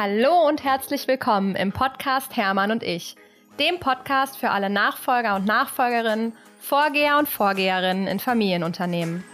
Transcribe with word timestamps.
Hallo 0.00 0.46
und 0.46 0.62
herzlich 0.62 1.08
willkommen 1.08 1.56
im 1.56 1.72
Podcast 1.72 2.36
Hermann 2.36 2.70
und 2.70 2.84
ich, 2.84 3.16
dem 3.58 3.80
Podcast 3.80 4.38
für 4.38 4.50
alle 4.50 4.70
Nachfolger 4.70 5.34
und 5.34 5.44
Nachfolgerinnen, 5.44 6.34
Vorgeher 6.60 7.18
und 7.18 7.28
Vorgeherinnen 7.28 8.06
in 8.06 8.20
Familienunternehmen. 8.20 9.24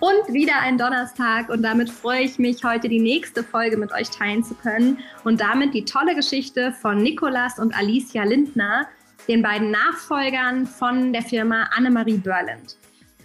Und 0.00 0.32
wieder 0.32 0.60
ein 0.62 0.78
Donnerstag 0.78 1.50
und 1.50 1.62
damit 1.62 1.90
freue 1.90 2.22
ich 2.22 2.38
mich, 2.38 2.64
heute 2.64 2.88
die 2.88 3.00
nächste 3.00 3.44
Folge 3.44 3.76
mit 3.76 3.92
euch 3.92 4.08
teilen 4.08 4.42
zu 4.42 4.54
können 4.54 4.98
und 5.24 5.42
damit 5.42 5.74
die 5.74 5.84
tolle 5.84 6.14
Geschichte 6.14 6.72
von 6.72 7.02
Nikolas 7.02 7.58
und 7.58 7.76
Alicia 7.76 8.24
Lindner, 8.24 8.88
den 9.28 9.42
beiden 9.42 9.70
Nachfolgern 9.70 10.66
von 10.66 11.12
der 11.12 11.20
Firma 11.20 11.68
Annemarie 11.76 12.16
Börland. 12.16 12.77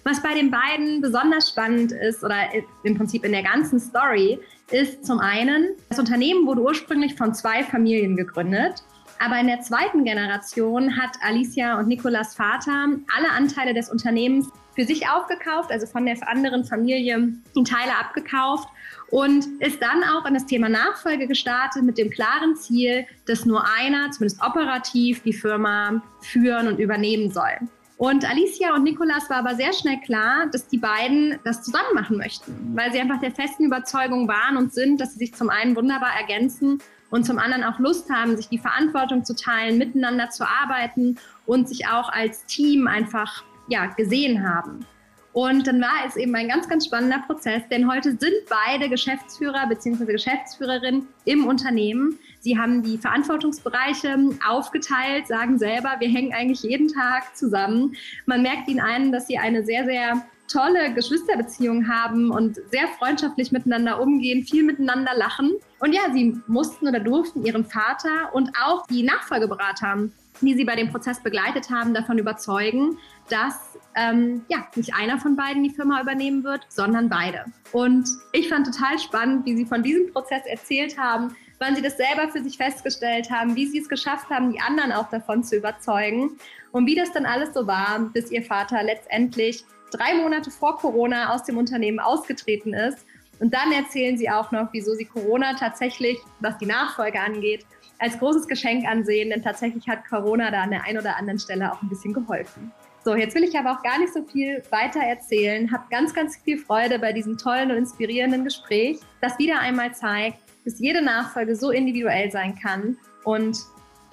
Was 0.05 0.21
bei 0.21 0.33
den 0.33 0.51
beiden 0.51 1.01
besonders 1.01 1.49
spannend 1.49 1.93
ist 1.93 2.23
oder 2.23 2.35
im 2.83 2.97
Prinzip 2.97 3.23
in 3.23 3.31
der 3.31 3.43
ganzen 3.43 3.79
Story, 3.79 4.39
ist 4.71 5.05
zum 5.05 5.19
einen, 5.19 5.75
das 5.89 5.99
Unternehmen 5.99 6.45
wurde 6.45 6.61
ursprünglich 6.61 7.15
von 7.15 7.33
zwei 7.33 7.63
Familien 7.63 8.15
gegründet. 8.15 8.83
Aber 9.19 9.39
in 9.39 9.47
der 9.47 9.61
zweiten 9.61 10.03
Generation 10.03 10.97
hat 10.97 11.11
Alicia 11.21 11.79
und 11.79 11.87
Nikolas 11.87 12.35
Vater 12.35 12.87
alle 13.15 13.31
Anteile 13.31 13.73
des 13.73 13.89
Unternehmens 13.89 14.49
für 14.75 14.83
sich 14.83 15.07
aufgekauft, 15.07 15.71
also 15.71 15.85
von 15.85 16.05
der 16.05 16.17
anderen 16.27 16.65
Familie 16.65 17.33
die 17.55 17.63
Teile 17.63 17.95
abgekauft 17.97 18.67
und 19.11 19.45
ist 19.61 19.81
dann 19.81 20.03
auch 20.03 20.25
in 20.25 20.33
das 20.33 20.45
Thema 20.45 20.67
Nachfolge 20.67 21.27
gestartet 21.27 21.83
mit 21.83 21.97
dem 21.97 22.09
klaren 22.09 22.55
Ziel, 22.55 23.05
dass 23.25 23.45
nur 23.45 23.63
einer, 23.77 24.11
zumindest 24.11 24.41
operativ, 24.41 25.21
die 25.21 25.33
Firma 25.33 26.01
führen 26.21 26.67
und 26.67 26.79
übernehmen 26.79 27.31
soll. 27.31 27.59
Und 28.03 28.29
Alicia 28.29 28.75
und 28.75 28.83
Nikolas 28.83 29.29
war 29.29 29.37
aber 29.37 29.55
sehr 29.55 29.71
schnell 29.71 29.97
klar, 30.01 30.47
dass 30.51 30.67
die 30.67 30.77
beiden 30.77 31.39
das 31.45 31.63
zusammen 31.63 31.93
machen 31.93 32.17
möchten, 32.17 32.75
weil 32.75 32.91
sie 32.91 32.99
einfach 32.99 33.21
der 33.21 33.31
festen 33.31 33.63
Überzeugung 33.63 34.27
waren 34.27 34.57
und 34.57 34.73
sind, 34.73 34.99
dass 34.99 35.13
sie 35.13 35.19
sich 35.19 35.33
zum 35.33 35.49
einen 35.49 35.73
wunderbar 35.73 36.09
ergänzen 36.19 36.79
und 37.11 37.23
zum 37.23 37.39
anderen 37.39 37.63
auch 37.63 37.79
Lust 37.79 38.09
haben, 38.09 38.35
sich 38.35 38.49
die 38.49 38.57
Verantwortung 38.57 39.23
zu 39.23 39.33
teilen, 39.33 39.77
miteinander 39.77 40.29
zu 40.31 40.43
arbeiten 40.45 41.17
und 41.45 41.69
sich 41.69 41.87
auch 41.87 42.09
als 42.09 42.45
Team 42.45 42.87
einfach 42.87 43.45
ja, 43.69 43.85
gesehen 43.85 44.45
haben. 44.45 44.85
Und 45.31 45.65
dann 45.65 45.79
war 45.79 46.05
es 46.05 46.17
eben 46.17 46.35
ein 46.35 46.49
ganz, 46.49 46.67
ganz 46.67 46.85
spannender 46.87 47.23
Prozess, 47.25 47.63
denn 47.71 47.89
heute 47.89 48.17
sind 48.19 48.33
beide 48.49 48.89
Geschäftsführer 48.89 49.65
bzw. 49.67 50.11
Geschäftsführerin 50.11 51.07
im 51.23 51.47
Unternehmen. 51.47 52.19
Sie 52.43 52.59
haben 52.59 52.83
die 52.83 52.97
Verantwortungsbereiche 52.97 54.17
aufgeteilt, 54.45 55.27
sagen 55.27 55.57
selber, 55.57 55.95
wir 55.99 56.09
hängen 56.09 56.33
eigentlich 56.33 56.61
jeden 56.63 56.89
Tag 56.89 57.37
zusammen. 57.37 57.95
Man 58.25 58.41
merkt 58.41 58.67
ihnen 58.67 58.81
ein, 58.81 59.13
dass 59.13 59.27
sie 59.27 59.37
eine 59.37 59.63
sehr, 59.63 59.85
sehr 59.85 60.25
tolle 60.51 60.93
Geschwisterbeziehung 60.93 61.87
haben 61.87 62.31
und 62.31 62.57
sehr 62.69 62.89
freundschaftlich 62.99 63.53
miteinander 63.53 64.01
umgehen, 64.01 64.43
viel 64.43 64.63
miteinander 64.63 65.15
lachen. 65.15 65.53
Und 65.79 65.93
ja, 65.93 66.01
sie 66.11 66.37
mussten 66.47 66.85
oder 66.85 66.99
durften 66.99 67.45
ihren 67.45 67.63
Vater 67.63 68.33
und 68.33 68.51
auch 68.61 68.85
die 68.87 69.03
Nachfolgeberater, 69.03 70.09
die 70.41 70.53
sie 70.53 70.65
bei 70.65 70.75
dem 70.75 70.89
Prozess 70.89 71.23
begleitet 71.23 71.69
haben, 71.69 71.93
davon 71.93 72.17
überzeugen, 72.17 72.97
dass 73.29 73.77
ähm, 73.95 74.43
ja, 74.49 74.67
nicht 74.75 74.93
einer 74.93 75.17
von 75.17 75.37
beiden 75.37 75.63
die 75.63 75.69
Firma 75.69 76.01
übernehmen 76.01 76.43
wird, 76.43 76.65
sondern 76.67 77.07
beide. 77.07 77.45
Und 77.71 78.05
ich 78.33 78.49
fand 78.49 78.65
total 78.65 78.99
spannend, 78.99 79.45
wie 79.45 79.55
sie 79.55 79.65
von 79.65 79.81
diesem 79.81 80.11
Prozess 80.11 80.45
erzählt 80.45 80.97
haben, 80.97 81.37
wann 81.63 81.75
sie 81.75 81.81
das 81.81 81.95
selber 81.95 82.27
für 82.27 82.43
sich 82.43 82.57
festgestellt 82.57 83.31
haben, 83.31 83.55
wie 83.55 83.65
sie 83.65 83.79
es 83.79 83.87
geschafft 83.87 84.29
haben, 84.29 84.51
die 84.51 84.59
anderen 84.59 84.91
auch 84.91 85.09
davon 85.09 85.43
zu 85.43 85.55
überzeugen 85.55 86.31
und 86.73 86.85
wie 86.85 86.95
das 86.95 87.13
dann 87.13 87.25
alles 87.25 87.53
so 87.53 87.65
war, 87.65 87.99
bis 88.13 88.31
ihr 88.31 88.43
Vater 88.43 88.83
letztendlich 88.83 89.63
drei 89.89 90.13
Monate 90.15 90.51
vor 90.51 90.77
Corona 90.77 91.33
aus 91.33 91.43
dem 91.43 91.57
Unternehmen 91.57 91.99
ausgetreten 91.99 92.73
ist. 92.73 93.05
Und 93.39 93.53
dann 93.53 93.71
erzählen 93.71 94.17
sie 94.17 94.29
auch 94.29 94.51
noch, 94.51 94.69
wieso 94.73 94.93
sie 94.93 95.05
Corona 95.05 95.53
tatsächlich, 95.53 96.17
was 96.41 96.57
die 96.57 96.65
Nachfolge 96.65 97.19
angeht, 97.19 97.65
als 97.99 98.19
großes 98.19 98.47
Geschenk 98.47 98.85
ansehen, 98.85 99.29
denn 99.29 99.41
tatsächlich 99.41 99.87
hat 99.87 100.05
Corona 100.07 100.51
da 100.51 100.63
an 100.63 100.71
der 100.71 100.83
einen 100.83 100.97
oder 100.97 101.15
anderen 101.17 101.39
Stelle 101.39 101.71
auch 101.71 101.81
ein 101.81 101.89
bisschen 101.89 102.13
geholfen. 102.13 102.73
So, 103.05 103.15
jetzt 103.15 103.35
will 103.35 103.43
ich 103.43 103.57
aber 103.57 103.71
auch 103.71 103.83
gar 103.83 103.99
nicht 103.99 104.13
so 104.13 104.23
viel 104.23 104.63
weiter 104.69 105.01
erzählen. 105.01 105.71
Hab 105.71 105.89
ganz, 105.89 106.13
ganz 106.13 106.37
viel 106.37 106.57
Freude 106.57 106.99
bei 106.99 107.13
diesem 107.13 107.37
tollen 107.37 107.71
und 107.71 107.77
inspirierenden 107.77 108.43
Gespräch, 108.43 108.99
das 109.21 109.37
wieder 109.39 109.59
einmal 109.59 109.93
zeigt, 109.93 110.42
dass 110.65 110.79
jede 110.79 111.01
Nachfolge 111.01 111.55
so 111.55 111.71
individuell 111.71 112.31
sein 112.31 112.55
kann 112.55 112.97
und 113.23 113.57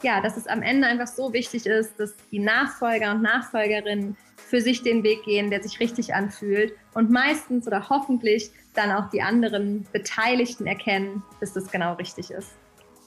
ja, 0.02 0.20
dass 0.20 0.36
es 0.36 0.46
am 0.46 0.62
Ende 0.62 0.86
einfach 0.86 1.06
so 1.06 1.32
wichtig 1.32 1.66
ist, 1.66 1.98
dass 2.00 2.14
die 2.30 2.38
Nachfolger 2.38 3.12
und 3.12 3.22
Nachfolgerinnen 3.22 4.16
für 4.36 4.60
sich 4.60 4.82
den 4.82 5.02
Weg 5.02 5.22
gehen, 5.24 5.50
der 5.50 5.62
sich 5.62 5.78
richtig 5.78 6.14
anfühlt 6.14 6.72
und 6.94 7.10
meistens 7.10 7.66
oder 7.66 7.88
hoffentlich 7.88 8.50
dann 8.74 8.90
auch 8.90 9.10
die 9.10 9.20
anderen 9.20 9.86
Beteiligten 9.92 10.66
erkennen, 10.66 11.22
dass 11.40 11.52
das 11.52 11.70
genau 11.70 11.94
richtig 11.94 12.30
ist. 12.30 12.52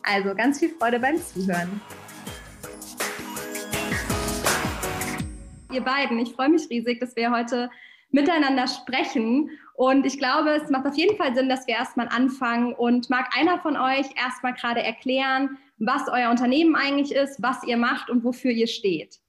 Also 0.04 0.36
ganz 0.36 0.60
viel 0.60 0.70
Freude 0.70 1.00
beim 1.00 1.18
Zuhören. 1.18 1.82
Ihr 5.72 5.82
beiden, 5.82 6.20
ich 6.20 6.34
freue 6.34 6.50
mich 6.50 6.70
riesig, 6.70 7.00
dass 7.00 7.16
wir 7.16 7.32
heute 7.32 7.72
miteinander 8.14 8.68
sprechen. 8.68 9.50
Und 9.76 10.06
ich 10.06 10.18
glaube, 10.18 10.52
es 10.52 10.70
macht 10.70 10.86
auf 10.86 10.96
jeden 10.96 11.18
Fall 11.18 11.36
Sinn, 11.36 11.50
dass 11.50 11.68
wir 11.68 11.76
erstmal 11.76 12.08
anfangen. 12.08 12.74
Und 12.74 13.10
mag 13.10 13.36
einer 13.38 13.60
von 13.60 13.76
euch 13.76 14.06
erstmal 14.16 14.54
gerade 14.54 14.82
erklären, 14.82 15.58
was 15.78 16.08
euer 16.08 16.30
Unternehmen 16.30 16.76
eigentlich 16.76 17.14
ist, 17.14 17.42
was 17.42 17.64
ihr 17.64 17.78
macht 17.78 18.10
und 18.10 18.24
wofür 18.24 18.52
ihr 18.52 18.68
steht? 18.68 19.20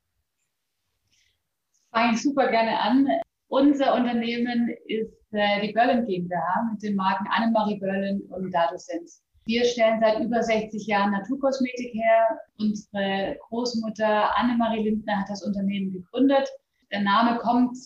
Fange 1.91 2.15
ich 2.15 2.22
super 2.22 2.50
gerne 2.50 2.78
an. 2.78 3.09
Unser 3.49 3.95
Unternehmen 3.95 4.69
ist 4.87 5.15
äh, 5.33 5.66
die 5.66 5.72
Berlin 5.72 6.05
GmbH 6.06 6.71
mit 6.72 6.83
den 6.83 6.97
Marken 6.97 7.27
Annemarie 7.31 7.78
Berlin 7.78 8.21
und 8.31 8.53
Datosens. 8.53 9.22
Wir 9.47 9.65
stellen 9.65 10.01
seit 10.01 10.21
über 10.21 10.43
60 10.43 10.87
Jahren 10.87 11.12
Naturkosmetik 11.12 11.93
her. 11.95 12.39
Unsere 12.59 13.37
Großmutter 13.49 14.37
Annemarie 14.37 14.84
Lindner 14.84 15.21
hat 15.21 15.28
das 15.28 15.43
Unternehmen 15.43 15.93
gegründet. 15.93 16.49
Der 16.91 17.00
Name 17.00 17.39
kommt 17.39 17.77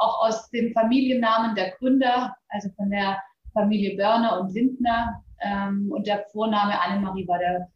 auch 0.00 0.26
aus 0.26 0.50
dem 0.50 0.72
Familiennamen 0.72 1.54
der 1.54 1.72
Gründer, 1.72 2.34
also 2.48 2.68
von 2.76 2.90
der 2.90 3.22
Familie 3.52 3.96
Börner 3.96 4.40
und 4.40 4.52
Lindner. 4.52 5.22
Ähm, 5.40 5.90
und 5.90 6.06
der 6.06 6.24
Vorname 6.32 6.80
Annemarie 6.80 7.26
war 7.28 7.38
der 7.38 7.68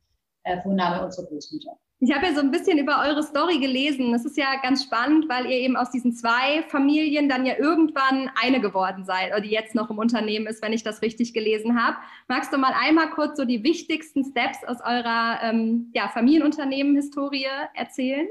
äh, 0.44 0.60
Vorname 0.62 1.04
unserer 1.04 1.26
Großmutter. 1.26 1.76
Ich 2.02 2.14
habe 2.14 2.24
ja 2.26 2.32
so 2.32 2.40
ein 2.40 2.50
bisschen 2.50 2.78
über 2.78 3.02
eure 3.06 3.22
Story 3.22 3.58
gelesen. 3.58 4.12
Das 4.12 4.24
ist 4.24 4.38
ja 4.38 4.56
ganz 4.62 4.82
spannend, 4.82 5.28
weil 5.28 5.44
ihr 5.44 5.58
eben 5.58 5.76
aus 5.76 5.90
diesen 5.90 6.14
zwei 6.14 6.62
Familien 6.68 7.28
dann 7.28 7.44
ja 7.44 7.58
irgendwann 7.58 8.30
eine 8.40 8.62
geworden 8.62 9.04
seid, 9.04 9.32
oder 9.32 9.42
die 9.42 9.50
jetzt 9.50 9.74
noch 9.74 9.90
im 9.90 9.98
Unternehmen 9.98 10.46
ist, 10.46 10.62
wenn 10.62 10.72
ich 10.72 10.82
das 10.82 11.02
richtig 11.02 11.34
gelesen 11.34 11.78
habe. 11.78 11.98
Magst 12.26 12.54
du 12.54 12.56
mal 12.56 12.72
einmal 12.72 13.10
kurz 13.10 13.36
so 13.36 13.44
die 13.44 13.62
wichtigsten 13.64 14.24
Steps 14.24 14.64
aus 14.66 14.78
eurer 14.80 15.40
ähm, 15.42 15.90
ja, 15.92 16.08
Familienunternehmen-Historie 16.08 17.48
erzählen? 17.74 18.28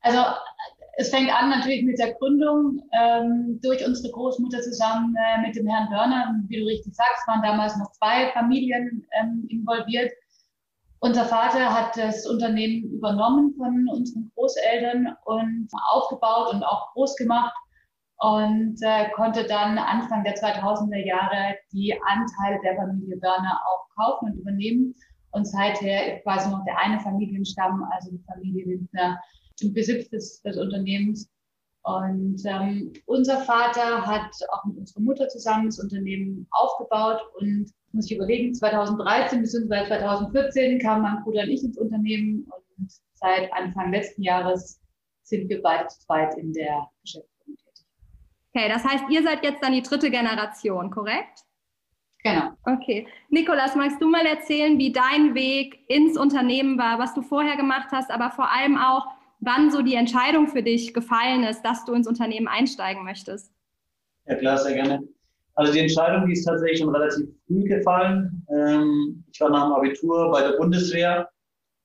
Also 0.00 0.20
es 0.96 1.10
fängt 1.10 1.32
an 1.34 1.50
natürlich 1.50 1.84
mit 1.84 1.98
der 1.98 2.14
Gründung 2.14 2.80
ähm, 2.92 3.58
durch 3.62 3.84
unsere 3.86 4.12
Großmutter 4.12 4.60
zusammen 4.60 5.14
äh, 5.16 5.40
mit 5.46 5.56
dem 5.56 5.66
Herrn 5.66 5.90
Börner. 5.90 6.34
Wie 6.48 6.60
du 6.60 6.66
richtig 6.66 6.94
sagst, 6.94 7.26
waren 7.26 7.42
damals 7.42 7.76
noch 7.76 7.90
zwei 7.92 8.30
Familien 8.32 9.04
ähm, 9.20 9.46
involviert. 9.48 10.12
Unser 11.00 11.24
Vater 11.24 11.72
hat 11.72 11.96
das 11.96 12.26
Unternehmen 12.26 12.84
übernommen 12.90 13.54
von 13.58 13.88
unseren 13.88 14.30
Großeltern 14.34 15.14
und 15.24 15.68
aufgebaut 15.90 16.54
und 16.54 16.62
auch 16.62 16.92
groß 16.92 17.16
gemacht 17.16 17.54
und 18.18 18.76
äh, 18.80 19.10
konnte 19.10 19.44
dann 19.44 19.76
Anfang 19.76 20.24
der 20.24 20.34
2000er 20.34 21.04
Jahre 21.04 21.56
die 21.72 21.92
Anteile 22.06 22.58
der 22.62 22.76
Familie 22.76 23.18
Börner 23.18 23.60
auch 23.68 23.88
kaufen 23.96 24.30
und 24.30 24.38
übernehmen. 24.38 24.94
Und 25.32 25.46
seither 25.46 26.14
ist 26.14 26.22
quasi 26.22 26.48
noch 26.48 26.64
der 26.64 26.78
eine 26.78 27.00
Familienstamm, 27.00 27.84
also 27.90 28.12
die 28.12 28.22
Familie 28.22 28.64
Lindner, 28.66 29.20
im 29.60 29.72
Besitz 29.72 30.08
des, 30.10 30.42
des 30.42 30.56
Unternehmens. 30.56 31.30
Und 31.82 32.42
ähm, 32.46 32.92
unser 33.06 33.40
Vater 33.42 34.06
hat 34.06 34.30
auch 34.50 34.64
mit 34.64 34.78
unserer 34.78 35.00
Mutter 35.00 35.28
zusammen 35.28 35.66
das 35.66 35.78
Unternehmen 35.78 36.46
aufgebaut 36.50 37.20
und 37.38 37.70
muss 37.92 38.10
ich 38.10 38.16
überlegen, 38.16 38.54
2013 38.54 39.42
bzw. 39.42 39.86
2014 39.86 40.78
kamen 40.80 41.02
mein 41.02 41.22
Bruder 41.22 41.42
und 41.42 41.50
ich 41.50 41.62
ins 41.62 41.78
Unternehmen 41.78 42.46
und 42.78 42.90
seit 43.12 43.52
Anfang 43.52 43.92
letzten 43.92 44.22
Jahres 44.22 44.80
sind 45.22 45.48
wir 45.48 45.62
beide 45.62 45.88
zu 45.88 46.00
zweit 46.00 46.36
in 46.36 46.52
der 46.52 46.88
Geschäftsführung 47.02 47.56
tätig. 47.56 47.86
Okay, 48.54 48.68
das 48.68 48.84
heißt, 48.84 49.04
ihr 49.10 49.22
seid 49.22 49.44
jetzt 49.44 49.62
dann 49.62 49.72
die 49.72 49.82
dritte 49.82 50.10
Generation, 50.10 50.90
korrekt? 50.90 51.44
Genau. 52.22 52.52
Okay. 52.64 53.06
Nikolas, 53.28 53.76
magst 53.76 54.00
du 54.00 54.08
mal 54.08 54.24
erzählen, 54.24 54.78
wie 54.78 54.92
dein 54.92 55.34
Weg 55.34 55.84
ins 55.88 56.16
Unternehmen 56.16 56.78
war, 56.78 56.98
was 56.98 57.14
du 57.14 57.20
vorher 57.20 57.56
gemacht 57.56 57.88
hast, 57.92 58.10
aber 58.10 58.30
vor 58.30 58.50
allem 58.50 58.78
auch, 58.78 59.06
wann 59.44 59.70
so 59.70 59.82
die 59.82 59.94
Entscheidung 59.94 60.48
für 60.48 60.62
dich 60.62 60.94
gefallen 60.94 61.44
ist, 61.44 61.62
dass 61.62 61.84
du 61.84 61.92
ins 61.92 62.06
Unternehmen 62.06 62.48
einsteigen 62.48 63.04
möchtest. 63.04 63.52
Ja, 64.26 64.36
klar, 64.36 64.58
sehr 64.58 64.74
gerne. 64.74 65.06
Also 65.56 65.72
die 65.72 65.80
Entscheidung, 65.80 66.26
die 66.26 66.32
ist 66.32 66.44
tatsächlich 66.44 66.80
schon 66.80 66.94
relativ 66.94 67.28
früh 67.46 67.64
gefallen. 67.64 68.44
Ähm, 68.50 69.24
ich 69.32 69.40
war 69.40 69.50
nach 69.50 69.66
dem 69.66 69.72
Abitur 69.74 70.30
bei 70.30 70.40
der 70.40 70.56
Bundeswehr 70.56 71.28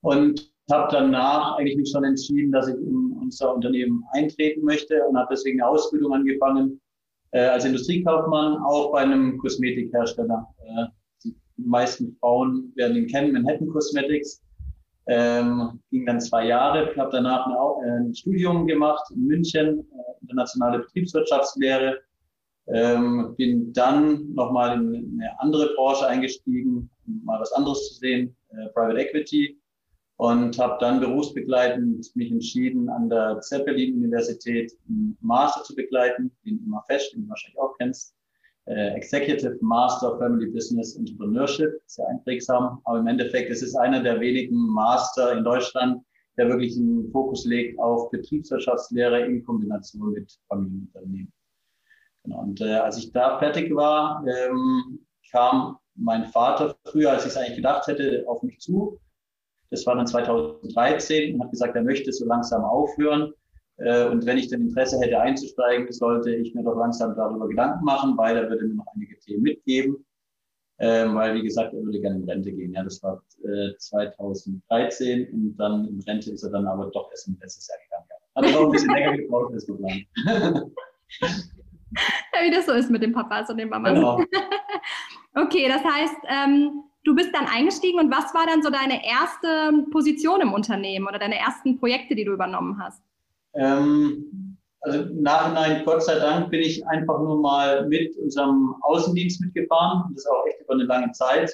und 0.02 0.50
habe 0.70 0.88
danach 0.90 1.56
eigentlich 1.56 1.76
mich 1.76 1.90
schon 1.90 2.04
entschieden, 2.04 2.52
dass 2.52 2.68
ich 2.68 2.74
in 2.74 3.16
unser 3.20 3.54
Unternehmen 3.54 4.04
eintreten 4.12 4.64
möchte 4.64 5.02
und 5.04 5.16
habe 5.16 5.28
deswegen 5.30 5.60
eine 5.60 5.70
Ausbildung 5.70 6.12
angefangen 6.14 6.80
äh, 7.32 7.46
als 7.46 7.64
Industriekaufmann, 7.64 8.58
auch 8.58 8.92
bei 8.92 9.00
einem 9.00 9.38
Kosmetikhersteller. 9.38 10.46
Äh, 10.58 10.86
die 11.24 11.34
meisten 11.56 12.16
Frauen 12.20 12.72
werden 12.74 12.96
ihn 12.96 13.06
kennen, 13.06 13.32
Manhattan 13.32 13.68
Cosmetics. 13.68 14.42
Ähm, 15.06 15.80
ging 15.90 16.06
dann 16.06 16.20
zwei 16.20 16.46
Jahre, 16.46 16.94
habe 16.96 17.10
danach 17.12 17.46
ein, 17.46 18.06
ein, 18.06 18.14
Studium 18.14 18.66
gemacht 18.66 19.10
in 19.10 19.26
München, 19.26 19.80
äh, 19.80 20.22
internationale 20.22 20.80
Betriebswirtschaftslehre. 20.80 21.98
Ähm, 22.68 23.34
bin 23.36 23.72
dann 23.72 24.32
nochmal 24.34 24.74
in 24.78 25.18
eine 25.20 25.40
andere 25.40 25.74
Branche 25.74 26.06
eingestiegen, 26.06 26.90
um 27.06 27.24
mal 27.24 27.40
was 27.40 27.52
anderes 27.52 27.88
zu 27.88 27.94
sehen, 27.94 28.36
äh, 28.50 28.68
Private 28.68 28.98
Equity. 29.00 29.58
Und 30.16 30.58
habe 30.58 30.76
dann 30.80 31.00
berufsbegleitend 31.00 32.14
mich 32.14 32.30
entschieden, 32.30 32.90
an 32.90 33.08
der 33.08 33.40
Zeppelin-Universität 33.40 34.70
einen 34.86 35.16
Master 35.22 35.62
zu 35.64 35.74
begleiten, 35.74 36.30
den 36.44 36.62
immer 36.62 36.84
fest, 36.86 37.14
den 37.14 37.22
du 37.22 37.30
wahrscheinlich 37.30 37.58
auch 37.58 37.74
kennst 37.78 38.14
äh, 38.70 38.94
Executive 38.94 39.58
Master 39.60 40.16
Family 40.18 40.46
Business 40.46 40.96
Entrepreneurship, 40.96 41.80
sehr 41.86 42.06
einprägsam. 42.08 42.80
Aber 42.84 43.00
im 43.00 43.06
Endeffekt 43.06 43.50
ist 43.50 43.62
es 43.62 43.74
einer 43.74 44.02
der 44.02 44.20
wenigen 44.20 44.56
Master 44.56 45.32
in 45.36 45.44
Deutschland, 45.44 46.02
der 46.36 46.48
wirklich 46.48 46.76
einen 46.76 47.10
Fokus 47.10 47.44
legt 47.44 47.78
auf 47.80 48.10
Betriebswirtschaftslehre 48.10 49.26
in 49.26 49.44
Kombination 49.44 50.12
mit 50.12 50.38
Familienunternehmen. 50.48 51.32
Genau. 52.22 52.42
Und 52.42 52.60
äh, 52.60 52.76
als 52.76 52.98
ich 52.98 53.12
da 53.12 53.38
fertig 53.38 53.74
war, 53.74 54.24
ähm, 54.26 55.00
kam 55.32 55.78
mein 55.96 56.26
Vater 56.26 56.76
früher, 56.84 57.10
als 57.10 57.24
ich 57.24 57.32
es 57.32 57.36
eigentlich 57.36 57.56
gedacht 57.56 57.86
hätte, 57.88 58.24
auf 58.28 58.42
mich 58.42 58.60
zu. 58.60 59.00
Das 59.70 59.86
war 59.86 59.96
dann 59.96 60.06
2013 60.06 61.34
und 61.34 61.42
hat 61.42 61.50
gesagt, 61.50 61.76
er 61.76 61.82
möchte 61.82 62.12
so 62.12 62.24
langsam 62.24 62.64
aufhören. 62.64 63.32
Äh, 63.80 64.08
und 64.08 64.26
wenn 64.26 64.38
ich 64.38 64.48
denn 64.48 64.62
Interesse 64.62 64.98
hätte 65.00 65.20
einzusteigen, 65.20 65.90
sollte 65.90 66.34
ich 66.34 66.54
mir 66.54 66.62
doch 66.62 66.76
langsam 66.76 67.16
darüber 67.16 67.48
Gedanken 67.48 67.84
machen, 67.84 68.16
weil 68.16 68.36
er 68.36 68.48
würde 68.48 68.66
mir 68.66 68.74
noch 68.74 68.86
einige 68.94 69.18
Themen 69.18 69.42
mitgeben. 69.42 70.04
Ähm, 70.78 71.14
weil, 71.14 71.34
wie 71.34 71.42
gesagt, 71.42 71.74
er 71.74 71.82
würde 71.82 72.00
gerne 72.00 72.16
in 72.16 72.24
Rente 72.24 72.52
gehen. 72.52 72.72
Ja, 72.72 72.82
das 72.82 73.02
war 73.02 73.22
äh, 73.44 73.76
2013 73.76 75.30
und 75.32 75.56
dann 75.56 75.86
in 75.86 76.00
Rente 76.00 76.30
ist 76.30 76.42
er 76.42 76.50
dann 76.50 76.66
aber 76.66 76.90
doch 76.90 77.10
erst 77.10 77.28
im 77.28 77.36
letztes 77.40 77.68
Jahr 77.68 77.78
gegangen. 77.84 78.06
Hat 78.34 78.44
er 78.46 78.52
noch 78.52 78.66
ein 78.66 78.72
bisschen 78.72 78.94
länger 78.94 79.16
gebraucht 79.16 79.52
als 79.52 79.66
geplant. 79.66 80.06
ja, 82.32 82.44
wie 82.44 82.50
das 82.50 82.64
so 82.66 82.72
ist 82.72 82.90
mit 82.90 83.02
den 83.02 83.12
Papas 83.12 83.50
und 83.50 83.58
den 83.58 83.68
Mamas. 83.68 83.92
Genau. 83.92 84.24
okay, 85.34 85.68
das 85.68 85.84
heißt, 85.84 86.16
ähm, 86.28 86.84
du 87.04 87.14
bist 87.14 87.34
dann 87.34 87.46
eingestiegen 87.46 87.98
und 87.98 88.10
was 88.10 88.32
war 88.34 88.46
dann 88.46 88.62
so 88.62 88.70
deine 88.70 89.06
erste 89.06 89.84
Position 89.90 90.40
im 90.40 90.54
Unternehmen 90.54 91.06
oder 91.06 91.18
deine 91.18 91.38
ersten 91.38 91.78
Projekte, 91.78 92.14
die 92.14 92.24
du 92.24 92.32
übernommen 92.32 92.82
hast? 92.82 93.02
Ähm, 93.54 94.56
also 94.82 95.02
im 95.02 95.22
Nachhinein, 95.22 95.84
Gott 95.84 96.02
sei 96.02 96.18
Dank, 96.18 96.50
bin 96.50 96.60
ich 96.60 96.86
einfach 96.86 97.18
nur 97.18 97.40
mal 97.40 97.86
mit 97.88 98.16
unserem 98.16 98.74
Außendienst 98.82 99.40
mitgefahren 99.42 100.04
und 100.08 100.16
das 100.16 100.26
auch 100.26 100.46
echt 100.46 100.60
über 100.62 100.74
eine 100.74 100.84
lange 100.84 101.12
Zeit. 101.12 101.52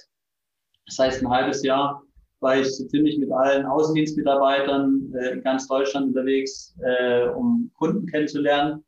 Das 0.87 0.99
heißt, 0.99 1.23
ein 1.23 1.31
halbes 1.31 1.65
Jahr 1.65 2.03
war 2.41 2.59
ich 2.59 2.77
so 2.77 2.87
ziemlich 2.87 3.19
mit 3.19 3.33
allen 3.33 3.67
Außendienstmitarbeitern 3.67 5.13
äh, 5.19 5.31
in 5.31 5.43
ganz 5.43 5.67
Deutschland 5.67 6.09
unterwegs, 6.09 6.77
äh, 6.85 7.29
um 7.31 7.71
Kunden 7.75 8.07
kennenzulernen. 8.07 8.85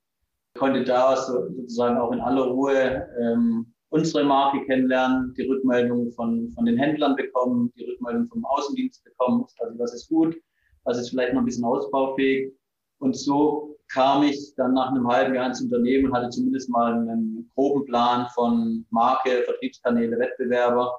Konnte 0.57 0.85
da 0.85 1.17
so, 1.17 1.49
sozusagen 1.57 1.99
auch 1.99 2.13
in 2.13 2.21
aller 2.21 2.45
Ruhe 2.45 3.09
ähm, 3.21 3.73
unsere 3.91 4.23
Marke 4.23 4.65
kennenlernen, 4.67 5.35
die 5.37 5.49
Rückmeldung 5.49 6.13
von, 6.13 6.51
von 6.51 6.67
den 6.67 6.77
Händlern 6.77 7.17
bekommen, 7.17 7.73
die 7.77 7.85
Rückmeldung 7.85 8.27
vom 8.27 8.45
Außendienst 8.45 9.03
bekommen, 9.03 9.45
also 9.61 9.79
was 9.79 9.95
ist 9.95 10.09
gut, 10.09 10.37
was 10.85 10.99
ist 10.99 11.11
vielleicht 11.11 11.33
noch 11.33 11.41
ein 11.41 11.47
bisschen 11.47 11.65
ausbaufähig 11.65 12.53
und 12.99 13.17
so 13.17 13.77
kam 13.89 14.23
ich 14.23 14.55
dann 14.57 14.75
nach 14.75 14.91
einem 14.91 15.09
halben 15.09 15.35
Jahr 15.35 15.47
ins 15.47 15.63
Unternehmen 15.63 16.07
und 16.07 16.17
hatte 16.17 16.31
zumindest 16.31 16.69
mal 16.69 16.93
einen 16.93 17.51
groben 17.55 17.85
Plan 17.87 18.27
von 18.35 18.85
Marke, 18.91 19.43
Vertriebskanäle, 19.45 20.19
Wettbewerber 20.19 20.95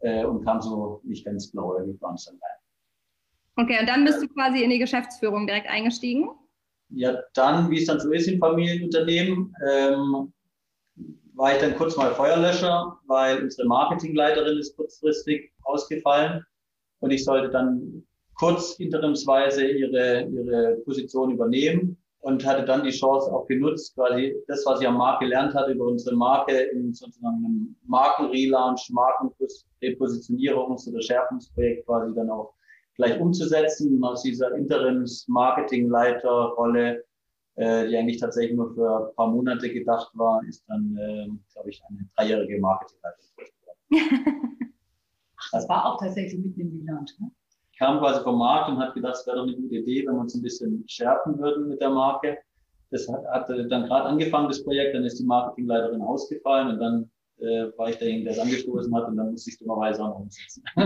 äh, 0.00 0.24
und 0.24 0.44
kam 0.44 0.60
so 0.60 1.00
nicht 1.04 1.24
ganz 1.24 1.50
blau 1.50 1.76
wie 1.84 1.92
bei 1.92 2.08
uns 2.08 2.24
dann 2.24 2.34
rein. 2.34 3.64
Okay, 3.64 3.80
und 3.80 3.88
dann 3.88 4.04
bist 4.04 4.22
du 4.22 4.28
quasi 4.28 4.62
in 4.62 4.70
die 4.70 4.78
Geschäftsführung 4.78 5.46
direkt 5.46 5.68
eingestiegen? 5.68 6.30
Ja, 6.88 7.18
dann, 7.34 7.70
wie 7.70 7.78
es 7.78 7.86
dann 7.86 8.00
so 8.00 8.10
ist 8.10 8.26
im 8.26 8.38
Familienunternehmen, 8.38 9.54
ähm, 9.70 10.32
war 11.34 11.54
ich 11.54 11.60
dann 11.60 11.76
kurz 11.76 11.96
mal 11.96 12.14
Feuerlöscher, 12.14 12.98
weil 13.06 13.42
unsere 13.42 13.66
Marketingleiterin 13.68 14.58
ist 14.58 14.76
kurzfristig 14.76 15.52
ausgefallen 15.64 16.44
und 17.00 17.10
ich 17.10 17.24
sollte 17.24 17.50
dann 17.50 18.04
kurz 18.34 18.78
interimsweise 18.78 19.66
ihre, 19.66 20.24
ihre 20.24 20.76
Position 20.84 21.32
übernehmen 21.32 21.98
und 22.22 22.44
hatte 22.46 22.64
dann 22.64 22.84
die 22.84 22.90
Chance 22.90 23.32
auch 23.32 23.46
genutzt, 23.46 23.94
quasi 23.94 24.34
das, 24.46 24.64
was 24.64 24.80
ich 24.80 24.86
am 24.86 24.96
Markt 24.96 25.22
gelernt 25.22 25.52
hatte 25.54 25.72
über 25.72 25.86
unsere 25.86 26.14
Marke 26.14 26.56
in 26.56 26.94
sozusagen 26.94 27.44
einem 27.44 27.74
Markenrelaunch, 27.86 28.92
Markenrepositionierungs- 28.92 30.88
oder 30.88 31.02
Schärfungsprojekt 31.02 31.84
quasi 31.84 32.14
dann 32.14 32.30
auch 32.30 32.54
gleich 32.94 33.20
umzusetzen 33.20 34.04
aus 34.04 34.22
dieser 34.22 34.54
Interims-Marketingleiterrolle, 34.54 37.04
äh, 37.56 37.88
die 37.88 37.96
eigentlich 37.96 38.20
tatsächlich 38.20 38.56
nur 38.56 38.72
für 38.72 39.08
ein 39.08 39.14
paar 39.16 39.26
Monate 39.28 39.72
gedacht 39.72 40.12
war, 40.14 40.40
ist 40.48 40.62
dann, 40.68 40.96
äh, 40.96 41.26
glaube 41.52 41.70
ich, 41.70 41.82
eine 41.88 42.08
dreijährige 42.16 42.60
Marketingleiterin. 42.60 43.90
das 45.50 45.68
war 45.68 45.86
auch 45.86 45.98
tatsächlich 45.98 46.38
mitten 46.38 46.60
im 46.60 46.86
Relaunch, 46.86 47.18
ne? 47.18 47.32
Kam 47.82 47.98
quasi 47.98 48.22
vom 48.22 48.38
Markt 48.38 48.68
und 48.70 48.78
hat 48.78 48.94
gedacht, 48.94 49.16
es 49.16 49.26
wäre 49.26 49.38
doch 49.38 49.42
eine 49.42 49.56
gute 49.56 49.74
Idee, 49.74 50.06
wenn 50.06 50.14
wir 50.14 50.20
uns 50.20 50.34
ein 50.36 50.42
bisschen 50.42 50.84
schärfen 50.86 51.36
würden 51.38 51.68
mit 51.68 51.80
der 51.80 51.90
Marke. 51.90 52.38
Das 52.92 53.08
hat, 53.08 53.24
hat 53.26 53.48
dann 53.48 53.86
gerade 53.86 54.04
angefangen, 54.04 54.46
das 54.46 54.62
Projekt, 54.62 54.94
dann 54.94 55.04
ist 55.04 55.18
die 55.18 55.24
Marketingleiterin 55.24 56.00
ausgefallen 56.00 56.68
und 56.68 56.78
dann 56.78 57.10
äh, 57.40 57.76
war 57.76 57.88
ich 57.88 57.96
derjenige, 57.98 58.26
der 58.26 58.34
es 58.34 58.38
angestoßen 58.38 58.94
hat 58.94 59.08
und 59.08 59.16
dann 59.16 59.32
musste 59.32 59.50
ich 59.50 59.58
dummerweise 59.58 60.04
auch 60.04 60.10
noch 60.10 60.20
umsetzen. 60.20 60.62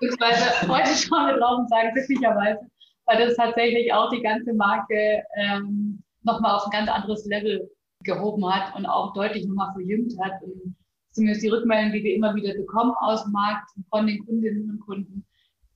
Beziehungsweise 0.00 0.68
heute 0.68 0.90
schauen 0.90 1.26
wir 1.26 1.38
drauf 1.38 1.66
sagen 1.68 1.90
glücklicherweise, 1.94 2.60
weil 3.06 3.26
das 3.26 3.34
tatsächlich 3.34 3.92
auch 3.92 4.08
die 4.10 4.22
ganze 4.22 4.52
Marke 4.54 5.24
ähm, 5.34 6.00
nochmal 6.22 6.54
auf 6.54 6.66
ein 6.66 6.70
ganz 6.70 6.88
anderes 6.88 7.26
Level 7.26 7.68
gehoben 8.04 8.46
hat 8.48 8.76
und 8.76 8.86
auch 8.86 9.14
deutlich 9.14 9.44
nochmal 9.46 9.72
verjüngt 9.72 10.12
hat. 10.22 10.40
Und 10.42 10.76
zumindest 11.10 11.42
die 11.42 11.48
Rückmeldungen, 11.48 11.92
die 11.92 12.04
wir 12.04 12.14
immer 12.14 12.36
wieder 12.36 12.54
bekommen 12.54 12.92
aus 13.00 13.24
dem 13.24 13.32
Markt 13.32 13.68
von 13.90 14.06
den 14.06 14.24
Kundinnen 14.24 14.70
und 14.70 14.80
Kunden, 14.86 15.24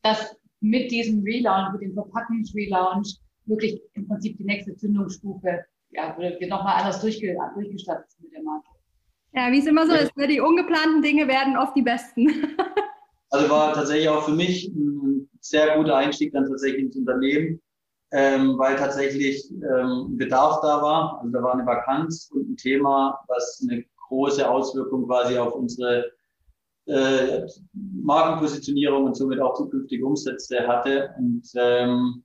dass 0.03 0.37
mit 0.61 0.91
diesem 0.91 1.23
Relaunch, 1.23 1.73
mit 1.73 1.83
dem 1.83 1.95
Verpackungsrelaunch 1.95 3.19
wirklich 3.47 3.81
im 3.95 4.07
Prinzip 4.07 4.37
die 4.39 4.45
nächste 4.45 4.77
Zündungsstufe, 4.77 5.65
ja, 5.91 6.17
wird 6.19 6.41
nochmal 6.49 6.79
anders 6.79 7.01
durchge 7.01 7.37
durchgestattet 7.55 8.07
mit 8.21 8.33
der 8.33 8.43
Marke. 8.43 8.69
Ja, 9.35 9.51
wie 9.51 9.59
es 9.59 9.67
immer 9.67 9.87
so 9.87 9.95
ist, 9.95 10.17
ne? 10.17 10.29
die 10.29 10.41
ungeplanten 10.41 11.03
Dinge 11.03 11.27
werden 11.27 11.57
oft 11.57 11.75
die 11.75 11.83
besten. 11.83 12.29
also 13.31 13.51
war 13.51 13.73
tatsächlich 13.73 14.09
auch 14.09 14.25
für 14.25 14.35
mich 14.35 14.69
ein 14.69 15.29
sehr 15.41 15.77
guter 15.77 15.97
Einstieg 15.97 16.33
dann 16.33 16.47
tatsächlich 16.47 16.85
ins 16.85 16.97
Unternehmen, 16.97 17.61
ähm, 18.13 18.59
weil 18.59 18.77
tatsächlich 18.77 19.51
ähm, 19.51 20.11
ein 20.11 20.17
Bedarf 20.19 20.61
da 20.61 20.83
war. 20.83 21.21
Also 21.21 21.33
da 21.33 21.43
war 21.43 21.55
eine 21.55 21.67
Vakanz 21.67 22.31
und 22.33 22.51
ein 22.51 22.57
Thema, 22.57 23.19
was 23.29 23.67
eine 23.69 23.85
große 24.09 24.49
Auswirkung 24.49 25.07
quasi 25.07 25.39
auf 25.39 25.55
unsere 25.55 26.13
äh, 26.87 27.47
Markenpositionierung 27.73 29.05
und 29.05 29.17
somit 29.17 29.41
auch 29.41 29.55
zukünftige 29.55 30.05
Umsätze 30.05 30.67
hatte. 30.67 31.15
Und 31.19 31.43
ähm, 31.55 32.25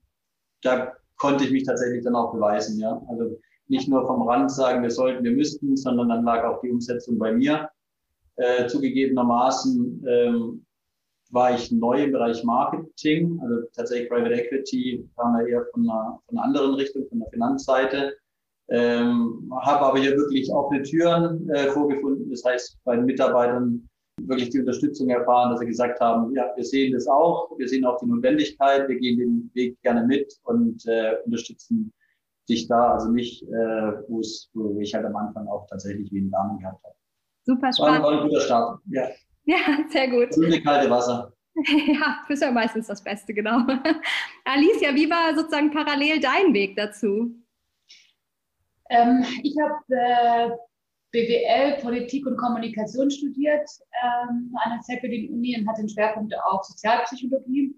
da 0.62 0.94
konnte 1.18 1.44
ich 1.44 1.52
mich 1.52 1.64
tatsächlich 1.64 2.04
dann 2.04 2.16
auch 2.16 2.34
beweisen. 2.34 2.80
Ja? 2.80 3.02
Also 3.10 3.40
nicht 3.68 3.88
nur 3.88 4.06
vom 4.06 4.28
Rand 4.28 4.52
sagen, 4.52 4.82
wir 4.82 4.92
sollten, 4.92 5.24
wir 5.24 5.32
müssten, 5.32 5.76
sondern 5.76 6.10
dann 6.10 6.24
lag 6.24 6.44
auch 6.44 6.62
die 6.62 6.72
Umsetzung 6.72 7.18
bei 7.18 7.34
mir. 7.34 7.70
Äh, 8.36 8.68
zugegebenermaßen 8.68 10.06
ähm, 10.08 10.66
war 11.32 11.54
ich 11.56 11.72
neu 11.72 12.04
im 12.04 12.12
Bereich 12.12 12.44
Marketing, 12.44 13.40
also 13.42 13.68
tatsächlich 13.76 14.10
Private 14.10 14.34
Equity 14.34 15.10
kam 15.18 15.36
ja 15.40 15.48
eher 15.48 15.66
von 15.74 15.90
einer, 15.90 16.20
von 16.26 16.38
einer 16.38 16.46
anderen 16.46 16.76
Richtung, 16.76 17.08
von 17.10 17.20
der 17.20 17.30
Finanzseite. 17.30 18.16
Ähm, 18.70 19.52
habe 19.62 19.86
aber 19.86 20.00
hier 20.00 20.16
wirklich 20.16 20.52
offene 20.52 20.84
Türen 20.84 21.50
äh, 21.50 21.70
vorgefunden. 21.72 22.30
Das 22.30 22.44
heißt, 22.44 22.78
bei 22.84 22.96
den 22.96 23.06
Mitarbeitern 23.06 23.90
wirklich 24.22 24.50
die 24.50 24.60
Unterstützung 24.60 25.10
erfahren, 25.10 25.52
dass 25.52 25.60
sie 25.60 25.68
gesagt 25.68 26.00
haben, 26.00 26.34
ja, 26.36 26.52
wir 26.56 26.64
sehen 26.64 26.94
das 26.94 27.08
auch, 27.08 27.52
wir 27.58 27.68
sehen 27.68 27.86
auch 27.86 28.00
die 28.00 28.08
Notwendigkeit, 28.08 28.88
wir 28.88 28.98
gehen 28.98 29.20
den 29.20 29.52
Weg 29.54 29.82
gerne 29.82 30.06
mit 30.06 30.34
und 30.44 30.86
äh, 30.88 31.16
unterstützen 31.26 31.94
dich 32.50 32.68
da, 32.68 32.94
also 32.94 33.10
mich, 33.10 33.44
äh, 33.48 33.92
wo 34.08 34.22
ich 34.80 34.94
halt 34.94 35.06
am 35.06 35.16
Anfang 35.16 35.48
auch 35.48 35.68
tatsächlich 35.68 36.12
wenig 36.12 36.34
Ahnung 36.36 36.60
gehabt 36.60 36.84
habe. 36.84 36.96
Super 37.44 37.72
spannend. 37.74 38.04
War, 38.04 38.12
war 38.12 38.22
ein 38.22 38.28
guter 38.28 38.42
Start, 38.42 38.80
ja. 38.90 39.08
Ja, 39.46 39.58
sehr 39.90 40.10
gut. 40.10 40.30
Grüne, 40.32 40.62
kalte 40.62 40.90
Wasser. 40.90 41.34
Ja, 41.88 42.20
das 42.28 42.38
ist 42.38 42.44
ja 42.44 42.52
meistens 42.52 42.86
das 42.86 43.04
Beste, 43.04 43.34
genau. 43.34 43.58
Alicia, 44.46 44.94
wie 44.94 45.10
war 45.10 45.36
sozusagen 45.36 45.72
parallel 45.72 46.20
dein 46.20 46.54
Weg 46.54 46.76
dazu? 46.76 47.34
Ähm, 48.92 49.26
ich 49.42 49.56
habe 49.60 49.74
äh, 49.90 50.56
BWL, 51.12 51.82
Politik 51.82 52.26
und 52.26 52.38
Kommunikation 52.38 53.10
studiert 53.10 53.70
ähm, 54.04 54.52
an 54.64 54.72
der 54.72 54.82
Zeppelin-Uni 54.82 55.58
und 55.60 55.68
hatte 55.68 55.82
den 55.82 55.90
Schwerpunkt 55.90 56.34
auf 56.44 56.64
Sozialpsychologie. 56.66 57.76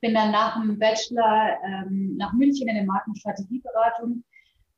Bin 0.00 0.14
dann 0.14 0.32
nach 0.32 0.60
dem 0.60 0.78
Bachelor 0.78 1.58
ähm, 1.64 2.16
nach 2.16 2.32
München 2.32 2.68
in 2.68 2.76
der 2.76 2.84
Markenstrategieberatung, 2.84 4.24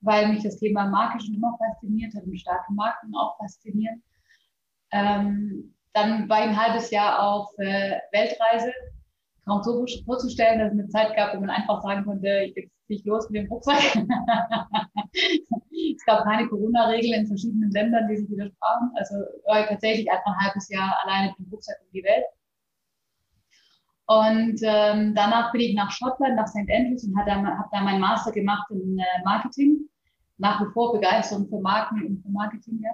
weil 0.01 0.29
mich 0.29 0.43
das 0.43 0.59
Thema 0.59 0.89
Marke 0.89 1.21
schon 1.21 1.35
immer 1.35 1.57
fasziniert 1.59 2.15
hat 2.15 2.25
und 2.25 2.39
starke 2.39 2.73
Marken 2.73 3.15
auch 3.15 3.37
faszinieren. 3.39 4.03
Ähm, 4.93 5.75
dann 5.93 6.29
war 6.29 6.41
ich 6.41 6.49
ein 6.49 6.61
halbes 6.61 6.91
Jahr 6.91 7.23
auf 7.23 7.49
äh, 7.59 7.99
Weltreise. 8.13 8.73
Kaum 9.45 9.63
so 9.63 9.87
vorzustellen, 10.05 10.59
dass 10.59 10.73
es 10.73 10.79
eine 10.79 10.89
Zeit 10.89 11.17
gab, 11.17 11.35
wo 11.35 11.41
man 11.41 11.51
einfach 11.51 11.81
sagen 11.83 12.05
konnte, 12.05 12.27
jetzt 12.27 12.55
ziehe 12.55 12.76
ich 12.89 13.05
los 13.05 13.29
mit 13.31 13.43
dem 13.43 13.49
Rucksack. 13.49 13.97
es 15.97 16.05
gab 16.05 16.25
keine 16.25 16.49
Corona-Regeln 16.49 17.21
in 17.21 17.27
verschiedenen 17.27 17.71
Ländern, 17.71 18.09
die 18.09 18.17
sich 18.17 18.31
widersprachen. 18.31 18.91
Also 18.95 19.15
war 19.47 19.63
ich 19.63 19.67
tatsächlich 19.69 20.11
einfach 20.11 20.33
ein 20.33 20.47
halbes 20.47 20.69
Jahr 20.69 20.97
alleine 21.05 21.29
mit 21.31 21.39
dem 21.39 21.51
Rucksack 21.51 21.77
um 21.81 21.89
die 21.93 22.05
Welt. 22.05 22.25
Und 24.07 24.61
ähm, 24.63 25.15
danach 25.15 25.51
bin 25.53 25.63
ich 25.63 25.75
nach 25.75 25.91
Schottland, 25.91 26.37
nach 26.37 26.47
St. 26.47 26.71
Andrews 26.71 27.05
und 27.05 27.19
habe 27.19 27.29
da, 27.31 27.59
hab 27.59 27.71
da 27.73 27.81
meinen 27.81 28.01
Master 28.01 28.31
gemacht 28.31 28.71
in 28.71 28.99
äh, 28.99 29.25
Marketing. 29.25 29.89
Nach 30.39 30.61
wie 30.61 30.73
vor 30.73 30.93
Begeisterung 30.93 31.49
für 31.49 31.61
Marken 31.61 32.07
und 32.07 32.23
für 32.23 32.29
Marketing. 32.29 32.81
Ja. 32.83 32.93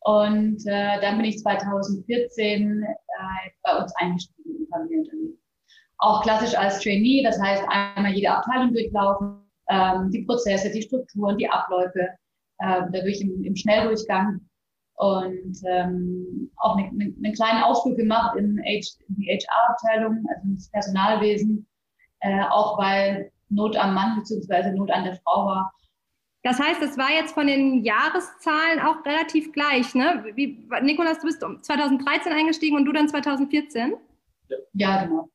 Und 0.00 0.66
äh, 0.66 1.00
dann 1.00 1.16
bin 1.16 1.26
ich 1.26 1.38
2014 1.38 2.82
äh, 2.82 2.86
bei 3.62 3.76
uns 3.80 3.94
eingestiegen 3.96 4.56
im 4.56 4.66
Familienunternehmen. 4.68 5.39
Auch 6.00 6.22
klassisch 6.22 6.56
als 6.56 6.80
Trainee, 6.80 7.22
das 7.22 7.40
heißt 7.40 7.62
einmal 7.68 8.12
jede 8.12 8.30
Abteilung 8.30 8.72
durchlaufen, 8.72 9.40
ähm, 9.68 10.10
die 10.10 10.22
Prozesse, 10.22 10.70
die 10.70 10.82
Strukturen, 10.82 11.36
die 11.38 11.48
Abläufe, 11.48 12.08
äh, 12.58 12.82
dadurch 12.92 13.20
im, 13.20 13.44
im 13.44 13.54
Schnelldurchgang 13.54 14.40
und 15.00 15.56
ähm, 15.66 16.50
auch 16.56 16.76
eine, 16.76 16.88
eine, 16.88 17.14
einen 17.24 17.34
kleinen 17.34 17.62
Ausflug 17.62 17.96
gemacht 17.96 18.36
in, 18.36 18.58
H, 18.58 18.96
in 19.08 19.16
die 19.16 19.26
HR-Abteilung, 19.26 20.24
also 20.28 20.48
ins 20.48 20.70
Personalwesen, 20.70 21.66
äh, 22.20 22.44
auch 22.50 22.78
weil 22.78 23.30
Not 23.48 23.76
am 23.76 23.94
Mann 23.94 24.16
bzw. 24.16 24.72
Not 24.72 24.90
an 24.90 25.04
der 25.04 25.16
Frau 25.16 25.46
war. 25.46 25.72
Das 26.42 26.58
heißt, 26.58 26.80
es 26.82 26.96
war 26.96 27.10
jetzt 27.10 27.32
von 27.34 27.46
den 27.46 27.84
Jahreszahlen 27.84 28.80
auch 28.80 29.04
relativ 29.04 29.52
gleich, 29.52 29.94
ne? 29.94 30.24
Wie, 30.34 30.66
Nikolas, 30.82 31.18
du 31.20 31.26
bist 31.26 31.40
2013 31.40 32.32
eingestiegen 32.32 32.76
und 32.76 32.86
du 32.86 32.92
dann 32.92 33.08
2014? 33.08 33.94
Ja, 34.72 35.04
genau. 35.04 35.28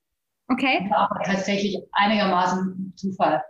Okay. 0.47 0.89
Aber 0.93 1.23
tatsächlich 1.23 1.77
einigermaßen 1.93 2.93
Zufall, 2.95 3.41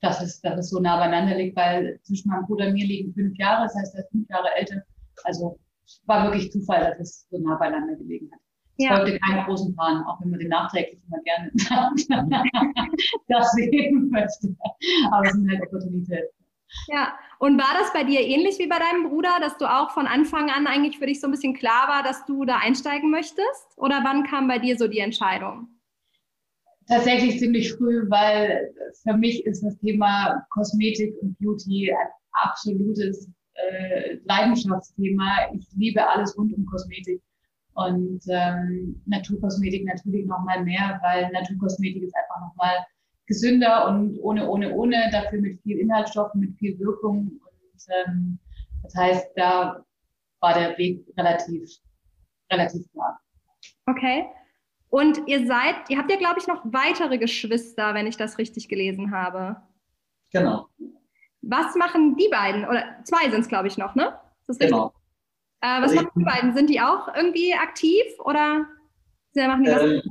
dass 0.00 0.22
es, 0.22 0.40
dass 0.40 0.58
es 0.58 0.70
so 0.70 0.80
nah 0.80 0.98
beieinander 0.98 1.36
liegt, 1.36 1.56
weil 1.56 1.98
zwischen 2.02 2.30
meinem 2.30 2.46
Bruder 2.46 2.66
und 2.66 2.74
mir 2.74 2.86
liegen 2.86 3.14
fünf 3.14 3.36
Jahre, 3.38 3.64
das 3.64 3.74
heißt, 3.74 3.94
er 3.94 4.04
ist 4.04 4.10
fünf 4.10 4.28
Jahre 4.28 4.48
älter. 4.56 4.82
Also 5.24 5.58
es 5.86 6.02
war 6.06 6.24
wirklich 6.24 6.52
Zufall, 6.52 6.94
dass 6.98 7.00
es 7.00 7.26
so 7.30 7.38
nah 7.38 7.56
beieinander 7.56 7.96
gelegen 7.96 8.30
hat. 8.32 8.40
Es 8.76 8.84
ja. 8.84 8.96
folgte 8.96 9.18
keinen 9.18 9.44
großen 9.44 9.74
Plan, 9.74 10.04
auch 10.04 10.20
wenn 10.20 10.30
man 10.30 10.38
den 10.38 10.50
nachträglich 10.50 11.00
immer 11.08 11.20
gerne 11.22 11.50
das 13.28 13.50
sehen 13.52 14.08
möchte. 14.10 14.54
Aber 15.10 15.26
es 15.26 15.32
sind 15.32 15.50
halt 15.50 15.62
Opportunitäten. 15.62 16.28
Ja, 16.88 17.14
und 17.38 17.58
war 17.58 17.74
das 17.80 17.92
bei 17.92 18.04
dir 18.04 18.20
ähnlich 18.20 18.58
wie 18.58 18.66
bei 18.66 18.78
deinem 18.78 19.08
Bruder, 19.08 19.30
dass 19.40 19.56
du 19.56 19.64
auch 19.64 19.90
von 19.90 20.06
Anfang 20.06 20.50
an 20.50 20.66
eigentlich 20.66 20.98
für 20.98 21.06
dich 21.06 21.20
so 21.20 21.26
ein 21.26 21.30
bisschen 21.30 21.54
klar 21.54 21.88
war, 21.88 22.02
dass 22.02 22.24
du 22.26 22.44
da 22.44 22.58
einsteigen 22.58 23.10
möchtest? 23.10 23.76
Oder 23.76 24.04
wann 24.04 24.24
kam 24.24 24.46
bei 24.48 24.58
dir 24.58 24.76
so 24.76 24.86
die 24.86 24.98
Entscheidung? 24.98 25.68
Tatsächlich 26.88 27.38
ziemlich 27.38 27.72
früh, 27.74 28.08
weil 28.08 28.72
für 29.02 29.14
mich 29.14 29.44
ist 29.44 29.62
das 29.62 29.78
Thema 29.78 30.42
Kosmetik 30.50 31.14
und 31.20 31.38
Beauty 31.38 31.92
ein 31.92 32.08
absolutes 32.32 33.28
äh, 33.54 34.16
Leidenschaftsthema. 34.24 35.50
Ich 35.54 35.66
liebe 35.76 36.08
alles 36.08 36.36
rund 36.38 36.54
um 36.54 36.64
Kosmetik. 36.64 37.22
Und 37.74 38.20
ähm, 38.28 39.00
Naturkosmetik 39.06 39.84
natürlich 39.84 40.26
nochmal 40.26 40.64
mehr, 40.64 40.98
weil 41.02 41.30
Naturkosmetik 41.30 42.02
ist 42.02 42.16
einfach 42.16 42.48
nochmal 42.48 42.84
gesünder 43.26 43.86
und 43.88 44.18
ohne, 44.20 44.48
ohne, 44.48 44.74
ohne, 44.74 45.10
dafür 45.12 45.40
mit 45.40 45.60
viel 45.60 45.78
Inhaltsstoffen, 45.78 46.40
mit 46.40 46.56
viel 46.58 46.78
Wirkung. 46.78 47.18
Und 47.18 47.82
ähm, 48.06 48.38
das 48.82 48.94
heißt, 48.96 49.30
da 49.36 49.84
war 50.40 50.54
der 50.54 50.76
Weg 50.78 51.06
relativ, 51.16 51.70
relativ 52.50 52.90
klar. 52.92 53.20
Okay. 53.86 54.24
Und 54.90 55.20
ihr 55.26 55.46
seid, 55.46 55.76
ihr 55.88 55.98
habt 55.98 56.10
ja, 56.10 56.16
glaube 56.16 56.38
ich, 56.38 56.46
noch 56.46 56.62
weitere 56.64 57.18
Geschwister, 57.18 57.94
wenn 57.94 58.06
ich 58.06 58.16
das 58.16 58.38
richtig 58.38 58.68
gelesen 58.68 59.10
habe. 59.10 59.56
Genau. 60.32 60.68
Was 61.42 61.74
machen 61.74 62.16
die 62.16 62.28
beiden? 62.30 62.64
Oder 62.64 62.84
zwei 63.04 63.30
sind 63.30 63.40
es, 63.40 63.48
glaube 63.48 63.68
ich, 63.68 63.76
noch, 63.76 63.94
ne? 63.94 64.18
genau. 64.58 64.92
Äh, 65.60 65.82
was 65.82 65.90
also 65.90 65.96
machen 65.96 66.10
die 66.16 66.24
beiden? 66.24 66.54
Sind 66.54 66.70
die 66.70 66.80
auch 66.80 67.14
irgendwie 67.14 67.52
aktiv 67.54 68.04
oder 68.20 68.66
machen 69.34 69.64
die 69.64 69.70
was? 69.70 69.82
Ähm, 69.82 70.02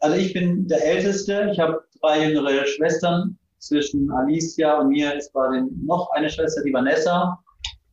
also 0.00 0.16
ich 0.16 0.32
bin 0.32 0.66
der 0.68 0.84
Älteste. 0.84 1.48
Ich 1.52 1.60
habe 1.60 1.84
drei 2.00 2.28
jüngere 2.28 2.66
Schwestern. 2.66 3.38
Zwischen 3.58 4.08
Alicia 4.12 4.78
und 4.78 4.90
mir 4.90 5.14
ist 5.14 5.32
quasi 5.32 5.62
noch 5.82 6.10
eine 6.10 6.28
Schwester, 6.30 6.62
die 6.62 6.72
Vanessa. 6.72 7.42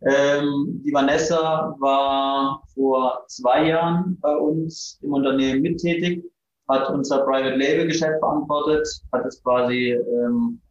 Ähm, 0.06 0.82
die 0.84 0.94
Vanessa 0.94 1.76
war 1.80 2.62
vor 2.74 3.24
zwei 3.28 3.70
Jahren 3.70 4.18
bei 4.22 4.36
uns 4.36 5.00
im 5.02 5.14
Unternehmen 5.14 5.62
mittätig, 5.62 6.24
hat 6.68 6.90
unser 6.90 7.20
Private 7.20 7.56
Label 7.56 7.88
Geschäft 7.88 8.20
verantwortet, 8.20 8.88
hat 9.12 9.26
es 9.26 9.42
quasi 9.44 9.92
ähm, 9.92 10.62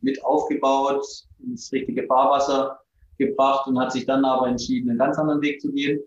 mit 0.00 0.22
aufgebaut, 0.24 1.04
ins 1.40 1.72
richtige 1.72 2.06
Fahrwasser 2.06 2.78
gebracht 3.18 3.66
und 3.66 3.78
hat 3.78 3.92
sich 3.92 4.06
dann 4.06 4.24
aber 4.24 4.48
entschieden, 4.48 4.90
einen 4.90 4.98
ganz 4.98 5.18
anderen 5.18 5.42
Weg 5.42 5.60
zu 5.60 5.72
gehen 5.72 6.00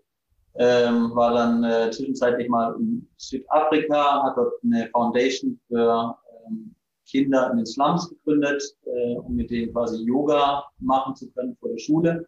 ähm, 0.56 1.14
war 1.14 1.34
dann 1.34 1.64
äh, 1.64 1.90
zwischenzeitlich 1.90 2.48
mal 2.48 2.74
in 2.78 3.08
Südafrika, 3.16 4.24
hat 4.24 4.36
dort 4.36 4.54
eine 4.64 4.88
Foundation 4.88 5.58
für 5.68 6.16
ähm, 6.46 6.74
Kinder 7.06 7.50
in 7.50 7.58
den 7.58 7.66
Slums 7.66 8.08
gegründet, 8.08 8.62
äh, 8.84 9.16
um 9.16 9.34
mit 9.34 9.50
denen 9.50 9.72
quasi 9.72 10.04
Yoga 10.04 10.64
machen 10.78 11.14
zu 11.14 11.30
können 11.32 11.56
vor 11.60 11.70
der 11.70 11.78
Schule. 11.78 12.26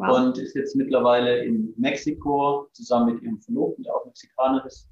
Wow. 0.00 0.18
Und 0.18 0.38
ist 0.38 0.54
jetzt 0.54 0.74
mittlerweile 0.76 1.44
in 1.44 1.74
Mexiko 1.76 2.68
zusammen 2.72 3.14
mit 3.14 3.22
ihrem 3.22 3.38
Verlobten, 3.40 3.84
der 3.84 3.94
auch 3.94 4.06
Mexikaner 4.06 4.64
ist. 4.64 4.88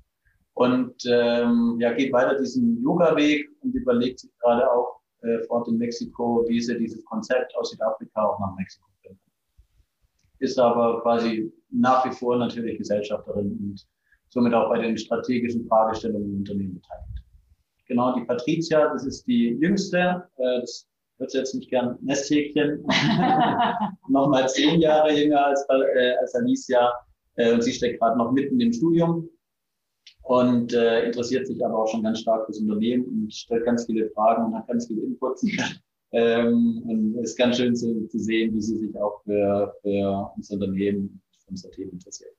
Und 0.52 0.94
ähm, 1.06 1.78
ja, 1.80 1.94
geht 1.94 2.12
weiter 2.12 2.38
diesen 2.38 2.82
Yoga-Weg 2.82 3.48
und 3.60 3.74
überlegt 3.74 4.20
sich 4.20 4.30
gerade 4.40 4.70
auch 4.70 5.00
äh, 5.22 5.38
vor 5.44 5.58
Ort 5.58 5.68
in 5.68 5.78
Mexiko, 5.78 6.44
wie 6.48 6.60
sie 6.60 6.76
dieses 6.78 7.04
Konzept 7.06 7.56
aus 7.56 7.70
Südafrika 7.70 8.22
auch 8.22 8.38
nach 8.38 8.54
Mexiko 8.56 8.86
bringen. 9.02 9.18
Ist 10.40 10.58
aber 10.58 11.00
quasi 11.00 11.50
nach 11.70 12.04
wie 12.04 12.12
vor 12.12 12.36
natürlich 12.36 12.76
Gesellschafterin 12.76 13.52
und 13.52 13.86
somit 14.28 14.52
auch 14.52 14.68
bei 14.68 14.82
den 14.82 14.98
strategischen 14.98 15.66
Fragestellungen 15.68 16.28
im 16.28 16.36
Unternehmen 16.38 16.74
beteiligt. 16.74 17.24
Genau, 17.86 18.14
die 18.14 18.24
Patricia, 18.24 18.92
das 18.92 19.06
ist 19.06 19.26
die 19.26 19.56
jüngste, 19.60 20.28
äh, 20.36 20.60
das 20.60 20.87
hört 21.18 21.34
jetzt 21.34 21.54
nicht 21.54 21.70
gern 21.70 21.98
Nesthäkchen, 22.00 22.84
nochmal 24.08 24.48
zehn 24.48 24.80
Jahre 24.80 25.12
jünger 25.12 25.46
als, 25.46 25.66
äh, 25.68 26.14
als 26.20 26.34
Alicia 26.34 26.92
äh, 27.36 27.52
und 27.52 27.62
sie 27.62 27.72
steckt 27.72 28.00
gerade 28.00 28.18
noch 28.18 28.32
mitten 28.32 28.60
im 28.60 28.72
Studium 28.72 29.28
und 30.22 30.72
äh, 30.74 31.06
interessiert 31.06 31.46
sich 31.46 31.64
aber 31.64 31.78
auch 31.78 31.88
schon 31.88 32.02
ganz 32.02 32.20
stark 32.20 32.46
fürs 32.46 32.60
Unternehmen 32.60 33.04
und 33.04 33.34
stellt 33.34 33.64
ganz 33.64 33.86
viele 33.86 34.10
Fragen 34.10 34.46
und 34.46 34.54
hat 34.54 34.68
ganz 34.68 34.86
viele 34.86 35.02
Inputs. 35.02 35.42
ähm, 36.12 36.82
und 36.86 37.18
es 37.18 37.30
ist 37.30 37.38
ganz 37.38 37.56
schön 37.56 37.74
zu, 37.74 38.06
zu, 38.08 38.18
sehen, 38.18 38.54
wie 38.54 38.60
sie 38.60 38.76
sich 38.76 38.96
auch 39.00 39.22
für, 39.24 39.74
für 39.82 40.32
unser 40.36 40.54
Unternehmen 40.54 41.20
unser 41.48 41.70
Themen 41.70 41.92
interessiert. 41.92 42.34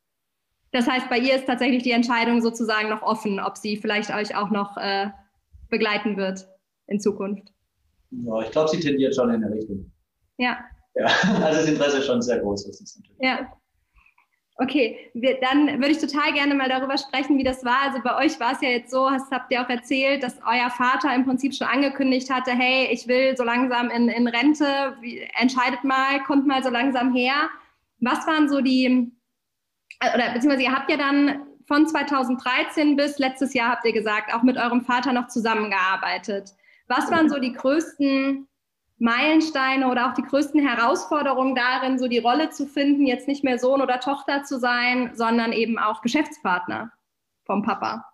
Das 0.72 0.88
heißt, 0.88 1.10
bei 1.10 1.18
ihr 1.18 1.36
ist 1.36 1.48
tatsächlich 1.48 1.82
die 1.82 1.92
Entscheidung 1.92 2.42
sozusagen 2.42 2.90
noch 2.90 3.02
offen, 3.02 3.40
ob 3.40 3.58
sie 3.58 3.78
vielleicht 3.78 4.14
euch 4.14 4.36
auch 4.36 4.52
noch 4.52 4.78
äh, 4.78 5.08
begleiten 5.70 6.16
wird 6.16 6.48
in 6.86 7.00
Zukunft. 7.00 7.52
Ja, 8.12 8.42
ich 8.42 8.52
glaube, 8.52 8.70
sie 8.70 8.80
tendiert 8.80 9.16
schon 9.16 9.34
in 9.34 9.42
der 9.42 9.52
Richtung. 9.52 9.92
Ja. 10.38 10.60
Ja, 10.96 11.06
also 11.44 11.60
das 11.60 11.68
Interesse 11.68 12.00
ist 12.00 12.06
schon 12.06 12.22
sehr 12.22 12.40
groß. 12.40 12.66
Das 12.66 12.82
ist 12.82 12.98
natürlich. 12.98 13.20
Ja. 13.22 13.54
Okay, 14.62 15.10
wir, 15.14 15.40
dann 15.40 15.80
würde 15.80 15.92
ich 15.92 16.00
total 16.00 16.34
gerne 16.34 16.54
mal 16.54 16.68
darüber 16.68 16.98
sprechen, 16.98 17.38
wie 17.38 17.46
das 17.46 17.64
war. 17.64 17.82
Also 17.84 18.00
bei 18.04 18.18
euch 18.18 18.38
war 18.42 18.52
es 18.52 18.62
ja 18.62 18.68
jetzt 18.68 18.92
so, 18.92 19.10
das 19.10 19.32
habt 19.32 19.54
ihr 19.54 19.62
auch 19.62 19.70
erzählt, 19.70 20.22
dass 20.22 20.38
euer 20.46 20.70
Vater 20.70 21.16
im 21.16 21.24
Prinzip 21.24 21.56
schon 21.56 21.68
angekündigt 21.68 22.30
hatte, 22.30 22.52
hey, 22.52 22.90
ich 22.92 23.08
will 23.08 23.38
so 23.38 23.46
langsam 23.46 23.90
in, 23.90 24.10
in 24.10 24.28
Rente, 24.28 24.98
wie, 25.00 25.26
entscheidet 25.40 25.86
mal, 25.86 26.22
kommt 26.24 26.46
mal 26.46 26.62
so 26.62 26.70
langsam 26.70 27.14
her. 27.14 27.50
Was 28.02 28.28
waren 28.28 28.50
so 28.50 28.60
die, 28.60 29.14
äh, 30.02 30.14
oder 30.14 30.34
beziehungsweise 30.34 30.64
ihr 30.64 30.74
habt 30.74 30.92
ja 30.92 30.98
dann 30.98 31.48
von 31.66 31.88
2013 31.88 32.98
bis 32.98 33.18
letztes 33.18 33.54
Jahr, 33.54 33.72
habt 33.72 33.86
ihr 33.86 33.94
gesagt, 33.94 34.34
auch 34.34 34.44
mit 34.44 34.58
eurem 34.58 34.82
Vater 34.82 35.14
noch 35.14 35.28
zusammengearbeitet. 35.28 36.54
Was 36.90 37.12
waren 37.12 37.30
so 37.30 37.40
die 37.40 37.54
größten 37.54 38.48
Meilensteine 38.98 39.88
oder 39.90 40.10
auch 40.10 40.16
die 40.16 40.24
größten 40.24 40.68
Herausforderungen 40.68 41.54
darin, 41.56 42.00
so 42.00 42.08
die 42.08 42.18
Rolle 42.18 42.50
zu 42.50 42.66
finden, 42.66 43.06
jetzt 43.06 43.28
nicht 43.28 43.44
mehr 43.44 43.60
Sohn 43.60 43.82
oder 43.82 44.00
Tochter 44.00 44.44
zu 44.44 44.60
sein, 44.60 45.12
sondern 45.14 45.54
eben 45.54 45.78
auch 45.78 46.02
Geschäftspartner 46.02 46.92
vom 47.46 47.62
Papa? 47.62 48.06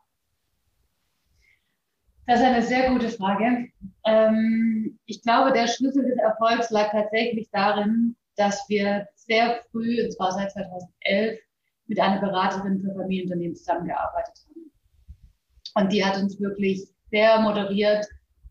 Das 2.27 2.39
ist 2.39 2.45
eine 2.45 2.61
sehr 2.61 2.89
gute 2.89 3.09
Frage. 3.09 3.69
Ähm, 4.05 4.99
ich 5.05 5.21
glaube, 5.21 5.53
der 5.53 5.67
Schlüssel 5.67 6.05
des 6.05 6.17
Erfolgs 6.17 6.69
lag 6.69 6.91
tatsächlich 6.91 7.49
darin, 7.51 8.15
dass 8.35 8.65
wir 8.67 9.07
sehr 9.15 9.61
früh, 9.71 10.03
und 10.03 10.11
zwar 10.11 10.33
seit 10.33 10.51
2011, 10.51 11.39
mit 11.87 11.99
einer 11.99 12.19
Beraterin 12.19 12.81
für 12.81 12.93
Familienunternehmen 12.93 13.55
zusammengearbeitet 13.55 14.35
haben. 14.49 14.71
Und 15.75 15.93
die 15.93 16.03
hat 16.03 16.17
uns 16.17 16.39
wirklich 16.41 16.83
sehr 17.09 17.39
moderiert 17.39 18.05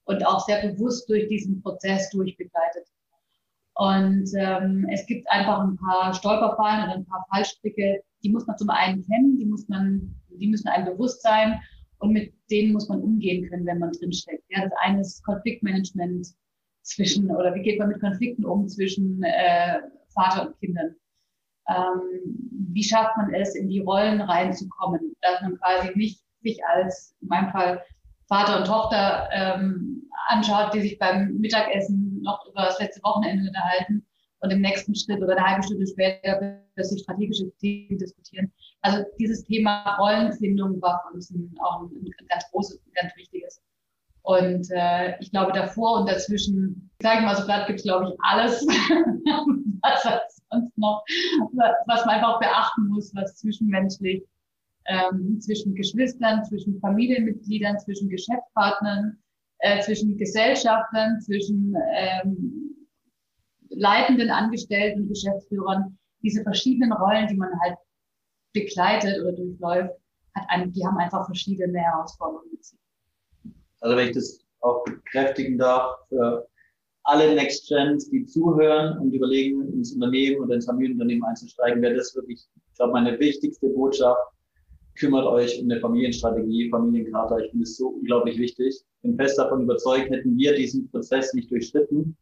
und 0.05 0.27
auch 0.27 0.45
sehr 0.45 0.69
bewusst 0.69 1.09
durch 1.09 1.29
diesen 1.29 1.63
Prozess 1.63 2.11
durchbegleitet. 2.11 2.87
Und 3.77 4.31
ähm, 4.37 4.87
es 4.93 5.05
gibt 5.07 5.29
einfach 5.31 5.61
ein 5.61 5.77
paar 5.77 6.15
Stolperfallen 6.15 6.85
oder 6.85 6.95
ein 6.95 7.07
paar 7.07 7.27
Fallstricke, 7.31 8.03
die 8.23 8.31
muss 8.31 8.47
man 8.47 8.57
zum 8.57 8.71
einen 8.71 9.05
kennen, 9.05 9.37
die 9.37 9.47
muss 9.47 9.69
man, 9.69 10.15
die 10.29 10.47
müssen 10.47 10.69
einem 10.69 10.87
bewusst 10.87 11.23
sein 11.23 11.61
und 11.99 12.13
mit 12.13 12.33
denen 12.51 12.73
muss 12.73 12.89
man 12.89 13.01
umgehen 13.01 13.49
können, 13.49 13.67
wenn 13.67 13.81
man 13.81 13.93
drinsteckt. 13.93 14.45
Ja, 14.49 14.63
das 14.63 14.73
eine 14.81 15.01
ist 15.01 15.25
Konfliktmanagement 15.25 16.29
zwischen, 16.83 17.31
oder 17.31 17.55
wie 17.55 17.63
geht 17.63 17.79
man 17.79 17.89
mit 17.89 18.01
Konflikten 18.01 18.45
um 18.45 18.69
zwischen 18.69 19.23
äh, 19.23 19.81
Vater 20.15 20.49
und 20.49 20.59
Kindern? 20.61 20.95
Ähm, 21.69 22.61
wie 22.73 22.85
schafft 22.85 23.17
man 23.17 23.33
es, 23.35 23.55
in 23.55 23.69
die 23.69 23.81
Rollen 23.81 24.21
reinzukommen, 24.21 25.15
dass 25.23 25.41
man 25.43 25.57
quasi 25.59 25.97
nicht 25.97 26.23
sich 26.43 26.65
als, 26.65 27.17
in 27.23 27.29
meinem 27.29 27.51
Fall, 27.51 27.83
Vater 28.29 28.59
und 28.61 28.67
Tochter 28.67 29.29
ähm, 29.33 29.94
anschaut, 30.29 30.75
die 30.75 30.81
sich 30.81 30.99
beim 30.99 31.35
Mittagessen 31.39 32.21
noch 32.23 32.47
über 32.47 32.63
das 32.63 32.79
letzte 32.79 33.03
Wochenende 33.03 33.49
unterhalten 33.49 34.07
und 34.41 34.51
im 34.51 34.61
nächsten 34.61 34.95
Schritt 34.95 35.23
oder 35.23 35.37
eine 35.37 35.47
halbe 35.47 35.63
Stunde 35.63 35.87
später 35.87 36.61
plötzlich 36.75 37.03
strategische 37.03 37.51
Themen 37.59 37.99
diskutieren. 37.99 38.53
Also 38.83 39.05
dieses 39.19 39.45
Thema 39.45 39.97
Rollenfindung 39.97 40.81
war 40.83 41.03
für 41.07 41.15
uns 41.15 41.31
ein, 41.31 41.55
auch 41.61 41.83
ein, 41.83 41.91
ein 41.95 42.27
ganz 42.29 42.45
großes, 42.51 42.81
ganz 42.95 43.17
wichtiges. 43.17 43.63
Und 44.23 44.71
äh, 44.71 45.19
ich 45.21 45.31
glaube, 45.31 45.53
davor 45.53 46.01
und 46.01 46.09
dazwischen, 46.09 46.91
ich 46.99 47.05
mal 47.05 47.37
so 47.37 47.45
platt, 47.45 47.67
gibt 47.67 47.81
es, 47.81 47.85
glaube 47.85 48.09
ich, 48.09 48.21
alles, 48.21 48.61
was 49.83 50.03
sonst 50.51 50.79
noch, 50.79 51.05
was 51.87 52.07
man 52.07 52.17
einfach 52.17 52.41
beachten 52.41 52.87
muss, 52.89 53.15
was 53.15 53.37
zwischenmenschlich 53.37 54.23
ähm, 54.87 55.41
zwischen 55.41 55.75
Geschwistern, 55.75 56.45
zwischen 56.45 56.79
Familienmitgliedern, 56.81 57.79
zwischen 57.79 58.09
Geschäftspartnern, 58.09 59.19
äh, 59.65 59.81
zwischen 59.81 60.19
Gesellschaftern, 60.19 61.21
zwischen 61.23 61.75
ähm, 61.97 62.87
leitenden 63.71 64.31
Angestellten, 64.31 65.09
Geschäftsführern, 65.09 65.99
diese 66.23 66.43
verschiedenen 66.43 66.93
Rollen, 66.93 67.27
die 67.29 67.37
man 67.37 67.49
halt 67.63 67.77
begleitet 68.53 69.19
oder 69.23 69.33
durchläuft, 69.33 69.95
hat 70.35 70.45
ein, 70.49 70.71
die 70.71 70.85
haben 70.85 70.99
einfach 70.99 71.25
verschiedene 71.25 71.79
Herausforderungen 71.79 72.51
mit 72.51 72.63
sich. 72.63 72.79
Also 73.81 73.97
wenn 73.97 74.09
ich 74.09 74.15
das 74.15 74.45
auch 74.61 74.85
bekräftigen 74.85 75.57
darf, 75.57 75.97
für 76.11 76.47
alle 77.05 77.35
Next 77.35 77.67
Gens, 77.69 78.11
die 78.11 78.27
zuhören 78.27 78.99
und 78.99 79.13
überlegen, 79.13 79.73
ins 79.73 79.95
Unternehmen 79.95 80.43
oder 80.43 80.57
ins 80.57 80.67
Familienunternehmen 80.67 81.25
einzusteigen, 81.25 81.81
wäre 81.81 81.95
das 81.95 82.15
wirklich, 82.15 82.47
ich 82.55 82.75
glaube, 82.75 82.93
meine 82.93 83.19
wichtigste 83.19 83.69
Botschaft, 83.71 84.21
kümmert 84.97 85.27
euch 85.27 85.61
um 85.61 85.71
eine 85.71 85.81
Familienstrategie, 85.81 86.71
Familiencharta. 86.71 87.39
Ich 87.39 87.51
finde 87.51 87.65
es 87.65 87.77
so 87.77 87.89
unglaublich 87.89 88.39
wichtig. 88.39 88.75
Ich 88.77 89.03
bin 89.03 89.17
fest 89.17 89.39
davon 89.39 89.63
überzeugt, 89.63 90.11
hätten 90.11 90.37
wir 90.37 90.55
diesen 90.55 90.91
Prozess 90.91 91.35
nicht 91.35 91.51
durchschritten, 91.51 92.17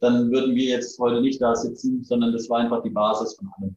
dann 0.00 0.30
würden 0.30 0.54
wir 0.54 0.64
jetzt 0.64 0.98
heute 0.98 1.20
nicht 1.20 1.40
da 1.40 1.54
sitzen, 1.54 2.04
sondern 2.04 2.32
das 2.32 2.48
war 2.48 2.60
einfach 2.60 2.82
die 2.82 2.90
Basis 2.90 3.34
von 3.34 3.48
allem. 3.58 3.76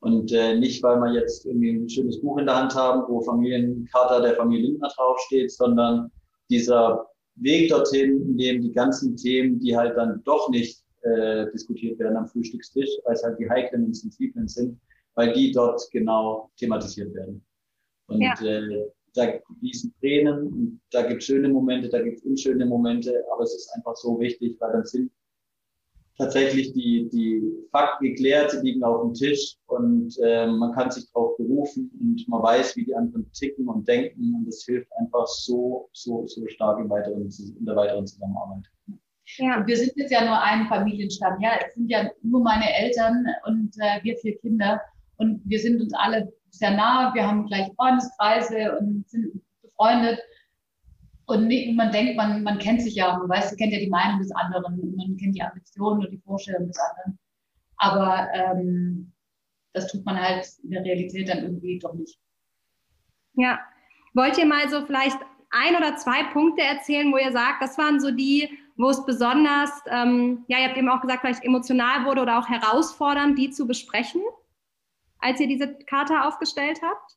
Und 0.00 0.32
äh, 0.32 0.58
nicht, 0.58 0.82
weil 0.82 0.98
wir 0.98 1.14
jetzt 1.14 1.46
irgendwie 1.46 1.70
ein 1.70 1.88
schönes 1.88 2.20
Buch 2.20 2.38
in 2.38 2.46
der 2.46 2.56
Hand 2.56 2.74
haben, 2.74 3.02
wo 3.08 3.22
Familiencharta 3.22 4.20
der 4.20 4.36
Familie 4.36 4.68
Lindner 4.68 4.90
draufsteht, 4.94 5.50
sondern 5.50 6.10
dieser 6.50 7.06
Weg 7.36 7.70
dorthin, 7.70 8.22
in 8.22 8.36
dem 8.36 8.62
die 8.62 8.72
ganzen 8.72 9.16
Themen, 9.16 9.58
die 9.58 9.76
halt 9.76 9.96
dann 9.96 10.22
doch 10.24 10.48
nicht 10.50 10.82
äh, 11.02 11.50
diskutiert 11.52 11.98
werden 11.98 12.16
am 12.16 12.26
Frühstückstisch, 12.26 12.90
weil 13.04 13.14
es 13.14 13.22
halt 13.22 13.38
die 13.38 13.48
heiklen 13.48 13.84
und 13.84 13.96
sensiblen 13.96 14.48
sind, 14.48 14.78
weil 15.14 15.32
die 15.32 15.52
dort 15.52 15.80
genau 15.92 16.50
thematisiert 16.56 17.14
werden. 17.14 17.45
Und 18.08 18.20
ja. 18.20 18.34
äh, 18.42 18.90
da 19.14 19.32
fließen 19.58 19.94
Tränen 20.00 20.46
und 20.48 20.80
da 20.90 21.02
gibt 21.02 21.22
es 21.22 21.26
schöne 21.26 21.48
Momente, 21.48 21.88
da 21.88 22.02
gibt 22.02 22.18
es 22.18 22.24
unschöne 22.24 22.66
Momente, 22.66 23.24
aber 23.32 23.44
es 23.44 23.54
ist 23.54 23.70
einfach 23.74 23.96
so 23.96 24.18
wichtig, 24.20 24.56
weil 24.60 24.72
dann 24.72 24.84
sind 24.84 25.10
tatsächlich 26.18 26.72
die, 26.72 27.08
die 27.10 27.42
Fakten 27.70 28.04
geklärt, 28.04 28.50
sie 28.50 28.60
liegen 28.60 28.82
auf 28.84 29.02
dem 29.02 29.14
Tisch 29.14 29.56
und 29.66 30.14
äh, 30.22 30.46
man 30.46 30.72
kann 30.72 30.90
sich 30.90 31.10
darauf 31.12 31.36
berufen 31.36 31.90
und 32.00 32.26
man 32.28 32.42
weiß, 32.42 32.76
wie 32.76 32.84
die 32.84 32.94
anderen 32.94 33.30
ticken 33.32 33.68
und 33.68 33.86
denken 33.86 34.34
und 34.34 34.46
das 34.46 34.64
hilft 34.64 34.90
einfach 34.98 35.26
so, 35.26 35.88
so, 35.92 36.26
so 36.26 36.46
stark 36.48 36.78
im 36.78 36.88
weiteren, 36.88 37.22
in 37.22 37.64
der 37.64 37.76
weiteren 37.76 38.06
Zusammenarbeit. 38.06 38.64
Ja. 39.38 39.58
Und 39.58 39.66
wir 39.66 39.76
sind 39.76 39.92
jetzt 39.96 40.12
ja 40.12 40.24
nur 40.24 40.40
ein 40.40 40.68
Familienstamm. 40.68 41.40
Ja, 41.40 41.58
es 41.66 41.74
sind 41.74 41.90
ja 41.90 42.08
nur 42.22 42.42
meine 42.42 42.72
Eltern 42.72 43.26
und 43.46 43.74
äh, 43.78 44.02
wir 44.04 44.16
vier 44.18 44.38
Kinder 44.38 44.80
und 45.16 45.42
wir 45.44 45.58
sind 45.58 45.80
uns 45.80 45.92
alle 45.94 46.32
sehr 46.58 46.72
nah, 46.72 47.12
wir 47.14 47.26
haben 47.26 47.46
gleich 47.46 47.70
Freundeskreise 47.76 48.78
und 48.78 49.08
sind 49.08 49.42
befreundet. 49.62 50.20
Und 51.26 51.48
man 51.74 51.90
denkt, 51.90 52.16
man, 52.16 52.42
man 52.44 52.58
kennt 52.58 52.82
sich 52.82 52.94
ja, 52.94 53.18
man 53.18 53.28
weiß, 53.28 53.50
man 53.50 53.58
kennt 53.58 53.72
ja 53.72 53.80
die 53.80 53.90
Meinung 53.90 54.20
des 54.20 54.30
anderen, 54.32 54.62
man 54.96 55.16
kennt 55.16 55.34
die 55.34 55.42
Ambitionen 55.42 56.04
und 56.04 56.10
die 56.12 56.22
Vorstellungen 56.24 56.68
des 56.68 56.78
anderen. 56.78 57.18
Aber 57.78 58.28
ähm, 58.32 59.12
das 59.72 59.90
tut 59.90 60.04
man 60.04 60.20
halt 60.20 60.46
in 60.62 60.70
der 60.70 60.84
Realität 60.84 61.28
dann 61.28 61.42
irgendwie 61.42 61.78
doch 61.78 61.94
nicht. 61.94 62.18
Ja. 63.34 63.60
Wollt 64.14 64.38
ihr 64.38 64.46
mal 64.46 64.68
so 64.68 64.86
vielleicht 64.86 65.18
ein 65.50 65.76
oder 65.76 65.96
zwei 65.96 66.24
Punkte 66.32 66.62
erzählen, 66.62 67.12
wo 67.12 67.18
ihr 67.18 67.32
sagt, 67.32 67.62
das 67.62 67.76
waren 67.76 68.00
so 68.00 68.10
die, 68.10 68.48
wo 68.76 68.88
es 68.88 69.04
besonders, 69.04 69.70
ähm, 69.90 70.44
ja, 70.48 70.58
ihr 70.58 70.68
habt 70.68 70.78
eben 70.78 70.88
auch 70.88 71.00
gesagt, 71.00 71.20
vielleicht 71.20 71.44
emotional 71.44 72.04
wurde 72.06 72.22
oder 72.22 72.38
auch 72.38 72.48
herausfordernd, 72.48 73.38
die 73.38 73.50
zu 73.50 73.66
besprechen? 73.66 74.22
Als 75.20 75.40
ihr 75.40 75.48
diese 75.48 75.74
Karte 75.86 76.22
aufgestellt 76.22 76.80
habt? 76.82 77.12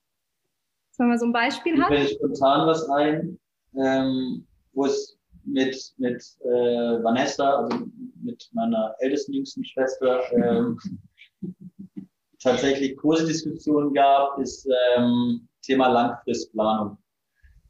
Dass 0.91 0.99
man 0.99 1.09
mal 1.09 1.19
so 1.19 1.25
ein 1.25 1.33
Beispiel 1.33 1.81
hat. 1.81 1.89
Mir 1.89 2.07
spontan 2.07 2.67
was 2.67 2.89
ein, 2.89 3.39
ähm, 3.75 4.47
wo 4.73 4.85
es 4.85 5.17
mit, 5.45 5.93
mit 5.97 6.23
äh, 6.41 7.03
Vanessa, 7.03 7.63
also 7.63 7.85
mit 8.21 8.49
meiner 8.53 8.95
ältesten, 8.99 9.33
jüngsten 9.33 9.63
Schwester, 9.63 10.21
ähm, 10.33 10.77
tatsächlich 12.41 12.97
große 12.97 13.25
Diskussionen 13.25 13.93
gab, 13.93 14.39
ist 14.39 14.67
ähm, 14.95 15.47
Thema 15.61 15.87
Langfristplanung. 15.87 16.97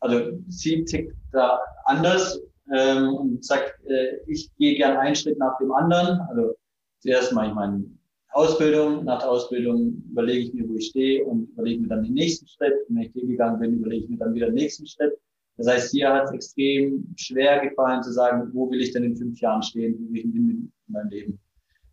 Also 0.01 0.31
sie 0.47 0.83
tickt 0.85 1.15
da 1.31 1.59
anders 1.85 2.39
ähm, 2.73 3.13
und 3.15 3.43
sagt, 3.43 3.73
äh, 3.87 4.17
ich 4.27 4.49
gehe 4.55 4.75
gern 4.75 4.97
einen 4.97 5.15
Schritt 5.15 5.37
nach 5.37 5.57
dem 5.57 5.71
anderen. 5.71 6.19
Also 6.29 6.55
zuerst 6.99 7.33
mache 7.33 7.47
ich 7.47 7.53
meinen 7.53 7.98
Ausbildung, 8.31 9.05
nach 9.05 9.19
der 9.19 9.31
Ausbildung 9.31 10.03
überlege 10.11 10.39
ich 10.39 10.53
mir, 10.53 10.67
wo 10.69 10.75
ich 10.75 10.87
stehe 10.87 11.25
und 11.25 11.49
überlege 11.51 11.81
mir 11.81 11.87
dann 11.87 12.03
den 12.03 12.13
nächsten 12.13 12.47
Schritt. 12.47 12.73
Und 12.87 12.95
wenn 12.95 13.03
ich 13.03 13.13
den 13.13 13.27
gegangen 13.27 13.59
bin, 13.59 13.73
überlege 13.73 14.03
ich 14.03 14.09
mir 14.09 14.17
dann 14.17 14.35
wieder 14.35 14.47
den 14.47 14.55
nächsten 14.55 14.85
Schritt. 14.85 15.13
Das 15.57 15.67
heißt, 15.67 15.91
hier 15.91 16.13
hat 16.13 16.25
es 16.25 16.31
extrem 16.31 17.13
schwer 17.17 17.59
gefallen 17.59 18.03
zu 18.03 18.11
sagen, 18.11 18.49
wo 18.53 18.69
will 18.69 18.81
ich 18.81 18.93
denn 18.93 19.03
in 19.03 19.17
fünf 19.17 19.39
Jahren 19.41 19.63
stehen, 19.63 19.95
wo 19.99 20.13
will 20.13 20.17
ich 20.17 20.23
hin 20.23 20.71
in 20.87 20.93
meinem 20.93 21.09
Leben. 21.09 21.39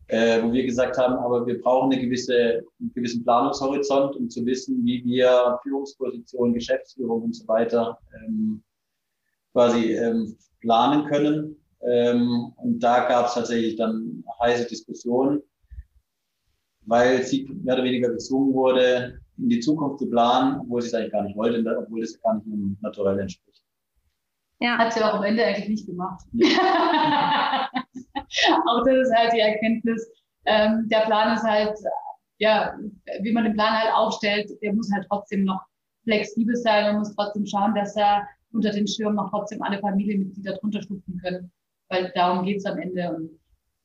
Äh, 0.09 0.41
wo 0.43 0.53
wir 0.53 0.65
gesagt 0.65 0.99
haben, 0.99 1.15
aber 1.15 1.45
wir 1.47 1.61
brauchen 1.61 1.91
eine 1.91 2.01
gewisse, 2.01 2.63
einen 2.79 2.93
gewissen 2.95 3.25
Planungshorizont, 3.25 4.15
um 4.15 4.31
zu 4.31 4.47
wissen, 4.47 4.85
wie 4.85 5.05
wir 5.05 5.59
Führungspositionen, 5.65 6.55
Geschäftsführung 6.55 7.23
und 7.23 7.35
so 7.35 7.49
weiter 7.49 7.99
ähm, 8.15 8.63
quasi 9.53 9.95
ähm, 9.95 10.37
planen 10.61 11.07
können. 11.07 11.57
Ähm, 11.81 12.53
und 12.57 12.79
da 12.79 13.09
gab 13.09 13.27
es 13.27 13.35
tatsächlich 13.35 13.75
dann 13.77 14.23
heiße 14.41 14.69
Diskussionen 14.69 15.43
weil 16.87 17.23
sie 17.23 17.45
mehr 17.63 17.75
oder 17.75 17.85
weniger 17.85 18.11
gezwungen 18.11 18.55
wurde, 18.55 19.21
in 19.39 19.49
die 19.49 19.61
Zukunft 19.61 20.01
zu 20.01 20.09
planen, 20.09 20.61
obwohl 20.61 20.81
sie 20.81 20.89
es 20.89 20.95
eigentlich 20.95 21.13
gar 21.13 21.23
nicht 21.23 21.37
wollte, 21.37 21.79
obwohl 21.79 22.03
es 22.03 22.21
gar 22.23 22.35
nicht 22.35 22.47
ihrem 22.47 22.77
Naturell 22.81 23.19
entspricht. 23.19 23.63
Ja. 24.61 24.79
Hat 24.79 24.93
sie 24.93 25.03
auch 25.03 25.15
am 25.15 25.25
Ende 25.25 25.45
eigentlich 25.45 25.69
nicht 25.69 25.87
gemacht. 25.87 26.25
Ja. 26.33 27.69
auch 28.67 28.85
das 28.85 28.97
ist 28.97 29.15
halt 29.15 29.33
die 29.35 29.41
Erkenntnis. 29.41 30.09
Ähm, 30.47 30.89
der 30.89 31.01
Plan 31.01 31.37
ist 31.37 31.43
halt, 31.43 31.77
ja, 32.39 32.79
wie 33.21 33.33
man 33.33 33.45
den 33.45 33.55
Plan 33.55 33.79
halt 33.79 33.95
aufstellt, 33.95 34.51
der 34.63 34.73
muss 34.73 34.91
halt 34.93 35.07
trotzdem 35.09 35.45
noch 35.45 35.61
flexibel 36.05 36.55
sein 36.55 36.85
man 36.85 36.99
muss 36.99 37.15
trotzdem 37.15 37.45
schauen, 37.47 37.75
dass 37.75 37.97
er 37.97 38.27
unter 38.53 38.71
den 38.71 38.87
Schirm 38.87 39.17
noch 39.17 39.31
trotzdem 39.31 39.61
alle 39.63 39.81
Familienmitglieder 39.81 40.55
drunter 40.55 40.81
stufen 40.81 41.21
können. 41.21 41.51
Weil 41.89 42.13
darum 42.15 42.45
geht 42.45 42.59
es 42.59 42.65
am 42.65 42.79
Ende. 42.79 43.15
Und 43.15 43.31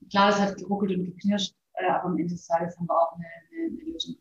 klar, 0.10 0.30
es 0.30 0.40
hat 0.40 0.56
geruckelt 0.58 0.98
und 0.98 1.06
geknirscht, 1.06 1.54
aber 1.90 2.06
am 2.06 2.18
Ende 2.18 2.34
des 2.34 2.48
Tages 2.48 2.78
haben 2.78 2.88
wir 2.88 2.96
auch 2.96 3.14
eine, 3.16 3.26
eine, 3.26 3.68
eine 3.68 3.92
Lösung. 3.92 4.16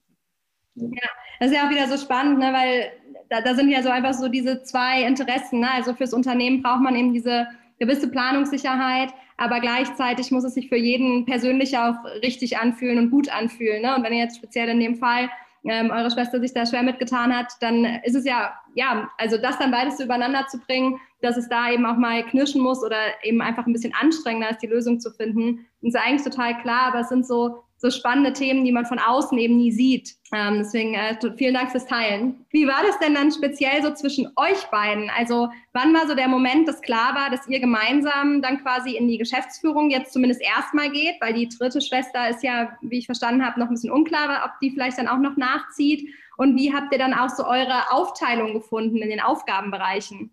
Ja, 0.74 1.08
das 1.40 1.50
ist 1.50 1.56
ja 1.56 1.66
auch 1.66 1.70
wieder 1.70 1.88
so 1.88 1.96
spannend, 1.96 2.38
ne, 2.38 2.52
weil 2.52 2.92
da, 3.28 3.40
da, 3.40 3.54
sind 3.54 3.70
ja 3.70 3.82
so 3.82 3.90
einfach 3.90 4.12
so 4.12 4.28
diese 4.28 4.62
zwei 4.62 5.02
Interessen. 5.02 5.60
Ne? 5.60 5.70
Also 5.72 5.94
fürs 5.94 6.12
Unternehmen 6.12 6.62
braucht 6.62 6.80
man 6.80 6.96
eben 6.96 7.12
diese 7.12 7.46
gewisse 7.78 8.10
Planungssicherheit, 8.10 9.12
aber 9.36 9.60
gleichzeitig 9.60 10.30
muss 10.30 10.44
es 10.44 10.54
sich 10.54 10.68
für 10.68 10.76
jeden 10.76 11.24
persönlich 11.24 11.76
auch 11.78 12.04
richtig 12.22 12.58
anfühlen 12.58 12.98
und 12.98 13.10
gut 13.10 13.28
anfühlen. 13.30 13.82
Ne? 13.82 13.96
Und 13.96 14.04
wenn 14.04 14.12
ihr 14.12 14.20
jetzt 14.20 14.36
speziell 14.36 14.68
in 14.68 14.80
dem 14.80 14.96
Fall 14.96 15.30
ähm, 15.64 15.90
eure 15.90 16.10
Schwester 16.10 16.40
sich 16.40 16.52
da 16.52 16.66
schwer 16.66 16.82
mitgetan 16.82 17.34
hat, 17.34 17.52
dann 17.60 17.84
ist 18.04 18.16
es 18.16 18.24
ja, 18.24 18.54
ja, 18.74 19.10
also 19.18 19.38
das 19.38 19.58
dann 19.58 19.70
beides 19.70 19.98
so 19.98 20.04
übereinander 20.04 20.46
zu 20.46 20.58
bringen, 20.58 20.98
dass 21.22 21.36
es 21.36 21.48
da 21.48 21.70
eben 21.70 21.86
auch 21.86 21.96
mal 21.96 22.24
knirschen 22.24 22.60
muss 22.60 22.82
oder 22.82 22.98
eben 23.22 23.40
einfach 23.40 23.66
ein 23.66 23.72
bisschen 23.72 23.94
anstrengender 23.94 24.50
ist, 24.50 24.62
die 24.62 24.66
Lösung 24.66 25.00
zu 25.00 25.10
finden, 25.10 25.66
ist 25.82 25.96
eigentlich 25.96 26.22
total 26.22 26.60
klar, 26.60 26.88
aber 26.88 27.00
es 27.00 27.08
sind 27.08 27.26
so 27.26 27.62
so 27.80 27.90
spannende 27.90 28.34
Themen, 28.34 28.62
die 28.62 28.72
man 28.72 28.84
von 28.84 28.98
außen 28.98 29.38
eben 29.38 29.56
nie 29.56 29.72
sieht. 29.72 30.14
Ähm, 30.34 30.58
deswegen 30.58 30.92
äh, 30.92 31.16
vielen 31.38 31.54
Dank 31.54 31.70
fürs 31.70 31.86
Teilen. 31.86 32.44
Wie 32.50 32.66
war 32.66 32.82
das 32.86 32.98
denn 32.98 33.14
dann 33.14 33.32
speziell 33.32 33.82
so 33.82 33.94
zwischen 33.94 34.30
euch 34.36 34.66
beiden? 34.70 35.10
Also 35.16 35.48
wann 35.72 35.94
war 35.94 36.06
so 36.06 36.14
der 36.14 36.28
Moment, 36.28 36.68
dass 36.68 36.82
klar 36.82 37.14
war, 37.14 37.30
dass 37.30 37.48
ihr 37.48 37.58
gemeinsam 37.58 38.42
dann 38.42 38.62
quasi 38.62 38.96
in 38.96 39.08
die 39.08 39.16
Geschäftsführung 39.16 39.88
jetzt 39.88 40.12
zumindest 40.12 40.42
erstmal 40.42 40.90
geht, 40.90 41.14
weil 41.22 41.32
die 41.32 41.48
dritte 41.48 41.80
Schwester 41.80 42.28
ist 42.28 42.42
ja, 42.42 42.76
wie 42.82 42.98
ich 42.98 43.06
verstanden 43.06 43.44
habe, 43.44 43.58
noch 43.58 43.68
ein 43.68 43.74
bisschen 43.74 43.92
unklar, 43.92 44.42
ob 44.44 44.60
die 44.60 44.70
vielleicht 44.70 44.98
dann 44.98 45.08
auch 45.08 45.18
noch 45.18 45.38
nachzieht. 45.38 46.06
Und 46.36 46.56
wie 46.56 46.74
habt 46.74 46.92
ihr 46.92 46.98
dann 46.98 47.14
auch 47.14 47.30
so 47.30 47.46
eure 47.46 47.92
Aufteilung 47.92 48.52
gefunden 48.52 48.98
in 48.98 49.08
den 49.08 49.20
Aufgabenbereichen? 49.20 50.30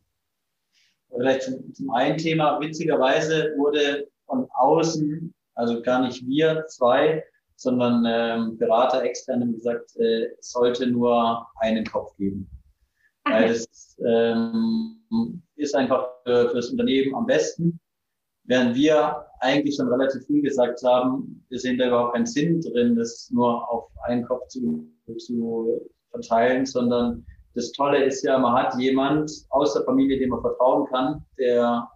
Vielleicht 1.14 1.44
zum, 1.44 1.74
zum 1.74 1.90
einen 1.92 2.18
Thema, 2.18 2.60
witzigerweise 2.60 3.54
wurde 3.58 4.08
von 4.26 4.48
außen, 4.54 5.34
also 5.56 5.82
gar 5.82 6.02
nicht 6.02 6.26
wir 6.28 6.66
zwei, 6.68 7.24
sondern 7.56 8.06
ähm, 8.06 8.58
Berater 8.58 9.04
extern 9.04 9.42
haben 9.42 9.54
gesagt, 9.54 9.96
äh, 9.98 10.28
es 10.40 10.52
sollte 10.52 10.88
nur 10.88 11.48
einen 11.60 11.86
Kopf 11.86 12.16
geben. 12.18 12.50
Weil 13.26 13.52
es 13.52 13.98
ähm, 14.06 15.42
ist 15.56 15.76
einfach 15.76 16.08
für, 16.24 16.50
für 16.50 16.56
das 16.56 16.70
Unternehmen 16.70 17.16
am 17.16 17.26
besten. 17.26 17.80
Während 18.44 18.76
wir 18.76 19.26
eigentlich 19.40 19.76
schon 19.76 19.90
relativ 19.90 20.26
früh 20.26 20.42
gesagt 20.42 20.82
haben, 20.84 21.46
wir 21.50 21.60
sehen 21.60 21.78
da 21.78 21.88
überhaupt 21.88 22.14
keinen 22.14 22.26
Sinn 22.26 22.62
drin, 22.62 22.96
das 22.96 23.30
nur 23.32 23.70
auf 23.70 23.90
einen 24.06 24.24
Kopf 24.24 24.48
zu, 24.48 24.88
zu 25.18 25.90
verteilen, 26.12 26.66
sondern 26.66 27.26
das 27.58 27.72
Tolle 27.72 28.04
ist 28.04 28.24
ja, 28.24 28.38
man 28.38 28.54
hat 28.54 28.78
jemand 28.78 29.32
aus 29.50 29.74
der 29.74 29.84
Familie, 29.84 30.20
dem 30.20 30.30
man 30.30 30.42
vertrauen 30.42 30.88
kann, 30.90 31.26
der 31.40 31.90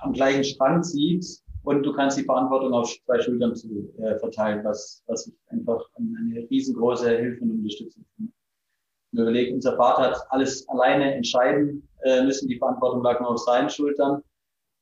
am 0.00 0.12
gleichen 0.12 0.44
Strang 0.44 0.82
zieht 0.82 1.24
und 1.62 1.82
du 1.84 1.92
kannst 1.94 2.18
die 2.18 2.24
Verantwortung 2.24 2.74
auf 2.74 2.94
zwei 3.06 3.18
Schultern 3.20 3.54
zu, 3.54 3.94
äh, 3.98 4.18
verteilen, 4.18 4.62
was, 4.62 5.02
was 5.06 5.26
ich 5.26 5.34
einfach 5.46 5.80
eine 5.94 6.46
riesengroße 6.50 7.16
Hilfe 7.16 7.42
und 7.42 7.52
Unterstützung 7.52 8.04
finde. 8.14 8.32
Wir 9.12 9.22
überlegen, 9.22 9.54
unser 9.54 9.76
Vater 9.76 10.10
hat 10.10 10.26
alles 10.28 10.68
alleine 10.68 11.14
entscheiden 11.14 11.88
äh, 12.02 12.22
müssen, 12.22 12.48
die 12.48 12.58
Verantwortung 12.58 13.02
lag 13.02 13.20
nur 13.20 13.30
auf 13.30 13.38
seinen 13.38 13.70
Schultern. 13.70 14.22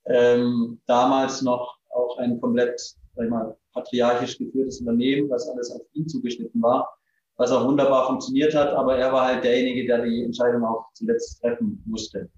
Ähm, 0.07 0.81
damals 0.87 1.43
noch 1.43 1.79
auch 1.91 2.19
ein 2.19 2.41
komplett, 2.41 2.81
sag 2.81 3.25
ich 3.25 3.31
mal, 3.31 3.57
patriarchisch 3.73 4.37
geführtes 4.39 4.81
Unternehmen, 4.81 5.31
was 5.31 5.49
alles 5.49 5.71
auf 5.71 5.83
ihn 5.93 6.09
zugeschnitten 6.09 6.61
war, 6.61 7.00
was 7.41 7.53
auch 7.53 7.67
wunderbar 7.67 8.07
funktioniert 8.07 8.55
hat, 8.55 8.75
aber 8.75 8.99
er 8.99 9.15
war 9.15 9.29
halt 9.29 9.45
derjenige, 9.45 9.87
der 9.87 10.05
die 10.05 10.25
Entscheidung 10.25 10.63
auch 10.63 10.93
zuletzt 10.93 11.41
treffen 11.41 11.83
musste. 11.87 12.29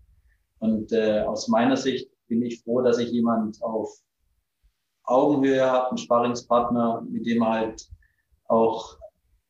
Und 0.61 0.93
äh, 0.93 1.23
aus 1.23 1.49
meiner 1.49 1.77
Sicht 1.77 2.09
bin 2.29 2.41
ich 2.41 2.63
froh, 2.63 2.83
dass 2.83 2.99
ich 2.99 3.11
jemand 3.11 3.61
auf 3.65 3.93
Augenhöhe 5.03 5.61
habe, 5.69 5.89
einen 5.89 5.99
Sparringspartner, 5.99 7.05
mit 7.11 7.27
dem 7.27 7.39
man 7.39 7.53
halt 7.53 7.89
auch 8.47 8.97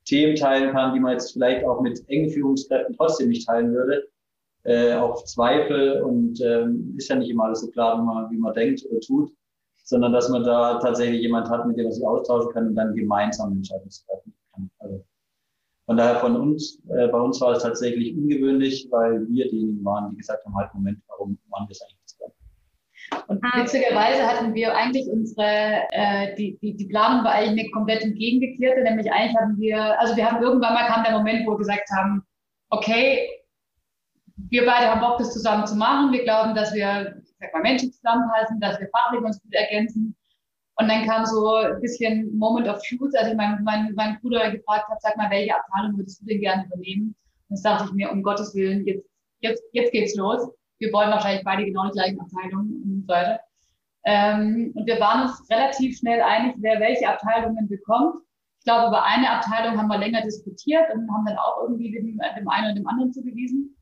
Themen 0.06 0.36
teilen 0.36 0.72
kann, 0.72 0.94
die 0.94 1.00
man 1.00 1.12
jetzt 1.12 1.32
vielleicht 1.34 1.66
auch 1.66 1.82
mit 1.82 2.02
engen 2.08 2.30
Führungskräften 2.30 2.96
trotzdem 2.96 3.28
nicht 3.28 3.46
teilen 3.46 3.74
würde. 3.74 4.08
Äh, 4.62 4.94
auch 4.94 5.22
Zweifel 5.24 6.00
und 6.00 6.40
ähm, 6.40 6.94
ist 6.96 7.10
ja 7.10 7.16
nicht 7.16 7.28
immer 7.28 7.44
alles 7.44 7.60
so 7.60 7.70
klar, 7.70 7.98
wie 7.98 8.06
man, 8.06 8.30
wie 8.30 8.38
man 8.38 8.54
denkt 8.54 8.86
oder 8.90 9.00
tut, 9.00 9.30
sondern 9.84 10.14
dass 10.14 10.30
man 10.30 10.44
da 10.44 10.78
tatsächlich 10.78 11.20
jemand 11.20 11.50
hat, 11.50 11.66
mit 11.66 11.76
dem 11.76 11.84
man 11.84 11.92
sich 11.92 12.06
austauschen 12.06 12.52
kann 12.52 12.68
und 12.68 12.74
dann 12.74 12.94
gemeinsam 12.94 13.52
Entscheidungen 13.52 13.90
treffen 13.90 14.34
von 15.87 15.97
daher 15.97 16.21
von 16.21 16.37
uns, 16.37 16.81
äh, 16.88 17.09
bei 17.09 17.18
uns 17.18 17.40
war 17.40 17.53
es 17.53 17.62
tatsächlich 17.62 18.14
ungewöhnlich, 18.16 18.87
weil 18.90 19.27
wir 19.29 19.49
diejenigen 19.51 19.85
waren, 19.85 20.11
die 20.11 20.16
gesagt 20.16 20.45
haben, 20.45 20.57
halt 20.57 20.73
Moment, 20.75 20.99
warum 21.09 21.38
machen 21.51 21.68
wir 21.68 21.73
es 21.73 21.83
eigentlich 21.83 22.03
und 23.29 23.42
witzigerweise 23.42 24.27
hatten 24.27 24.55
wir 24.55 24.75
eigentlich 24.75 25.07
unsere, 25.09 25.83
äh, 25.90 26.35
die, 26.37 26.59
die, 26.62 26.77
die 26.77 26.87
Planung 26.87 27.25
war 27.25 27.33
eigentlich 27.33 27.64
eine 27.64 27.71
komplett 27.71 28.03
entgegengekehrte, 28.03 28.83
nämlich 28.83 29.11
eigentlich 29.11 29.37
hatten 29.37 29.59
wir, 29.59 30.01
also 30.01 30.16
wir 30.16 30.31
haben 30.31 30.42
irgendwann 30.42 30.75
mal 30.75 30.87
kam 30.87 31.05
der 31.05 31.12
Moment, 31.12 31.47
wo 31.47 31.53
wir 31.53 31.59
gesagt 31.59 31.88
haben, 31.97 32.23
okay, 32.71 33.29
wir 34.49 34.66
beide 34.66 34.90
haben 34.90 35.01
Bock, 35.01 35.18
das 35.18 35.33
zusammen 35.33 35.66
zu 35.66 35.77
machen. 35.77 36.12
Wir 36.12 36.25
glauben, 36.25 36.55
dass 36.55 36.75
wir, 36.75 37.16
ich 37.23 37.35
sag 37.38 37.53
mal, 37.53 37.62
Menschen 37.62 37.92
zusammenhalten, 37.92 38.61
dass 38.61 38.81
wir 38.81 38.88
fachlich 38.88 39.23
uns 39.23 39.40
gut 39.42 39.55
ergänzen. 39.55 40.16
Und 40.83 40.88
dann 40.88 41.07
kam 41.07 41.25
so 41.25 41.55
ein 41.55 41.81
bisschen 41.81 42.37
Moment 42.37 42.68
of 42.68 42.83
Truth, 42.83 43.16
als 43.16 43.29
ich 43.29 43.37
meinen 43.37 43.62
mein, 43.64 43.92
mein 43.95 44.18
Bruder 44.21 44.51
gefragt 44.51 44.88
habe, 44.88 44.99
sag 45.01 45.16
mal, 45.16 45.31
welche 45.31 45.55
Abteilung 45.55 45.97
würdest 45.97 46.21
du 46.21 46.27
denn 46.27 46.40
gerne 46.40 46.66
übernehmen? 46.66 47.14
Und 47.49 47.57
das 47.57 47.62
dachte 47.62 47.85
ich 47.87 47.92
mir, 47.92 48.11
um 48.11 48.23
Gottes 48.23 48.55
Willen, 48.55 48.85
jetzt, 48.87 49.07
jetzt, 49.40 49.62
jetzt 49.73 49.92
geht's 49.92 50.16
los 50.16 50.49
wir 50.83 50.92
wollen 50.92 51.11
wahrscheinlich 51.11 51.45
beide 51.45 51.64
genau 51.64 51.87
die 51.87 51.92
gleichen 51.92 52.21
Abteilungen 52.21 52.83
und 52.83 53.03
so 53.03 53.09
weiter. 53.09 53.40
Ähm, 54.05 54.73
und 54.75 54.85
wir 54.85 54.99
waren 54.99 55.29
uns 55.29 55.49
relativ 55.49 55.97
schnell 55.97 56.21
einig, 56.21 56.57
wer 56.59 56.81
welche 56.81 57.09
Abteilungen 57.09 57.68
bekommt. 57.68 58.16
Ich 58.59 58.64
glaube, 58.64 58.88
über 58.88 59.05
eine 59.05 59.31
Abteilung 59.31 59.79
haben 59.79 59.87
wir 59.87 59.99
länger 59.99 60.23
diskutiert 60.23 60.92
und 60.92 61.09
haben 61.12 61.25
dann 61.25 61.37
auch 61.37 61.62
irgendwie 61.62 61.92
dem, 61.92 62.18
dem 62.18 62.49
einen 62.49 62.66
oder 62.66 62.75
dem 62.75 62.87
anderen 62.88 63.12
zugewiesen. 63.12 63.77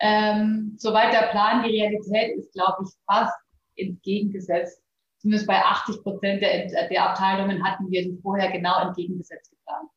Ähm, 0.00 0.74
soweit 0.78 1.12
der 1.12 1.28
Plan, 1.30 1.64
die 1.64 1.70
Realität 1.70 2.38
ist, 2.38 2.52
glaube 2.52 2.84
ich, 2.84 2.94
fast 3.04 3.34
entgegengesetzt. 3.76 4.80
Zumindest 5.18 5.46
bei 5.46 5.56
80 5.56 6.02
Prozent 6.02 6.42
der, 6.42 6.68
der 6.88 7.10
Abteilungen 7.10 7.62
hatten 7.64 7.90
wir 7.90 8.16
vorher 8.22 8.50
genau 8.52 8.80
entgegengesetzt 8.80 9.50
geplant. 9.50 9.90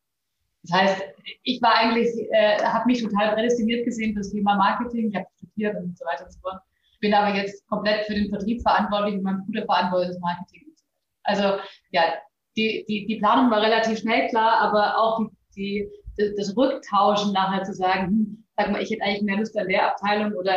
Das 0.64 0.80
heißt, 0.80 1.02
ich 1.42 1.60
war 1.62 1.76
eigentlich, 1.76 2.08
äh, 2.30 2.62
habe 2.62 2.86
mich 2.86 3.02
total 3.02 3.34
prädestiniert 3.34 3.84
gesehen 3.84 4.12
für 4.12 4.20
das 4.20 4.30
Thema 4.30 4.56
Marketing. 4.56 5.08
Ich 5.08 5.16
habe 5.16 5.26
studiert 5.36 5.76
und 5.76 5.96
so 5.96 6.04
weiter 6.04 6.24
und 6.24 6.32
so 6.32 6.40
fort. 6.40 6.60
Bin 7.00 7.14
aber 7.14 7.34
jetzt 7.36 7.66
komplett 7.68 8.06
für 8.06 8.14
den 8.14 8.30
Vertrieb 8.30 8.62
verantwortlich 8.62 9.16
und 9.16 9.22
mein 9.22 9.44
Bruder 9.44 9.64
verantwortlich 9.64 10.10
das 10.10 10.20
Marketing 10.20 10.62
und 10.68 10.78
so. 10.78 10.84
Also 11.24 11.58
ja, 11.90 12.14
die, 12.56 12.84
die, 12.88 13.06
die 13.06 13.16
Planung 13.16 13.50
war 13.50 13.62
relativ 13.62 13.98
schnell 13.98 14.28
klar, 14.28 14.60
aber 14.60 14.98
auch 14.98 15.20
die, 15.56 15.88
die, 16.16 16.34
das 16.36 16.56
Rücktauschen 16.56 17.32
nachher 17.32 17.64
zu 17.64 17.74
sagen, 17.74 18.06
hm, 18.06 18.44
sag 18.56 18.70
mal, 18.70 18.82
ich 18.82 18.90
hätte 18.90 19.02
eigentlich 19.02 19.22
mehr 19.22 19.38
Lust 19.38 19.56
an 19.58 19.68
der 19.68 19.92
Abteilung 19.92 20.32
oder 20.34 20.54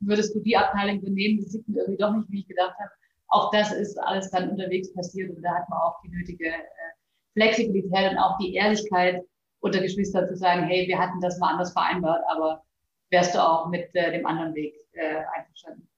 würdest 0.00 0.34
du 0.34 0.40
die 0.40 0.56
Abteilung 0.56 1.00
übernehmen, 1.00 1.38
das 1.38 1.52
sieht 1.52 1.68
mir 1.68 1.80
irgendwie 1.80 1.98
doch 1.98 2.14
nicht, 2.14 2.30
wie 2.30 2.40
ich 2.40 2.48
gedacht 2.48 2.74
habe. 2.78 2.90
Auch 3.28 3.50
das 3.50 3.72
ist 3.72 3.98
alles 3.98 4.30
dann 4.30 4.50
unterwegs 4.50 4.92
passiert 4.94 5.34
und 5.34 5.42
da 5.42 5.54
hat 5.54 5.68
man 5.68 5.78
auch 5.80 6.00
die 6.02 6.10
nötige 6.10 6.46
äh, 6.46 6.62
Flexibilität 7.34 8.12
und 8.12 8.18
auch 8.18 8.38
die 8.38 8.54
Ehrlichkeit, 8.54 9.22
unter 9.60 9.80
Geschwistern 9.80 10.28
zu 10.28 10.36
sagen, 10.36 10.64
hey, 10.64 10.86
wir 10.86 10.98
hatten 10.98 11.20
das 11.20 11.38
mal 11.38 11.52
anders 11.52 11.72
vereinbart, 11.72 12.22
aber 12.28 12.62
wärst 13.10 13.34
du 13.34 13.38
auch 13.42 13.68
mit 13.68 13.94
äh, 13.94 14.12
dem 14.12 14.26
anderen 14.26 14.54
Weg 14.54 14.74
äh, 14.92 15.22
einverstanden. 15.34 15.88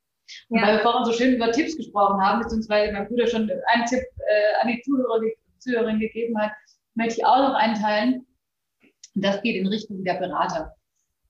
Und 0.49 0.61
ja. 0.61 0.67
weil 0.67 0.77
wir 0.77 0.83
vorhin 0.83 1.05
so 1.05 1.13
schön 1.13 1.35
über 1.35 1.53
Tipps 1.53 1.77
gesprochen 1.77 2.21
haben, 2.21 2.41
beziehungsweise 2.41 2.93
mein 2.93 3.09
Bruder 3.09 3.27
schon 3.27 3.51
einen 3.73 3.87
Tipp 3.87 4.01
äh, 4.01 4.63
an 4.63 4.69
die 4.69 4.81
Zuhörer, 4.83 5.21
die 5.21 5.35
Zuhörerin 5.59 5.99
gegeben 5.99 6.39
hat, 6.39 6.53
möchte 6.95 7.21
ich 7.21 7.27
auch 7.27 7.49
noch 7.49 7.55
einteilen. 7.55 8.27
Und 9.15 9.25
das 9.25 9.41
geht 9.43 9.57
in 9.57 9.67
Richtung 9.67 10.05
der 10.05 10.15
Berater, 10.15 10.75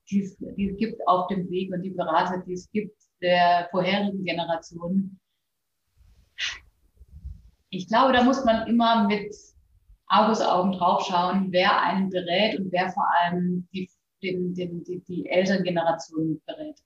die 0.09 0.21
es, 0.21 0.37
die 0.37 0.69
es 0.69 0.77
gibt 0.77 1.05
auf 1.07 1.27
dem 1.27 1.49
Weg 1.49 1.71
und 1.71 1.81
die 1.81 1.91
Berater, 1.91 2.43
die 2.45 2.53
es 2.53 2.69
gibt 2.71 2.95
der 3.21 3.67
vorherigen 3.71 4.23
Generationen. 4.23 5.19
Ich 7.69 7.87
glaube, 7.87 8.13
da 8.13 8.23
muss 8.23 8.43
man 8.45 8.67
immer 8.67 9.07
mit 9.07 9.33
Argusaugen 10.07 10.71
draufschauen, 10.71 11.51
wer 11.51 11.81
einen 11.81 12.09
berät 12.09 12.59
und 12.59 12.71
wer 12.71 12.89
vor 12.91 13.05
allem 13.21 13.67
die, 13.73 13.89
den, 14.23 14.53
den, 14.55 14.83
die, 14.83 15.01
die 15.07 15.29
älteren 15.29 15.63
Generationen 15.63 16.41
berät. 16.45 16.79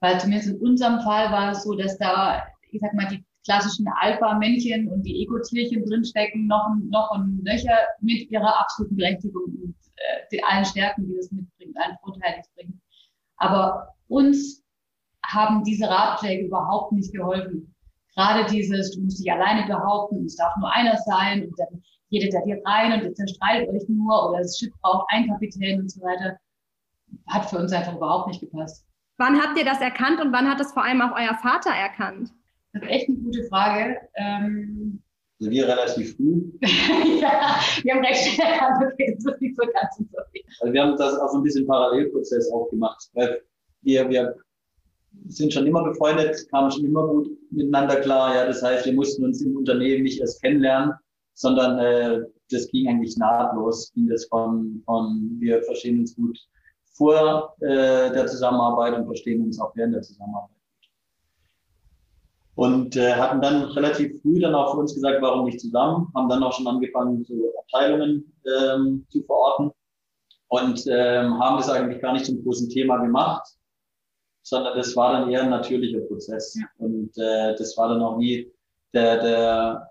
Weil 0.00 0.20
zumindest 0.20 0.50
in 0.50 0.60
unserem 0.60 1.00
Fall 1.00 1.30
war 1.30 1.52
es 1.52 1.62
so, 1.62 1.74
dass 1.74 1.96
da, 1.98 2.42
ich 2.70 2.80
sag 2.80 2.94
mal, 2.94 3.06
die 3.06 3.24
klassischen 3.44 3.86
Alpha-Männchen 4.00 4.88
und 4.88 5.02
die 5.02 5.22
Ego-Tierchen 5.22 5.84
drinstecken, 5.84 6.46
noch, 6.46 6.68
noch 6.90 7.10
und 7.12 7.42
nöcher 7.44 7.78
mit 8.00 8.30
ihrer 8.30 8.60
absoluten 8.60 8.96
Berechtigung 8.96 9.44
und 9.44 9.74
äh, 9.96 10.20
die, 10.30 10.42
allen 10.44 10.64
Stärken, 10.64 11.06
die 11.08 11.16
das 11.16 11.30
mitbringt, 11.30 11.76
allen 11.78 11.96
Vorteilen, 12.02 12.42
die 12.44 12.62
bringt. 12.62 12.82
Aber 13.36 13.94
uns 14.08 14.62
haben 15.24 15.64
diese 15.64 15.88
Ratschläge 15.88 16.46
überhaupt 16.46 16.92
nicht 16.92 17.12
geholfen. 17.12 17.74
Gerade 18.18 18.50
dieses, 18.50 18.90
du 18.90 19.02
musst 19.02 19.20
dich 19.20 19.30
alleine 19.30 19.64
behaupten, 19.68 20.24
es 20.24 20.34
darf 20.34 20.52
nur 20.58 20.72
einer 20.72 20.96
sein 21.06 21.44
und 21.44 21.54
dann 21.56 21.80
jedet 22.08 22.34
da 22.34 22.40
hier 22.44 22.60
rein 22.66 22.92
und 22.92 23.06
ihr 23.06 23.14
zerstreitet 23.14 23.68
euch 23.68 23.88
nur 23.88 24.28
oder 24.28 24.38
das 24.38 24.58
Schiff 24.58 24.72
braucht 24.82 25.06
einen 25.10 25.28
Kapitän 25.28 25.80
und 25.80 25.88
so 25.88 26.00
weiter, 26.00 26.36
hat 27.28 27.48
für 27.48 27.58
uns 27.58 27.72
einfach 27.72 27.94
überhaupt 27.94 28.26
nicht 28.26 28.40
gepasst. 28.40 28.84
Wann 29.18 29.40
habt 29.40 29.56
ihr 29.56 29.64
das 29.64 29.80
erkannt 29.80 30.20
und 30.20 30.32
wann 30.32 30.48
hat 30.48 30.60
es 30.60 30.72
vor 30.72 30.82
allem 30.82 31.00
auch 31.00 31.16
euer 31.16 31.36
Vater 31.36 31.70
erkannt? 31.70 32.30
Das 32.72 32.82
ist 32.82 32.88
echt 32.88 33.08
eine 33.08 33.18
gute 33.18 33.44
Frage. 33.44 33.96
Ähm, 34.16 35.00
also 35.38 35.52
wir 35.52 35.68
relativ 35.68 36.16
früh. 36.16 36.50
ja, 37.20 37.60
wir 37.84 37.94
haben 37.94 38.04
recht 38.04 38.34
schnell 38.34 38.52
erkannt, 38.52 38.84
okay, 38.92 39.14
das 39.14 39.32
ist 39.32 39.40
nicht 39.40 39.56
so 39.56 39.64
ganz 39.72 39.96
so 39.96 40.04
viel. 40.32 40.42
Also 40.58 40.72
wir 40.72 40.82
haben 40.82 40.96
das 40.96 41.16
auch 41.20 41.28
so 41.28 41.38
ein 41.38 41.44
bisschen 41.44 41.68
Parallelprozess 41.68 42.50
auch 42.52 42.68
gemacht, 42.68 43.00
weil 43.12 43.42
wir, 43.82 44.08
wir 44.10 44.34
sind 45.28 45.52
schon 45.52 45.66
immer 45.66 45.84
befreundet, 45.84 46.48
kamen 46.50 46.70
schon 46.70 46.84
immer 46.84 47.06
gut 47.06 47.30
miteinander 47.50 47.96
klar. 47.96 48.34
Ja, 48.34 48.46
das 48.46 48.62
heißt, 48.62 48.86
wir 48.86 48.94
mussten 48.94 49.24
uns 49.24 49.42
im 49.42 49.56
Unternehmen 49.56 50.04
nicht 50.04 50.20
erst 50.20 50.42
kennenlernen, 50.42 50.92
sondern 51.34 51.78
äh, 51.78 52.24
das 52.50 52.68
ging 52.68 52.88
eigentlich 52.88 53.16
nahtlos, 53.16 53.92
ging 53.94 54.08
das 54.08 54.24
von, 54.26 54.82
von 54.84 55.36
wir 55.38 55.62
verstehen 55.62 56.00
uns 56.00 56.16
gut 56.16 56.38
vor 56.92 57.54
äh, 57.60 58.10
der 58.10 58.26
Zusammenarbeit 58.26 58.94
und 58.94 59.06
verstehen 59.06 59.44
uns 59.44 59.60
auch 59.60 59.74
während 59.76 59.94
der 59.94 60.02
Zusammenarbeit. 60.02 60.56
Und 62.54 62.96
äh, 62.96 63.14
hatten 63.14 63.40
dann 63.40 63.62
relativ 63.64 64.20
früh 64.20 64.40
dann 64.40 64.54
auch 64.54 64.74
für 64.74 64.80
uns 64.80 64.94
gesagt, 64.94 65.22
warum 65.22 65.44
nicht 65.44 65.60
zusammen, 65.60 66.08
haben 66.16 66.28
dann 66.28 66.42
auch 66.42 66.52
schon 66.52 66.66
angefangen, 66.66 67.24
so 67.24 67.34
Abteilungen 67.60 68.32
ähm, 68.44 69.06
zu 69.10 69.22
verorten 69.22 69.70
und 70.48 70.84
ähm, 70.88 71.38
haben 71.38 71.58
das 71.58 71.70
eigentlich 71.70 72.02
gar 72.02 72.14
nicht 72.14 72.26
zum 72.26 72.42
großen 72.42 72.68
Thema 72.68 72.96
gemacht, 72.98 73.46
sondern 74.48 74.76
das 74.76 74.96
war 74.96 75.12
dann 75.12 75.30
eher 75.30 75.42
ein 75.42 75.50
natürlicher 75.50 76.00
Prozess. 76.00 76.54
Ja. 76.54 76.66
Und 76.78 77.10
äh, 77.18 77.54
das 77.56 77.76
war 77.76 77.88
dann 77.88 78.02
auch 78.02 78.16
nie 78.16 78.50
der, 78.94 79.20
der 79.20 79.90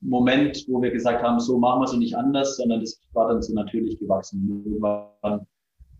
Moment, 0.00 0.64
wo 0.68 0.82
wir 0.82 0.90
gesagt 0.90 1.22
haben, 1.22 1.38
so 1.38 1.58
machen 1.58 1.80
wir 1.80 1.84
es 1.84 1.92
und 1.92 2.00
nicht 2.00 2.16
anders, 2.16 2.56
sondern 2.56 2.80
das 2.80 3.00
war 3.12 3.28
dann 3.28 3.40
so 3.40 3.54
natürlich 3.54 3.98
gewachsen. 3.98 4.64
Irgendwann 4.64 5.46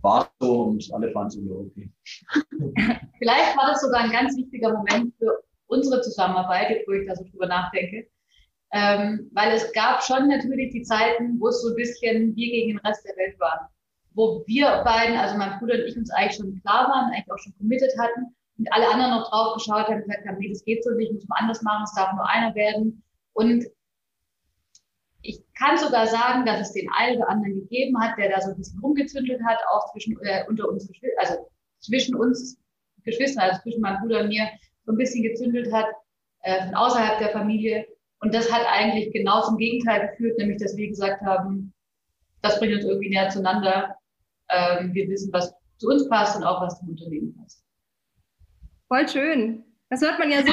war 0.02 0.22
es 0.22 0.28
so 0.40 0.62
und 0.62 0.90
alle 0.92 1.12
fanden 1.12 1.46
es 1.46 1.50
okay. 1.50 1.90
Vielleicht 3.18 3.56
war 3.56 3.68
das 3.68 3.80
sogar 3.80 4.00
ein 4.00 4.10
ganz 4.10 4.36
wichtiger 4.36 4.72
Moment 4.72 5.14
für 5.18 5.42
unsere 5.66 6.00
Zusammenarbeit, 6.00 6.82
wo 6.86 6.92
ich 6.92 7.06
da 7.06 7.14
so 7.14 7.24
drüber 7.24 7.46
nachdenke. 7.46 8.08
Ähm, 8.72 9.30
weil 9.32 9.52
es 9.54 9.70
gab 9.72 10.02
schon 10.02 10.28
natürlich 10.28 10.72
die 10.72 10.82
Zeiten, 10.82 11.38
wo 11.38 11.48
es 11.48 11.62
so 11.62 11.70
ein 11.70 11.76
bisschen 11.76 12.34
wir 12.34 12.50
gegen 12.50 12.68
den 12.70 12.78
Rest 12.78 13.04
der 13.06 13.16
Welt 13.16 13.38
waren. 13.38 13.68
Wo 14.14 14.44
wir 14.46 14.82
beiden, 14.84 15.16
also 15.16 15.36
mein 15.36 15.58
Bruder 15.58 15.74
und 15.74 15.86
ich, 15.86 15.96
uns 15.96 16.10
eigentlich 16.10 16.36
schon 16.36 16.60
klar 16.60 16.88
waren, 16.88 17.12
eigentlich 17.12 17.30
auch 17.30 17.38
schon 17.38 17.54
committed 17.56 17.90
hatten 17.98 18.34
und 18.58 18.72
alle 18.72 18.88
anderen 18.88 19.12
noch 19.12 19.30
drauf 19.30 19.54
geschaut 19.54 19.86
haben 19.86 19.96
und 19.96 20.02
gesagt 20.02 20.26
haben, 20.26 20.38
nee, 20.38 20.50
das 20.50 20.64
geht 20.64 20.84
so 20.84 20.90
nicht, 20.90 21.12
muss 21.12 21.26
man 21.28 21.40
anders 21.40 21.62
machen, 21.62 21.84
es 21.84 21.94
darf 21.94 22.12
nur 22.12 22.28
einer 22.28 22.54
werden. 22.54 23.02
Und 23.32 23.64
ich 25.22 25.40
kann 25.58 25.78
sogar 25.78 26.06
sagen, 26.06 26.44
dass 26.44 26.60
es 26.60 26.72
den 26.72 26.88
einen 26.96 27.18
oder 27.18 27.28
anderen 27.28 27.54
gegeben 27.54 27.98
hat, 28.00 28.18
der 28.18 28.30
da 28.30 28.40
so 28.40 28.50
ein 28.50 28.56
bisschen 28.56 28.80
rumgezündelt 28.80 29.40
hat, 29.44 29.58
auch 29.72 29.90
zwischen, 29.92 30.18
äh, 30.22 30.44
unter 30.48 30.68
uns, 30.68 30.90
also 31.18 31.48
zwischen 31.80 32.14
uns 32.14 32.58
Geschwistern, 33.04 33.44
also 33.44 33.62
zwischen 33.62 33.80
meinem 33.80 34.00
Bruder 34.00 34.20
und 34.20 34.28
mir, 34.28 34.48
so 34.84 34.92
ein 34.92 34.98
bisschen 34.98 35.22
gezündelt 35.22 35.72
hat, 35.72 35.86
äh, 36.42 36.64
von 36.64 36.74
außerhalb 36.74 37.18
der 37.18 37.30
Familie. 37.30 37.86
Und 38.20 38.34
das 38.34 38.50
hat 38.52 38.66
eigentlich 38.68 39.12
genau 39.12 39.42
zum 39.42 39.56
Gegenteil 39.56 40.08
geführt, 40.08 40.38
nämlich 40.38 40.58
dass 40.60 40.76
wir 40.76 40.88
gesagt 40.88 41.22
haben, 41.22 41.72
das 42.42 42.58
bringt 42.58 42.74
uns 42.74 42.84
irgendwie 42.84 43.10
näher 43.10 43.28
zueinander. 43.28 43.96
Ähm, 44.52 44.92
wir 44.94 45.08
wissen, 45.08 45.32
was 45.32 45.54
zu 45.78 45.88
uns 45.88 46.08
passt 46.08 46.36
und 46.36 46.44
auch 46.44 46.60
was 46.60 46.78
zum 46.78 46.90
Unternehmen 46.90 47.34
passt. 47.36 47.64
Voll 48.88 49.08
schön. 49.08 49.64
Das 49.90 50.00
hört 50.00 50.18
man 50.18 50.30
ja 50.30 50.38
so. 50.42 50.52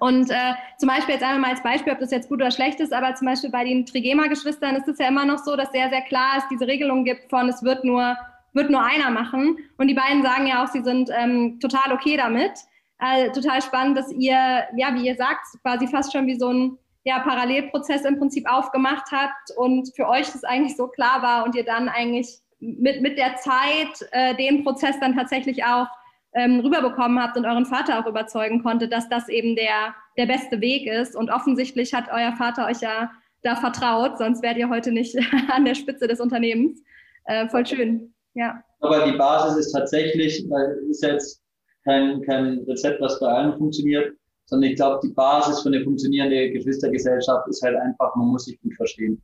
und 0.00 0.30
äh, 0.30 0.54
zum 0.78 0.88
Beispiel 0.88 1.14
jetzt 1.14 1.22
einmal 1.22 1.40
mal 1.40 1.50
als 1.50 1.62
Beispiel, 1.62 1.92
ob 1.92 2.00
das 2.00 2.10
jetzt 2.10 2.28
gut 2.28 2.40
oder 2.40 2.50
schlecht 2.50 2.80
ist, 2.80 2.92
aber 2.92 3.14
zum 3.14 3.26
Beispiel 3.26 3.50
bei 3.50 3.62
den 3.62 3.86
Trigema-Geschwistern 3.86 4.74
ist 4.74 4.88
es 4.88 4.98
ja 4.98 5.08
immer 5.08 5.24
noch 5.24 5.38
so, 5.38 5.54
dass 5.54 5.70
sehr, 5.70 5.88
sehr 5.88 6.02
klar 6.02 6.38
ist, 6.38 6.48
diese 6.50 6.66
Regelung 6.66 7.04
gibt 7.04 7.30
von, 7.30 7.48
es 7.48 7.62
wird 7.62 7.84
nur, 7.84 8.16
wird 8.52 8.70
nur 8.70 8.82
einer 8.82 9.10
machen. 9.10 9.58
Und 9.76 9.86
die 9.86 9.94
beiden 9.94 10.24
sagen 10.24 10.48
ja 10.48 10.64
auch, 10.64 10.68
sie 10.68 10.82
sind 10.82 11.10
ähm, 11.16 11.60
total 11.60 11.92
okay 11.92 12.16
damit. 12.16 12.52
Äh, 12.98 13.30
total 13.30 13.62
spannend, 13.62 13.96
dass 13.96 14.10
ihr, 14.10 14.64
ja, 14.76 14.92
wie 14.94 15.06
ihr 15.06 15.14
sagt, 15.14 15.46
quasi 15.62 15.86
fast 15.86 16.12
schon 16.12 16.26
wie 16.26 16.36
so 16.36 16.52
ein 16.52 16.78
ja, 17.08 17.20
Parallelprozess 17.20 18.04
im 18.04 18.18
Prinzip 18.18 18.46
aufgemacht 18.46 19.10
habt 19.10 19.50
und 19.56 19.90
für 19.96 20.06
euch 20.06 20.30
das 20.30 20.44
eigentlich 20.44 20.76
so 20.76 20.88
klar 20.88 21.22
war 21.22 21.46
und 21.46 21.54
ihr 21.54 21.64
dann 21.64 21.88
eigentlich 21.88 22.40
mit, 22.60 23.00
mit 23.00 23.16
der 23.16 23.36
Zeit 23.36 24.06
äh, 24.10 24.34
den 24.34 24.62
Prozess 24.62 25.00
dann 25.00 25.16
tatsächlich 25.16 25.64
auch 25.64 25.86
ähm, 26.34 26.60
rüberbekommen 26.60 27.18
habt 27.18 27.38
und 27.38 27.46
euren 27.46 27.64
Vater 27.64 27.98
auch 27.98 28.06
überzeugen 28.06 28.62
konnte, 28.62 28.88
dass 28.88 29.08
das 29.08 29.30
eben 29.30 29.56
der, 29.56 29.94
der 30.18 30.26
beste 30.26 30.60
Weg 30.60 30.86
ist. 30.86 31.16
Und 31.16 31.30
offensichtlich 31.30 31.94
hat 31.94 32.10
euer 32.12 32.34
Vater 32.36 32.66
euch 32.66 32.82
ja 32.82 33.10
da 33.42 33.56
vertraut, 33.56 34.18
sonst 34.18 34.42
wärt 34.42 34.58
ihr 34.58 34.68
heute 34.68 34.92
nicht 34.92 35.16
an 35.50 35.64
der 35.64 35.76
Spitze 35.76 36.08
des 36.08 36.20
Unternehmens. 36.20 36.82
Äh, 37.24 37.48
voll 37.48 37.64
schön, 37.64 38.12
ja. 38.34 38.62
Aber 38.80 39.06
die 39.06 39.16
Basis 39.16 39.66
ist 39.66 39.72
tatsächlich, 39.72 40.44
weil 40.50 40.76
ist 40.90 41.02
jetzt 41.02 41.42
kein, 41.84 42.20
kein 42.20 42.58
Rezept, 42.68 43.00
was 43.00 43.18
bei 43.18 43.28
allen 43.28 43.56
funktioniert, 43.56 44.14
sondern 44.48 44.70
ich 44.70 44.76
glaube, 44.76 45.00
die 45.02 45.12
Basis 45.12 45.60
für 45.60 45.68
eine 45.68 45.84
funktionierende 45.84 46.50
Geschwistergesellschaft 46.50 47.48
ist 47.48 47.62
halt 47.62 47.76
einfach, 47.76 48.14
man 48.16 48.28
muss 48.28 48.46
sich 48.46 48.60
gut 48.60 48.74
verstehen. 48.74 49.20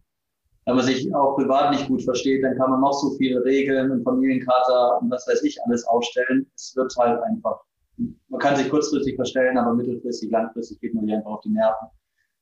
Wenn 0.67 0.77
man 0.77 0.85
sich 0.85 1.15
auch 1.15 1.37
privat 1.37 1.73
nicht 1.73 1.89
gut 1.89 2.03
versteht, 2.03 2.45
dann 2.45 2.57
kann 2.57 2.71
man 2.71 2.81
noch 2.81 2.93
so 2.93 3.11
viele 3.17 3.43
Regeln 3.45 3.91
und 3.91 4.05
Familiencharta 4.05 4.99
und 4.99 5.11
was 5.11 5.27
weiß 5.27 5.43
ich 5.43 5.59
alles 5.65 5.87
aufstellen. 5.87 6.47
Es 6.55 6.75
wird 6.77 6.95
halt 6.99 7.23
einfach. 7.23 7.61
Man 7.97 8.41
kann 8.41 8.57
sich 8.57 8.69
kurzfristig 8.71 9.17
verstellen, 9.17 9.57
aber 9.57 9.75
mittelfristig, 9.75 10.31
langfristig 10.31 10.81
geht 10.81 10.95
man 10.95 11.07
ja 11.07 11.17
einfach 11.17 11.33
auf 11.33 11.41
die 11.41 11.51
Nerven. 11.51 11.89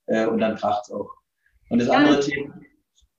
Äh, 0.07 0.27
und 0.27 0.39
dann 0.39 0.57
kracht's 0.57 0.91
auch. 0.91 1.11
Und 1.71 1.81
das 1.81 1.89
ja, 1.89 1.95
andere 1.95 2.21
Thema. 2.21 2.55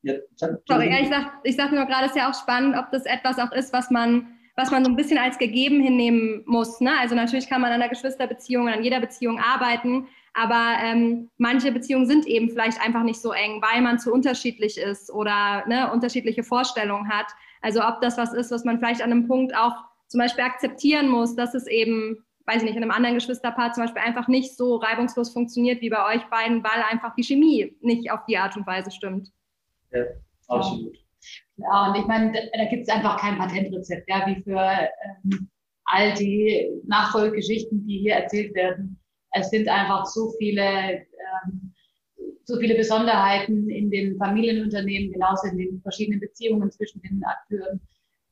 Ja, 0.02 0.16
sorry, 0.36 0.90
ja, 0.90 1.00
ich 1.00 1.10
sag, 1.10 1.32
ich 1.44 1.56
sag 1.56 1.72
nur 1.72 1.86
gerade, 1.86 2.06
es 2.06 2.12
ist 2.12 2.18
ja 2.18 2.30
auch 2.30 2.34
spannend, 2.34 2.76
ob 2.78 2.92
das 2.92 3.06
etwas 3.06 3.40
auch 3.40 3.52
ist, 3.54 3.72
was 3.72 3.90
man, 3.90 4.33
was 4.56 4.72
man 4.72 4.84
so 4.84 4.92
ein 4.92 4.96
bisschen 4.96 5.18
als 5.18 5.38
gegeben 5.38 5.82
hinnehmen 5.82 6.44
muss. 6.46 6.80
Ne? 6.80 6.92
Also 7.00 7.16
natürlich 7.16 7.50
kann 7.50 7.62
man 7.62 7.72
an 7.72 7.80
der 7.80 7.90
Geschwisterbeziehung, 7.90 8.68
an 8.70 8.84
jeder 8.84 9.00
Beziehung 9.00 9.40
arbeiten, 9.40 10.08
aber 10.34 10.78
ähm, 10.84 11.30
manche 11.38 11.72
Beziehungen 11.72 12.06
sind 12.06 12.26
eben 12.28 12.50
vielleicht 12.50 12.82
einfach 12.82 13.04
nicht 13.04 13.22
so 13.22 13.32
eng, 13.32 13.62
weil 13.62 13.82
man 13.82 14.00
zu 14.00 14.12
unterschiedlich 14.12 14.78
ist 14.78 15.12
oder 15.12 15.64
ne, 15.68 15.92
unterschiedliche 15.92 16.44
Vorstellungen 16.44 17.10
hat. 17.10 17.28
Also 17.62 17.82
ob 17.84 18.02
das 18.02 18.18
was 18.18 18.34
ist, 18.34 18.52
was 18.52 18.64
man 18.64 18.78
vielleicht 18.80 19.02
an 19.02 19.12
einem 19.12 19.28
Punkt 19.28 19.56
auch 19.56 19.76
zum 20.08 20.20
Beispiel 20.20 20.44
akzeptieren 20.44 21.08
muss, 21.08 21.36
dass 21.36 21.56
es 21.56 21.66
eben, 21.66 22.24
weiß 22.46 22.58
ich 22.58 22.64
nicht, 22.64 22.76
in 22.76 22.84
einem 22.84 22.92
anderen 22.92 23.16
Geschwisterpaar 23.16 23.74
zum 23.74 23.84
Beispiel 23.84 24.02
einfach 24.02 24.28
nicht 24.28 24.56
so 24.56 24.76
reibungslos 24.76 25.32
funktioniert 25.32 25.82
wie 25.82 25.90
bei 25.90 26.16
euch 26.16 26.24
beiden, 26.30 26.64
weil 26.64 26.84
einfach 26.92 27.16
die 27.16 27.24
Chemie 27.24 27.76
nicht 27.82 28.12
auf 28.12 28.26
die 28.28 28.38
Art 28.38 28.56
und 28.56 28.68
Weise 28.68 28.92
stimmt. 28.92 29.32
Ja, 29.92 30.04
absolut. 30.48 31.03
Ja, 31.58 31.90
und 31.90 32.00
ich 32.00 32.06
meine, 32.08 32.32
da 32.32 32.66
gibt 32.66 32.84
es 32.84 32.90
einfach 32.90 33.20
kein 33.20 33.38
Patentrezept, 33.38 34.10
ja, 34.10 34.26
wie 34.28 34.42
für 34.44 34.60
ähm, 34.60 35.50
all 35.86 36.14
die 36.14 36.70
Nachfolgegeschichten, 36.86 37.86
die 37.86 38.00
hier 38.00 38.16
erzählt 38.16 38.56
werden 38.56 39.00
es 39.34 39.50
sind 39.50 39.68
einfach 39.68 40.06
so 40.06 40.32
viele, 40.38 40.62
ähm, 40.62 41.74
so 42.46 42.58
viele 42.58 42.76
Besonderheiten 42.76 43.70
in 43.70 43.90
den 43.90 44.18
Familienunternehmen, 44.18 45.12
genauso 45.12 45.48
in 45.48 45.58
den 45.58 45.82
verschiedenen 45.82 46.20
Beziehungen 46.20 46.72
zwischen 46.72 47.02
den 47.02 47.22
Akteuren. 47.24 47.82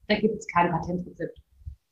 Da 0.08 0.20
gibt 0.20 0.38
es 0.38 0.48
kein 0.48 0.72
Patentrezept. 0.72 1.38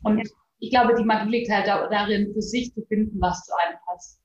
Und 0.03 0.21
ich 0.59 0.69
glaube, 0.69 0.95
die 0.95 1.03
Magie 1.03 1.29
liegt 1.29 1.51
halt 1.51 1.67
darin, 1.67 2.33
für 2.33 2.41
sich 2.41 2.73
zu 2.73 2.81
finden, 2.85 3.19
was 3.19 3.43
zu 3.45 3.53
einem 3.63 3.77
passt. 3.85 4.21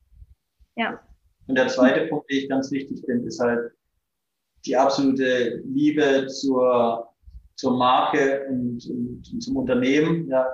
Ja. 0.77 1.01
Und 1.47 1.57
der 1.57 1.69
zweite 1.69 2.07
Punkt, 2.07 2.31
den 2.31 2.39
ich 2.39 2.49
ganz 2.49 2.71
wichtig 2.71 3.03
finde, 3.05 3.27
ist 3.29 3.41
halt 3.41 3.73
die 4.67 4.77
absolute 4.77 5.63
Liebe 5.65 6.27
zur, 6.27 7.09
zur 7.57 7.77
Marke 7.77 8.47
und, 8.49 8.85
und, 8.89 9.31
und 9.33 9.41
zum 9.41 9.57
Unternehmen. 9.57 10.29
Ja, 10.29 10.47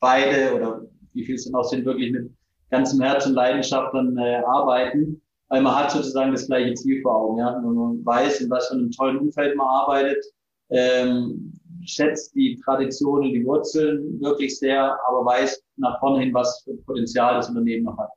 beide 0.00 0.54
oder 0.54 0.82
wie 1.12 1.24
viel 1.24 1.34
es 1.34 1.44
dann 1.44 1.54
auch 1.54 1.64
sind, 1.64 1.84
wirklich 1.84 2.12
mit 2.12 2.30
ganzem 2.70 3.00
Herz 3.00 3.26
und 3.26 3.34
Leidenschaft 3.34 3.94
dann 3.94 4.16
äh, 4.18 4.36
arbeiten, 4.46 5.20
weil 5.48 5.62
man 5.62 5.74
hat 5.74 5.90
sozusagen 5.90 6.32
das 6.32 6.46
gleiche 6.46 6.74
Ziel 6.74 7.00
vor 7.02 7.16
Augen. 7.16 7.38
Ja? 7.38 7.56
Und 7.56 7.74
man 7.74 8.04
weiß, 8.04 8.40
in 8.40 8.50
was 8.50 8.68
für 8.68 8.74
einem 8.74 8.90
tollen 8.90 9.18
Umfeld 9.18 9.56
man 9.56 9.66
arbeitet, 9.66 10.24
ähm, 10.70 11.52
schätzt 11.84 12.34
die 12.34 12.60
Traditionen, 12.64 13.32
die 13.32 13.44
Wurzeln 13.44 14.20
wirklich 14.20 14.58
sehr, 14.58 14.98
aber 15.08 15.24
weiß 15.24 15.62
nach 15.76 15.98
vorne 16.00 16.24
hin, 16.24 16.34
was 16.34 16.62
für 16.64 16.74
Potenzial 16.78 17.36
das 17.36 17.48
Unternehmen 17.48 17.84
noch 17.84 17.96
hat. 17.98 18.10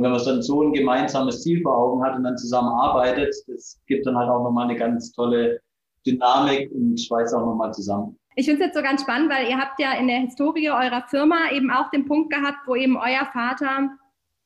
Und 0.00 0.04
wenn 0.04 0.12
man 0.12 0.24
dann 0.24 0.40
so 0.40 0.62
ein 0.62 0.72
gemeinsames 0.72 1.42
Ziel 1.42 1.60
vor 1.60 1.76
Augen 1.76 2.02
hat 2.02 2.16
und 2.16 2.24
dann 2.24 2.38
zusammenarbeitet, 2.38 3.34
das 3.48 3.78
gibt 3.86 4.06
dann 4.06 4.16
halt 4.16 4.30
auch 4.30 4.42
nochmal 4.42 4.64
eine 4.64 4.78
ganz 4.78 5.12
tolle 5.12 5.60
Dynamik 6.06 6.72
und 6.72 6.98
schweißt 6.98 7.34
auch 7.34 7.44
nochmal 7.44 7.70
zusammen. 7.74 8.18
Ich 8.34 8.46
finde 8.46 8.62
es 8.62 8.66
jetzt 8.68 8.76
so 8.78 8.82
ganz 8.82 9.02
spannend, 9.02 9.30
weil 9.30 9.50
ihr 9.50 9.58
habt 9.58 9.78
ja 9.78 9.92
in 9.92 10.08
der 10.08 10.20
Historie 10.20 10.70
eurer 10.70 11.04
Firma 11.08 11.50
eben 11.52 11.70
auch 11.70 11.90
den 11.90 12.06
Punkt 12.06 12.32
gehabt, 12.32 12.60
wo 12.66 12.76
eben 12.76 12.96
euer 12.96 13.26
Vater 13.30 13.90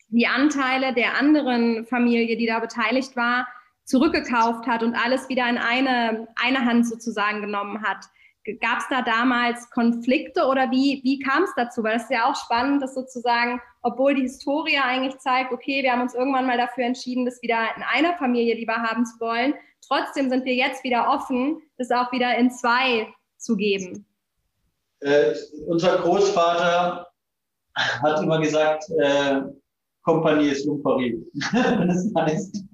die 0.08 0.26
Anteile 0.26 0.92
der 0.92 1.20
anderen 1.20 1.86
Familie, 1.86 2.36
die 2.36 2.46
da 2.46 2.58
beteiligt 2.58 3.14
war, 3.14 3.46
zurückgekauft 3.84 4.66
hat 4.66 4.82
und 4.82 4.96
alles 4.96 5.28
wieder 5.28 5.48
in 5.48 5.58
eine, 5.58 6.26
eine 6.34 6.64
Hand 6.64 6.88
sozusagen 6.88 7.42
genommen 7.42 7.84
hat. 7.84 8.06
Gab 8.60 8.78
es 8.78 8.84
da 8.90 9.00
damals 9.00 9.70
Konflikte 9.70 10.44
oder 10.46 10.70
wie, 10.70 11.00
wie 11.02 11.18
kam 11.18 11.44
es 11.44 11.50
dazu? 11.56 11.82
Weil 11.82 11.96
es 11.96 12.02
ist 12.02 12.10
ja 12.10 12.30
auch 12.30 12.36
spannend, 12.36 12.82
dass 12.82 12.94
sozusagen, 12.94 13.60
obwohl 13.82 14.14
die 14.14 14.22
Historie 14.22 14.78
eigentlich 14.78 15.18
zeigt, 15.18 15.52
okay, 15.52 15.82
wir 15.82 15.92
haben 15.92 16.02
uns 16.02 16.14
irgendwann 16.14 16.46
mal 16.46 16.58
dafür 16.58 16.84
entschieden, 16.84 17.24
das 17.24 17.40
wieder 17.40 17.58
in 17.76 17.82
einer 17.82 18.16
Familie 18.18 18.54
lieber 18.54 18.74
haben 18.74 19.06
zu 19.06 19.18
wollen, 19.20 19.54
trotzdem 19.86 20.28
sind 20.28 20.44
wir 20.44 20.54
jetzt 20.54 20.84
wieder 20.84 21.08
offen, 21.08 21.62
das 21.78 21.90
auch 21.90 22.12
wieder 22.12 22.36
in 22.36 22.50
zwei 22.50 23.08
zu 23.38 23.56
geben? 23.56 24.06
Äh, 25.00 25.34
unser 25.66 25.98
Großvater 25.98 27.06
hat 27.74 28.22
immer 28.22 28.40
gesagt, 28.40 28.84
äh, 28.98 29.42
Kompanie 30.02 30.50
ist 30.50 30.66
Lumperie. 30.66 31.24
das 31.52 32.12
heißt, 32.16 32.64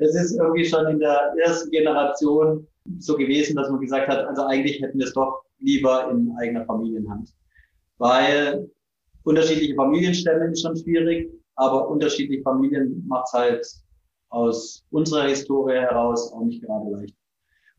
es 0.00 0.14
ist 0.14 0.36
irgendwie 0.36 0.64
schon 0.64 0.86
in 0.88 0.98
der 0.98 1.32
ersten 1.44 1.70
Generation 1.70 2.66
so 2.98 3.16
gewesen, 3.16 3.56
dass 3.56 3.70
man 3.70 3.80
gesagt 3.80 4.08
hat, 4.08 4.26
also 4.26 4.44
eigentlich 4.46 4.80
hätten 4.80 4.98
wir 4.98 5.06
es 5.06 5.14
doch 5.14 5.42
lieber 5.58 6.10
in 6.10 6.34
eigener 6.38 6.64
Familienhand. 6.64 7.32
Weil 7.98 8.70
unterschiedliche 9.24 9.74
Familienstämme 9.74 10.50
ist 10.50 10.62
schon 10.62 10.76
schwierig, 10.76 11.30
aber 11.56 11.88
unterschiedliche 11.88 12.42
Familien 12.42 13.04
macht 13.06 13.26
es 13.28 13.32
halt 13.32 13.66
aus 14.30 14.84
unserer 14.90 15.28
Historie 15.28 15.74
heraus 15.74 16.32
auch 16.32 16.42
nicht 16.42 16.62
gerade 16.62 16.90
leicht. 16.90 17.14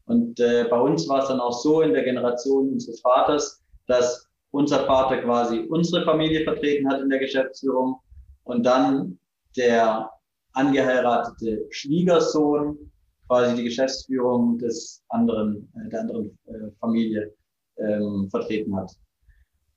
Und 0.06 0.40
äh, 0.40 0.66
bei 0.70 0.80
uns 0.80 1.08
war 1.08 1.22
es 1.22 1.30
dann 1.30 1.40
auch 1.40 1.54
so 1.54 1.82
in 1.82 1.94
der 1.94 2.04
Generation 2.04 2.70
unseres 2.74 3.00
Vaters, 3.02 3.64
dass 3.88 4.28
unser 4.52 4.86
Vater 4.86 5.22
quasi 5.22 5.60
unsere 5.70 6.04
Familie 6.04 6.44
vertreten 6.44 6.90
hat 6.90 7.02
in 7.02 7.10
der 7.10 7.20
Geschäftsführung 7.20 8.00
und 8.44 8.66
dann 8.66 9.18
der 9.56 10.10
angeheiratete 10.54 11.66
Schwiegersohn 11.70 12.91
quasi 13.32 13.56
die 13.56 13.64
Geschäftsführung 13.64 14.58
des 14.58 15.02
anderen, 15.08 15.72
äh, 15.78 15.90
der 15.90 16.02
anderen 16.02 16.38
äh, 16.48 16.70
Familie 16.82 17.34
ähm, 17.78 18.28
vertreten 18.30 18.76
hat. 18.76 18.92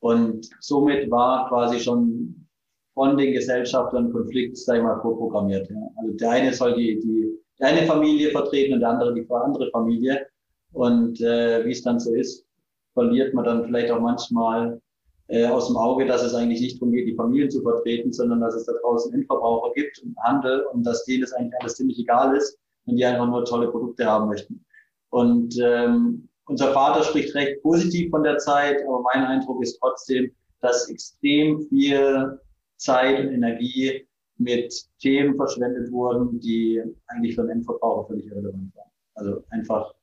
Und 0.01 0.51
somit 0.59 1.09
war 1.09 1.49
quasi 1.49 1.79
schon 1.79 2.49
von 2.95 3.17
den 3.17 3.33
Gesellschaftern 3.33 4.12
Konflikt, 4.12 4.57
sag 4.59 4.79
ich 4.79 4.83
mal, 4.83 5.01
vorprogrammiert. 5.01 5.71
Ja. 5.71 5.77
Also 5.99 6.12
der 6.14 6.31
eine 6.31 6.53
soll 6.53 6.75
die, 6.75 6.99
die, 6.99 7.38
die 7.61 7.64
eine 7.64 7.87
Familie 7.87 8.33
vertreten 8.33 8.75
und 8.75 8.81
der 8.81 8.88
andere 8.88 9.14
die 9.14 9.27
andere 9.31 9.71
Familie. 9.71 10.27
Und 10.73 11.21
äh, 11.21 11.64
wie 11.64 11.71
es 11.71 11.83
dann 11.83 12.01
so 12.01 12.12
ist, 12.12 12.45
verliert 12.93 13.35
man 13.35 13.45
dann 13.45 13.64
vielleicht 13.64 13.93
auch 13.93 14.01
manchmal 14.01 14.81
äh, 15.29 15.47
aus 15.47 15.69
dem 15.69 15.77
Auge, 15.77 16.07
dass 16.07 16.25
es 16.25 16.35
eigentlich 16.35 16.61
nicht 16.61 16.81
darum 16.81 16.93
geht, 16.93 17.07
die 17.07 17.14
Familien 17.14 17.51
zu 17.53 17.62
vertreten, 17.62 18.12
sondern 18.12 18.40
dass 18.40 18.57
es 18.57 18.67
da 18.67 18.73
draußen 18.83 19.14
Endverbraucher 19.14 19.73
gibt 19.75 20.03
und 20.03 20.17
Handel 20.25 20.67
und 20.73 20.85
dass 20.85 21.05
denen 21.05 21.21
das 21.21 21.33
eigentlich 21.33 21.55
alles 21.61 21.77
ziemlich 21.77 22.01
egal 22.01 22.37
ist 22.37 22.59
und 22.87 22.97
die 22.97 23.05
einfach 23.05 23.27
nur 23.27 23.44
tolle 23.44 23.70
Produkte 23.70 24.05
haben 24.07 24.29
möchten. 24.29 24.64
Und 25.11 25.57
ähm, 25.62 26.29
unser 26.47 26.73
Vater 26.73 27.03
spricht 27.03 27.35
recht 27.35 27.62
positiv 27.62 28.11
von 28.11 28.23
der 28.23 28.38
Zeit, 28.38 28.83
aber 28.87 29.03
mein 29.14 29.25
Eindruck 29.25 29.62
ist 29.62 29.79
trotzdem, 29.79 30.31
dass 30.61 30.88
extrem 30.90 31.61
viel 31.68 32.38
Zeit 32.77 33.20
und 33.20 33.33
Energie 33.33 34.07
mit 34.38 34.75
Themen 34.99 35.37
verschwendet 35.37 35.90
wurden, 35.92 36.40
die 36.40 36.83
eigentlich 37.07 37.35
für 37.35 37.42
den 37.42 37.51
Endverbraucher 37.51 38.09
völlig 38.09 38.27
irrelevant 38.27 38.75
waren. 38.75 38.90
Also 39.14 39.44
einfach 39.51 39.94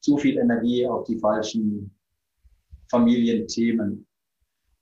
zu 0.00 0.16
viel 0.18 0.38
Energie 0.38 0.86
auf 0.86 1.04
die 1.04 1.18
falschen 1.18 1.94
Familienthemen. 2.90 4.06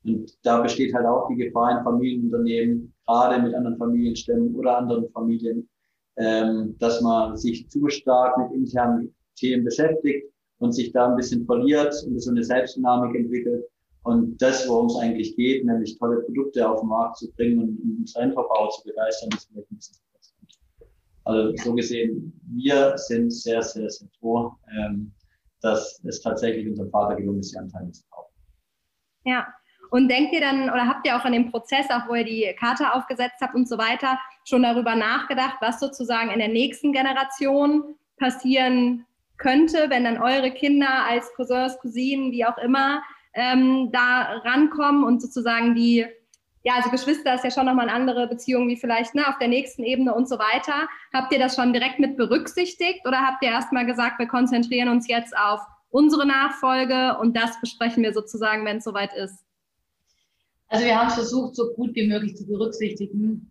Und 0.05 0.39
da 0.43 0.61
besteht 0.63 0.95
halt 0.95 1.07
auch 1.07 1.29
die 1.29 1.37
Gefahr 1.37 1.79
in 1.79 1.85
Familienunternehmen, 1.85 2.95
gerade 3.07 3.43
mit 3.43 3.55
anderen 3.55 3.77
Familienstämmen 3.79 4.55
oder 4.55 4.79
anderen 4.79 5.11
Familien, 5.11 5.69
ähm, 6.19 6.77
dass 6.79 7.01
man 7.01 7.37
sich 7.37 7.69
zu 7.71 7.89
stark 7.89 8.37
mit 8.39 8.53
internen 8.53 9.15
Themen 9.37 9.65
beschäftigt 9.65 10.27
und 10.59 10.73
sich 10.73 10.93
da 10.93 11.09
ein 11.09 11.17
bisschen 11.17 11.47
verliert 11.47 11.95
und 12.07 12.21
so 12.21 12.31
eine 12.31 12.43
Selbstdynamik 12.43 13.15
entwickelt. 13.15 13.65
Und 14.03 14.41
das, 14.41 14.69
worum 14.69 14.87
es 14.87 14.97
eigentlich 14.97 15.37
geht, 15.37 15.65
nämlich 15.65 15.99
tolle 15.99 16.23
Produkte 16.23 16.69
auf 16.69 16.81
den 16.81 16.89
Markt 16.89 17.19
zu 17.19 17.31
bringen 17.33 17.61
und 17.61 17.99
unseren 18.01 18.25
Endverbraucher 18.25 18.71
zu 18.71 18.89
begeistern, 18.89 19.31
ist 19.35 19.49
vielleicht 19.53 19.71
ein 19.71 19.77
bisschen 19.77 19.97
Also 21.25 21.57
so 21.57 21.75
gesehen, 21.75 22.41
wir 22.55 22.97
sind 22.97 23.33
sehr, 23.33 23.63
sehr, 23.63 23.89
sehr 23.91 24.09
froh, 24.19 24.53
ähm, 24.77 25.13
dass 25.61 26.01
es 26.05 26.21
tatsächlich 26.21 26.69
unserem 26.69 26.91
Vater 26.91 27.17
gelungen 27.17 27.41
ist, 27.41 27.53
die 27.53 27.59
Anteile 27.59 27.91
zu 27.93 28.03
kaufen. 28.11 28.33
Ja, 29.25 29.47
und 29.91 30.09
denkt 30.09 30.33
ihr 30.33 30.41
dann, 30.41 30.71
oder 30.71 30.87
habt 30.87 31.07
ihr 31.07 31.17
auch 31.17 31.25
an 31.25 31.33
dem 31.33 31.51
Prozess, 31.51 31.91
auch 31.91 32.09
wo 32.09 32.15
ihr 32.15 32.25
die 32.25 32.55
Karte 32.59 32.93
aufgesetzt 32.93 33.41
habt 33.41 33.55
und 33.55 33.69
so 33.69 33.79
weiter, 33.79 34.19
schon 34.45 34.63
darüber 34.63 34.95
nachgedacht, 34.95 35.57
was 35.61 35.81
sozusagen 35.81 36.31
in 36.31 36.39
der 36.39 36.49
nächsten 36.49 36.93
Generation 36.93 37.95
passieren 38.19 39.07
könnte, 39.39 39.87
wenn 39.89 40.05
dann 40.05 40.21
eure 40.21 40.51
Kinder 40.51 41.05
als 41.09 41.33
Cousins, 41.35 41.79
Cousinen, 41.81 42.33
wie 42.33 42.45
auch 42.45 42.59
immer, 42.59 43.03
ähm, 43.35 43.91
da 43.93 44.41
rankommen 44.45 45.05
und 45.05 45.23
sozusagen 45.23 45.75
die, 45.75 46.05
ja, 46.65 46.75
also 46.75 46.91
Geschwister 46.91 47.35
ist 47.35 47.45
ja 47.45 47.51
schon 47.51 47.67
nochmal 47.67 47.89
eine 47.89 47.97
andere 47.97 48.27
Beziehung 48.27 48.69
wie 48.69 48.77
vielleicht 48.77 49.15
ne, 49.15 49.29
auf 49.29 49.39
der 49.39 49.49
nächsten 49.49 49.85
Ebene 49.85 50.13
und 50.13 50.29
so 50.29 50.39
weiter. 50.39 50.89
Habt 51.15 51.33
ihr 51.33 51.39
das 51.39 51.55
schon 51.55 51.73
direkt 51.73 52.01
mit 52.01 52.17
berücksichtigt 52.17 53.07
oder 53.07 53.21
habt 53.21 53.43
ihr 53.43 53.51
erstmal 53.51 53.87
gesagt, 53.87 54.19
wir 54.19 54.27
konzentrieren 54.27 54.89
uns 54.89 55.09
jetzt 55.09 55.37
auf 55.37 55.61
unsere 55.91 56.27
Nachfolge 56.27 57.17
und 57.19 57.37
das 57.37 57.61
besprechen 57.61 58.03
wir 58.03 58.13
sozusagen, 58.13 58.65
wenn 58.65 58.79
es 58.79 58.85
soweit 58.85 59.15
ist? 59.15 59.48
Also 60.69 60.85
wir 60.85 60.99
haben 60.99 61.09
es 61.09 61.15
versucht, 61.15 61.57
so 61.57 61.73
gut 61.75 61.95
wie 61.95 62.07
möglich 62.07 62.37
zu 62.37 62.47
berücksichtigen. 62.47 63.51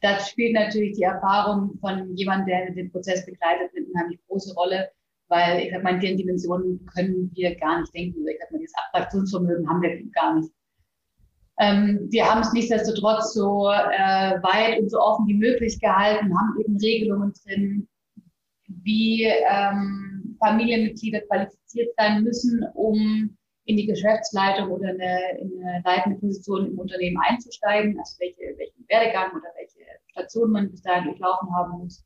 Das 0.00 0.28
spielt 0.28 0.54
natürlich 0.54 0.96
die 0.96 1.02
Erfahrung 1.02 1.76
von 1.80 2.14
jemandem, 2.16 2.46
der 2.46 2.70
den 2.72 2.92
Prozess 2.92 3.24
begleitet, 3.26 3.70
eine 3.74 3.86
unheimlich 3.86 4.20
große 4.28 4.54
Rolle, 4.54 4.90
weil 5.28 5.60
ich 5.60 5.72
sag 5.72 5.82
mal, 5.82 5.94
in 5.94 6.00
den 6.00 6.16
Dimensionen 6.16 6.84
können 6.94 7.30
wir 7.34 7.54
gar 7.56 7.80
nicht 7.80 7.94
denken. 7.94 8.26
Ich 8.28 8.38
sag 8.38 8.50
mal, 8.52 8.58
dieses 8.58 8.74
Abstraktionsvermögen 8.74 9.68
haben 9.68 9.82
wir 9.82 10.10
gar 10.12 10.34
nicht. 10.34 10.52
Ähm, 11.58 12.06
wir 12.10 12.24
haben 12.30 12.42
es 12.42 12.52
nichtsdestotrotz 12.52 13.34
so 13.34 13.68
äh, 13.68 14.40
weit 14.42 14.80
und 14.80 14.90
so 14.90 15.00
offen 15.00 15.26
wie 15.26 15.34
möglich 15.34 15.80
gehalten, 15.80 16.38
haben 16.38 16.60
eben 16.60 16.76
Regelungen 16.76 17.32
drin, 17.44 17.88
wie 18.68 19.24
ähm, 19.24 20.36
Familienmitglieder 20.38 21.20
qualifiziert 21.22 21.92
sein 21.96 22.22
müssen, 22.22 22.64
um 22.74 23.36
in 23.68 23.76
die 23.76 23.86
Geschäftsleitung 23.86 24.70
oder 24.70 24.88
eine, 24.88 25.38
in 25.40 25.62
eine 25.62 25.82
leitende 25.84 26.18
Position 26.18 26.68
im 26.68 26.78
Unternehmen 26.78 27.18
einzusteigen, 27.28 27.98
also 27.98 28.16
welche, 28.18 28.56
welchen 28.56 28.88
Werdegang 28.88 29.30
oder 29.32 29.48
welche 29.56 29.84
Station 30.10 30.52
man 30.52 30.70
bis 30.70 30.80
dahin 30.80 31.04
durchlaufen 31.04 31.54
haben 31.54 31.82
muss. 31.82 32.02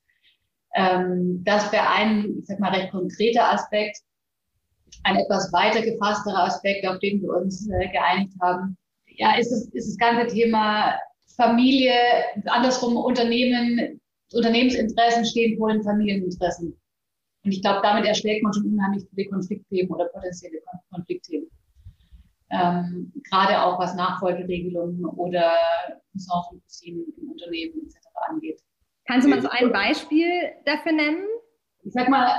Ähm, 0.74 1.40
das 1.44 1.70
wäre 1.70 1.88
ein, 1.88 2.36
ich 2.36 2.46
sag 2.46 2.58
mal, 2.58 2.72
recht 2.72 2.90
konkreter 2.90 3.52
Aspekt. 3.52 3.98
Ein 5.04 5.16
etwas 5.16 5.52
weiter 5.52 5.82
gefassterer 5.82 6.44
Aspekt, 6.44 6.84
auf 6.84 6.98
den 6.98 7.22
wir 7.22 7.30
uns 7.30 7.70
äh, 7.70 7.88
geeinigt 7.88 8.34
haben, 8.42 8.76
ja, 9.06 9.38
ist, 9.38 9.52
es, 9.52 9.68
ist 9.68 9.90
das 9.90 9.98
ganze 9.98 10.34
Thema 10.34 10.98
Familie, 11.36 11.94
andersrum 12.46 12.96
Unternehmen, 12.96 14.00
Unternehmensinteressen 14.32 15.24
stehen 15.24 15.56
vor 15.58 15.72
den 15.72 15.84
Familieninteressen. 15.84 16.76
Und 17.44 17.52
ich 17.52 17.62
glaube, 17.62 17.82
damit 17.82 18.04
erschlägt 18.04 18.42
man 18.42 18.52
schon 18.52 18.66
unheimlich 18.66 19.04
viele 19.14 19.28
Konfliktthemen 19.28 19.92
oder 19.92 20.06
potenzielle 20.06 20.58
Konfliktthemen. 20.90 21.51
Ähm, 22.52 23.12
gerade 23.30 23.62
auch 23.62 23.78
was 23.78 23.94
Nachfolgeregelungen 23.94 25.04
oder 25.06 25.52
Cousinen 26.12 27.04
im 27.16 27.30
Unternehmen 27.30 27.80
etc. 27.82 27.96
angeht. 28.28 28.60
Kannst 29.06 29.26
du 29.26 29.30
mal 29.30 29.40
so 29.40 29.48
ein 29.48 29.72
Beispiel 29.72 30.52
dafür 30.66 30.92
nennen? 30.92 31.24
Ich 31.84 31.92
sag 31.92 32.08
mal, 32.08 32.38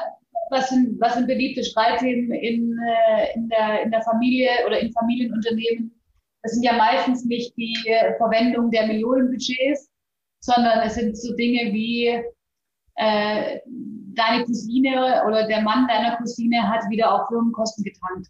was 0.50 0.70
sind, 0.70 1.02
was 1.02 1.16
sind 1.16 1.28
beliebte 1.28 1.64
Streitthemen 1.64 2.32
in, 2.32 2.78
äh, 2.88 3.34
in, 3.36 3.50
der, 3.50 3.84
in 3.84 3.92
der 3.92 4.02
Familie 4.04 4.50
oder 4.66 4.80
in 4.80 4.92
Familienunternehmen? 4.94 6.00
Das 6.44 6.54
sind 6.54 6.64
ja 6.64 6.74
meistens 6.74 7.26
nicht 7.26 7.56
die 7.58 7.76
Verwendung 8.18 8.70
der 8.70 8.86
Millionenbudgets, 8.88 9.90
sondern 10.42 10.80
es 10.86 10.96
sind 10.96 11.18
so 11.18 11.34
Dinge 11.36 11.74
wie 11.74 12.22
äh, 12.96 13.60
deine 14.14 14.44
Cousine 14.46 15.24
oder 15.26 15.48
der 15.48 15.62
Mann 15.62 15.88
deiner 15.88 16.18
Cousine 16.18 16.70
hat 16.70 16.82
wieder 16.90 17.14
auf 17.14 17.28
Firmenkosten 17.30 17.84
getankt. 17.84 18.28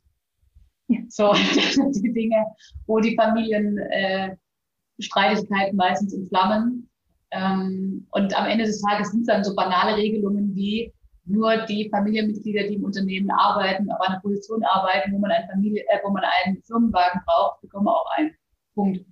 So, 1.10 1.34
das 1.34 1.74
sind 1.76 1.96
die 2.04 2.13
Dinge, 2.13 2.46
wo 2.88 3.00
die 3.00 3.15
Familienstreitigkeiten 3.15 5.74
äh, 5.74 5.74
meistens 5.74 6.13
entflammen. 6.13 6.89
Ähm, 7.32 8.08
und 8.12 8.38
am 8.38 8.48
Ende 8.48 8.65
des 8.65 8.82
Tages 8.82 9.12
sind 9.12 9.22
es 9.22 9.28
dann 9.28 9.43
so 9.43 9.56
banale 9.56 9.96
Regelungen 9.98 10.56
wie 10.56 10.93
nur 11.26 11.65
die 11.65 11.89
Familienmitglieder, 11.89 12.67
die 12.67 12.76
im 12.76 12.84
Unternehmen 12.84 13.32
arbeiten, 13.32 13.89
auf 13.91 14.02
einer 14.02 14.19
Position 14.19 14.62
arbeiten, 14.65 15.13
wo 15.13 15.19
man, 15.19 15.32
ein 15.32 15.48
Familie, 15.50 15.84
äh, 15.89 16.00
wo 16.04 16.12
man 16.12 16.24
einen 16.43 16.62
Firmenwagen 16.63 17.22
braucht, 17.26 17.62
bekommen 17.62 17.88
auch 17.88 18.06
einen 18.17 18.36
Punkt 18.76 19.06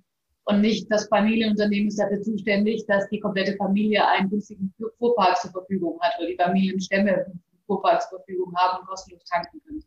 und 0.44 0.60
nicht 0.60 0.90
das 0.90 1.06
Familienunternehmen 1.08 1.88
ist 1.88 1.98
dafür 1.98 2.20
zuständig, 2.20 2.84
dass 2.86 3.08
die 3.10 3.20
komplette 3.20 3.56
Familie 3.56 4.06
einen 4.06 4.28
günstigen 4.28 4.74
Fuhrpark 4.98 5.36
zur 5.38 5.52
Verfügung 5.52 6.00
hat 6.00 6.18
oder 6.18 6.28
die 6.28 6.36
Familienstämme 6.36 7.12
einen 7.12 7.42
Fuhrpark 7.66 8.02
zur 8.02 8.18
Verfügung 8.18 8.52
haben 8.56 8.80
und 8.80 8.88
kostenlos 8.88 9.24
tanken 9.24 9.60
können. 9.64 9.84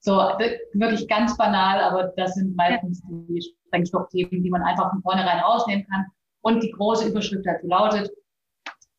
So, 0.00 0.12
wirklich 0.74 1.08
ganz 1.08 1.36
banal, 1.36 1.80
aber 1.80 2.12
das 2.16 2.34
sind 2.34 2.54
meistens 2.56 3.02
die 3.08 3.42
Sprengstoffthemen, 3.66 4.42
die 4.42 4.50
man 4.50 4.62
einfach 4.62 4.90
von 4.90 5.02
vornherein 5.02 5.40
rausnehmen 5.40 5.86
kann. 5.88 6.06
Und 6.40 6.62
die 6.62 6.70
große 6.70 7.08
Überschrift 7.08 7.44
dazu 7.44 7.66
lautet, 7.66 8.10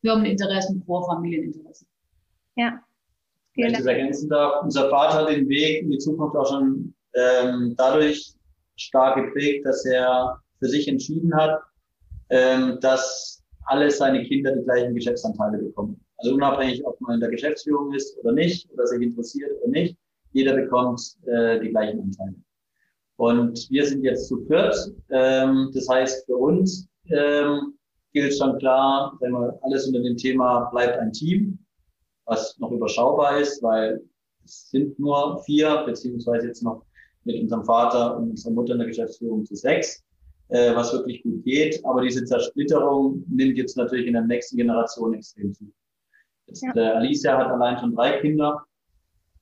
Firmeninteressen 0.01 0.83
vor 0.85 1.05
Familieninteressen. 1.05 1.87
Ja. 2.55 2.79
Wenn 3.55 3.71
ich 3.71 3.77
das 3.77 3.85
ergänzen 3.85 4.29
darf, 4.29 4.63
unser 4.63 4.89
Vater 4.89 5.19
hat 5.19 5.29
den 5.29 5.47
Weg 5.49 5.83
in 5.83 5.91
die 5.91 5.97
Zukunft 5.97 6.35
auch 6.35 6.47
schon 6.47 6.93
ähm, 7.15 7.73
dadurch 7.77 8.33
stark 8.75 9.15
geprägt, 9.15 9.65
dass 9.65 9.85
er 9.85 10.39
für 10.59 10.67
sich 10.67 10.87
entschieden 10.87 11.33
hat, 11.35 11.59
ähm, 12.29 12.77
dass 12.81 13.43
alle 13.65 13.89
seine 13.91 14.23
Kinder 14.23 14.55
die 14.55 14.63
gleichen 14.63 14.95
Geschäftsanteile 14.95 15.57
bekommen. 15.57 15.99
Also 16.17 16.35
unabhängig, 16.35 16.85
ob 16.85 16.99
man 17.01 17.15
in 17.15 17.19
der 17.21 17.29
Geschäftsführung 17.29 17.93
ist 17.93 18.17
oder 18.19 18.33
nicht, 18.33 18.69
oder 18.71 18.85
sich 18.87 19.01
interessiert 19.01 19.51
oder 19.61 19.71
nicht, 19.71 19.97
jeder 20.31 20.55
bekommt 20.55 21.01
äh, 21.25 21.59
die 21.59 21.69
gleichen 21.69 22.01
Anteile. 22.01 22.35
Und 23.17 23.69
wir 23.69 23.85
sind 23.85 24.03
jetzt 24.03 24.27
zu 24.27 24.45
viert. 24.45 24.75
Ähm, 25.09 25.71
das 25.73 25.87
heißt, 25.89 26.25
für 26.25 26.37
uns 26.37 26.87
ähm, 27.09 27.73
gilt 28.13 28.37
schon 28.37 28.57
klar, 28.59 29.17
wenn 29.19 29.31
man 29.31 29.51
alles 29.61 29.87
unter 29.87 30.01
dem 30.01 30.15
Thema 30.15 30.69
bleibt 30.71 30.97
ein 30.99 31.11
Team, 31.11 31.59
was 32.25 32.57
noch 32.59 32.71
überschaubar 32.71 33.39
ist, 33.39 33.61
weil 33.61 34.01
es 34.45 34.69
sind 34.69 34.97
nur 34.99 35.41
vier, 35.45 35.83
beziehungsweise 35.85 36.47
jetzt 36.47 36.63
noch 36.63 36.85
mit 37.25 37.41
unserem 37.41 37.65
Vater 37.65 38.17
und 38.17 38.31
unserer 38.31 38.53
Mutter 38.53 38.73
in 38.73 38.79
der 38.79 38.87
Geschäftsführung 38.87 39.45
zu 39.45 39.55
sechs 39.55 40.03
äh, 40.49 40.75
was 40.75 40.91
wirklich 40.93 41.23
gut 41.23 41.43
geht. 41.43 41.83
Aber 41.85 42.01
diese 42.01 42.25
Zersplitterung 42.25 43.23
nimmt 43.27 43.57
jetzt 43.57 43.77
natürlich 43.77 44.07
in 44.07 44.13
der 44.13 44.23
nächsten 44.23 44.57
Generation 44.57 45.13
extrem 45.13 45.53
zu. 45.53 45.71
Jetzt, 46.47 46.63
ja. 46.63 46.75
äh, 46.75 46.95
Alicia 46.97 47.37
hat 47.37 47.47
allein 47.47 47.77
schon 47.79 47.95
drei 47.95 48.19
Kinder. 48.19 48.65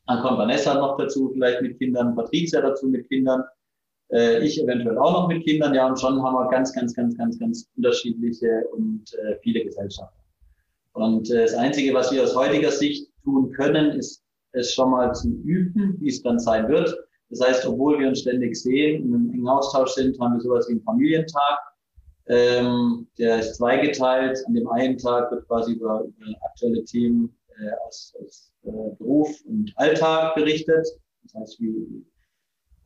Dann 0.08 0.22
kommt 0.22 0.38
Vanessa 0.38 0.74
noch 0.74 0.98
dazu, 0.98 1.30
vielleicht 1.34 1.62
mit 1.62 1.78
Kindern, 1.78 2.16
Patricia 2.16 2.62
dazu 2.62 2.88
mit 2.88 3.08
Kindern. 3.10 3.44
Äh, 4.10 4.46
ich 4.46 4.62
eventuell 4.62 4.98
auch 4.98 5.12
noch 5.12 5.28
mit 5.28 5.44
Kindern, 5.44 5.74
ja, 5.74 5.88
und 5.88 6.00
schon 6.00 6.22
haben 6.24 6.34
wir 6.34 6.50
ganz, 6.50 6.74
ganz, 6.74 6.94
ganz, 6.96 7.18
ganz, 7.18 7.38
ganz 7.38 7.70
unterschiedliche 7.76 8.64
und 8.72 9.04
äh, 9.16 9.38
viele 9.44 9.64
Gesellschaften. 9.66 10.18
Und 10.94 11.30
äh, 11.30 11.44
das 11.44 11.54
Einzige, 11.54 11.94
was 11.94 12.12
wir 12.12 12.24
aus 12.24 12.36
heutiger 12.36 12.72
Sicht 12.72 13.12
tun 13.24 13.52
können, 13.52 13.92
ist 13.92 14.24
es 14.54 14.74
schon 14.74 14.92
mal 14.92 15.14
zu 15.14 15.30
üben, 15.44 15.98
wie 16.00 16.10
es 16.10 16.24
dann 16.24 16.40
sein 16.40 16.70
wird. 16.70 16.96
Das 17.30 17.42
heißt, 17.42 17.68
obwohl 17.68 18.00
wir 18.00 18.08
uns 18.08 18.22
ständig 18.22 18.56
sehen 18.56 19.04
und 19.04 19.14
im 19.14 19.34
engen 19.34 19.48
Austausch 19.50 19.92
sind, 19.92 20.18
haben 20.20 20.36
wir 20.36 20.42
sowas 20.42 20.68
wie 20.70 20.74
einen 20.74 20.84
Familientag. 20.84 21.60
Ähm, 22.28 23.08
der 23.18 23.40
ist 23.40 23.56
zweigeteilt. 23.56 24.40
An 24.48 24.54
dem 24.54 24.68
einen 24.70 24.98
Tag 24.98 25.30
wird 25.32 25.46
quasi 25.48 25.74
über, 25.74 26.06
über 26.06 26.34
aktuelle 26.50 26.84
Themen 26.86 27.37
äh, 27.60 27.72
aus, 27.86 28.14
aus 28.22 28.52
äh, 28.64 28.96
Beruf 28.98 29.30
und 29.46 29.74
Alltag 29.76 30.36
berichtet. 30.36 30.88
Das 31.24 31.34
heißt, 31.36 31.60
wie 31.60 32.06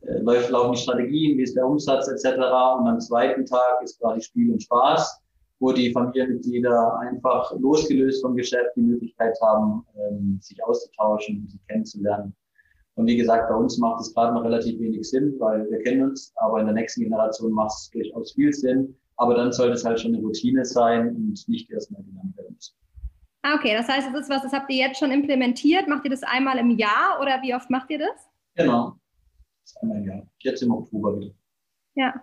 äh, 0.01 0.19
läuft, 0.19 0.49
laufen 0.49 0.73
die 0.73 0.81
Strategien, 0.81 1.37
wie 1.37 1.43
ist 1.43 1.55
der 1.55 1.67
Umsatz 1.67 2.07
etc. 2.07 2.37
Und 2.37 2.87
am 2.87 2.99
zweiten 2.99 3.45
Tag 3.45 3.81
ist 3.83 3.99
quasi 3.99 4.21
Spiel 4.21 4.51
und 4.51 4.63
Spaß, 4.63 5.21
wo 5.59 5.71
die 5.71 5.91
Familienmitglieder 5.91 6.99
einfach 6.99 7.53
losgelöst 7.59 8.21
vom 8.21 8.35
Geschäft 8.35 8.71
die 8.75 8.81
Möglichkeit 8.81 9.37
haben, 9.41 9.85
ähm, 9.95 10.39
sich 10.41 10.63
auszutauschen, 10.63 11.47
sich 11.47 11.61
kennenzulernen. 11.67 12.35
Und 12.95 13.07
wie 13.07 13.17
gesagt, 13.17 13.49
bei 13.49 13.55
uns 13.55 13.77
macht 13.77 14.01
es 14.01 14.13
gerade 14.13 14.33
noch 14.33 14.43
relativ 14.43 14.79
wenig 14.79 15.09
Sinn, 15.09 15.35
weil 15.39 15.69
wir 15.69 15.79
kennen 15.79 16.09
uns, 16.09 16.33
aber 16.35 16.59
in 16.59 16.65
der 16.65 16.75
nächsten 16.75 17.01
Generation 17.01 17.51
macht 17.51 17.71
es 17.71 17.89
durchaus 17.91 18.33
viel 18.33 18.51
Sinn. 18.53 18.95
Aber 19.17 19.35
dann 19.35 19.51
sollte 19.51 19.75
es 19.75 19.85
halt 19.85 19.99
schon 19.99 20.15
eine 20.15 20.23
Routine 20.23 20.65
sein 20.65 21.15
und 21.15 21.47
nicht 21.47 21.69
erstmal. 21.69 22.03
Ah, 23.43 23.55
okay, 23.55 23.73
das 23.75 23.87
heißt, 23.87 24.07
das 24.07 24.21
ist 24.21 24.29
was, 24.29 24.43
das 24.43 24.53
habt 24.53 24.69
ihr 24.69 24.77
jetzt 24.77 24.99
schon 24.99 25.11
implementiert. 25.11 25.87
Macht 25.87 26.05
ihr 26.05 26.11
das 26.11 26.23
einmal 26.23 26.57
im 26.59 26.71
Jahr 26.71 27.19
oder 27.19 27.41
wie 27.41 27.55
oft 27.55 27.69
macht 27.69 27.89
ihr 27.89 27.99
das? 27.99 28.29
Genau, 28.55 28.95
das 29.63 29.75
einmal 29.81 29.97
im 29.97 30.07
Jahr. 30.07 30.27
Jetzt 30.39 30.61
im 30.61 30.71
Oktober 30.71 31.19
wieder. 31.19 31.31
Ja, 31.95 32.13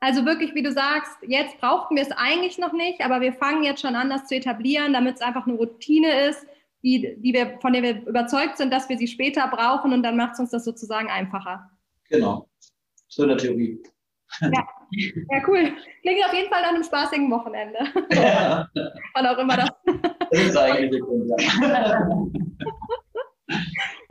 also 0.00 0.24
wirklich, 0.24 0.54
wie 0.54 0.62
du 0.62 0.72
sagst, 0.72 1.16
jetzt 1.26 1.58
brauchten 1.58 1.96
wir 1.96 2.02
es 2.02 2.12
eigentlich 2.12 2.58
noch 2.58 2.72
nicht, 2.72 3.00
aber 3.00 3.20
wir 3.20 3.32
fangen 3.32 3.62
jetzt 3.62 3.80
schon 3.80 3.96
an, 3.96 4.10
das 4.10 4.26
zu 4.26 4.34
etablieren, 4.34 4.92
damit 4.92 5.16
es 5.16 5.20
einfach 5.22 5.46
eine 5.46 5.56
Routine 5.56 6.28
ist, 6.28 6.46
die, 6.82 7.16
die 7.18 7.32
wir, 7.32 7.58
von 7.60 7.72
der 7.72 7.82
wir 7.82 8.06
überzeugt 8.06 8.58
sind, 8.58 8.72
dass 8.72 8.88
wir 8.88 8.98
sie 8.98 9.08
später 9.08 9.48
brauchen 9.48 9.92
und 9.92 10.02
dann 10.02 10.16
macht 10.16 10.34
es 10.34 10.40
uns 10.40 10.50
das 10.50 10.64
sozusagen 10.64 11.08
einfacher. 11.08 11.70
Genau, 12.08 12.48
so 13.08 13.22
in 13.22 13.30
der 13.30 13.38
Theorie. 13.38 13.82
Ja. 14.40 14.50
ja, 14.90 15.42
cool. 15.46 15.72
Klingt 16.02 16.24
auf 16.24 16.34
jeden 16.34 16.50
Fall 16.50 16.62
nach 16.62 16.70
einem 16.70 16.82
spaßigen 16.82 17.30
Wochenende. 17.30 17.78
Ja. 18.12 18.68
Wann 19.14 19.26
auch 19.26 19.38
immer 19.38 19.56
das. 19.56 19.70
Das 20.30 20.40
ist 20.40 20.56
eigentlich 20.56 20.90
der 20.90 21.00
Grund. 21.00 21.30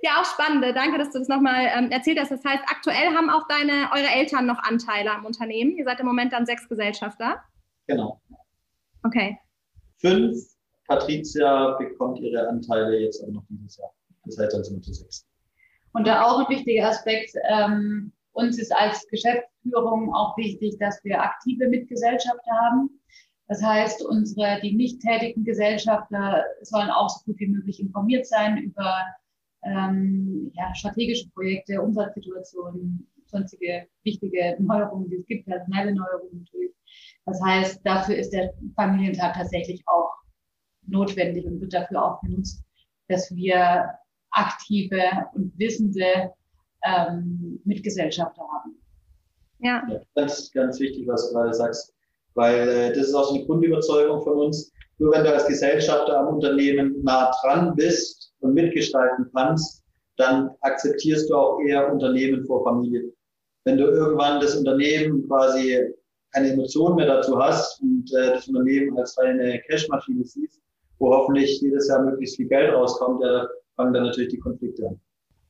Ja, 0.02 0.12
auch 0.22 0.26
spannend. 0.26 0.64
Danke, 0.76 0.98
dass 0.98 1.12
du 1.12 1.20
das 1.20 1.28
nochmal 1.28 1.68
ähm, 1.76 1.92
erzählt 1.92 2.20
hast. 2.20 2.32
Das 2.32 2.44
heißt, 2.44 2.64
aktuell 2.68 3.14
haben 3.16 3.30
auch 3.30 3.48
deine, 3.48 3.90
eure 3.94 4.08
Eltern 4.16 4.46
noch 4.46 4.60
Anteile 4.60 5.12
am 5.12 5.26
Unternehmen. 5.26 5.78
Ihr 5.78 5.86
seid 5.86 6.00
im 6.00 6.06
Moment 6.06 6.34
dann 6.34 6.46
sechs 6.46 6.68
Gesellschafter. 6.68 7.42
Genau. 7.88 8.22
Okay. 9.04 9.38
Fünf. 10.00 10.38
Patricia 10.88 11.76
bekommt 11.80 12.20
ihre 12.20 12.48
Anteile 12.48 13.00
jetzt 13.00 13.24
auch 13.24 13.30
noch 13.30 13.44
dieses 13.50 13.78
Jahr. 13.78 13.92
Das 14.26 14.38
heißt, 14.38 14.54
dann 14.54 14.64
sind 14.64 14.86
wir 14.86 14.94
sechs. 14.94 15.26
Und 15.94 16.06
da 16.06 16.24
auch 16.24 16.40
ein 16.40 16.56
wichtiger 16.56 16.90
Aspekt, 16.90 17.34
ähm, 17.50 18.12
uns 18.34 18.60
ist 18.60 18.76
als 18.76 19.08
Geschäftsführung 19.08 20.14
auch 20.14 20.38
wichtig, 20.38 20.78
dass 20.80 21.02
wir 21.04 21.22
aktive 21.22 21.68
Mitgesellschafter 21.70 22.52
haben. 22.66 22.90
Das 23.48 23.62
heißt, 23.62 24.04
unsere, 24.06 24.60
die 24.62 24.76
nicht 24.76 25.02
tätigen 25.02 25.44
Gesellschafter 25.44 26.44
sollen 26.62 26.90
auch 26.90 27.10
so 27.10 27.24
gut 27.26 27.40
wie 27.40 27.48
möglich 27.48 27.80
informiert 27.80 28.26
sein 28.26 28.58
über 28.58 29.04
ähm, 29.64 30.52
ja, 30.56 30.74
strategische 30.74 31.30
Projekte, 31.30 31.82
Umsatzsituationen, 31.82 33.08
sonstige 33.26 33.88
wichtige 34.04 34.56
Neuerungen, 34.60 35.10
die 35.10 35.18
es 35.18 35.26
gibt, 35.26 35.46
personelle 35.46 35.94
Neuerungen 35.94 36.40
natürlich. 36.40 36.72
Das 37.26 37.42
heißt, 37.42 37.82
dafür 37.84 38.16
ist 38.16 38.32
der 38.32 38.54
Familientag 38.76 39.36
tatsächlich 39.36 39.84
auch 39.88 40.12
notwendig 40.88 41.46
und 41.46 41.60
wird 41.62 41.74
dafür 41.74 42.04
auch 42.04 42.22
genutzt, 42.22 42.64
dass 43.08 43.34
wir 43.36 43.90
aktive 44.32 45.02
und 45.34 45.58
wissende 45.58 46.34
ähm, 46.84 47.60
Mitgesellschafter 47.66 48.42
haben. 48.42 48.76
Ja. 49.60 49.84
ja. 49.90 50.02
Das 50.14 50.40
ist 50.40 50.54
ganz 50.54 50.80
wichtig, 50.80 51.08
was 51.08 51.28
du 51.28 51.36
gerade 51.36 51.54
sagst, 51.54 51.95
weil 52.36 52.70
äh, 52.70 52.90
das 52.90 53.08
ist 53.08 53.14
auch 53.16 53.26
so 53.26 53.36
eine 53.36 53.46
Grundüberzeugung 53.46 54.22
von 54.22 54.38
uns. 54.38 54.72
Nur 54.98 55.14
wenn 55.14 55.24
du 55.24 55.34
als 55.34 55.48
Gesellschafter 55.48 56.18
am 56.20 56.36
Unternehmen 56.36 57.02
nah 57.04 57.32
dran 57.42 57.76
bist 57.76 58.34
und 58.40 58.54
mitgestalten 58.54 59.30
kannst, 59.34 59.84
dann 60.18 60.52
akzeptierst 60.62 61.30
du 61.30 61.36
auch 61.36 61.60
eher 61.60 61.92
Unternehmen 61.92 62.46
vor 62.46 62.64
Familie. 62.64 63.12
Wenn 63.66 63.78
du 63.78 63.86
irgendwann 63.86 64.40
das 64.40 64.56
Unternehmen 64.56 65.28
quasi 65.28 65.94
keine 66.32 66.52
Emotion 66.52 66.96
mehr 66.96 67.08
dazu 67.08 67.38
hast 67.38 67.82
und 67.82 68.10
äh, 68.14 68.34
das 68.34 68.48
Unternehmen 68.48 68.98
als 68.98 69.18
reine 69.18 69.62
Cashmaschine 69.68 70.24
siehst, 70.24 70.62
wo 71.00 71.14
hoffentlich 71.14 71.62
jedes 71.62 71.88
Jahr 71.88 72.04
möglichst 72.04 72.38
viel 72.38 72.48
Geld 72.48 72.74
rauskommt, 72.74 73.22
ja, 73.24 73.48
fangen 73.76 73.94
dann 73.94 74.04
natürlich 74.04 74.30
die 74.30 74.40
Konflikte 74.40 74.88
an. 74.88 75.00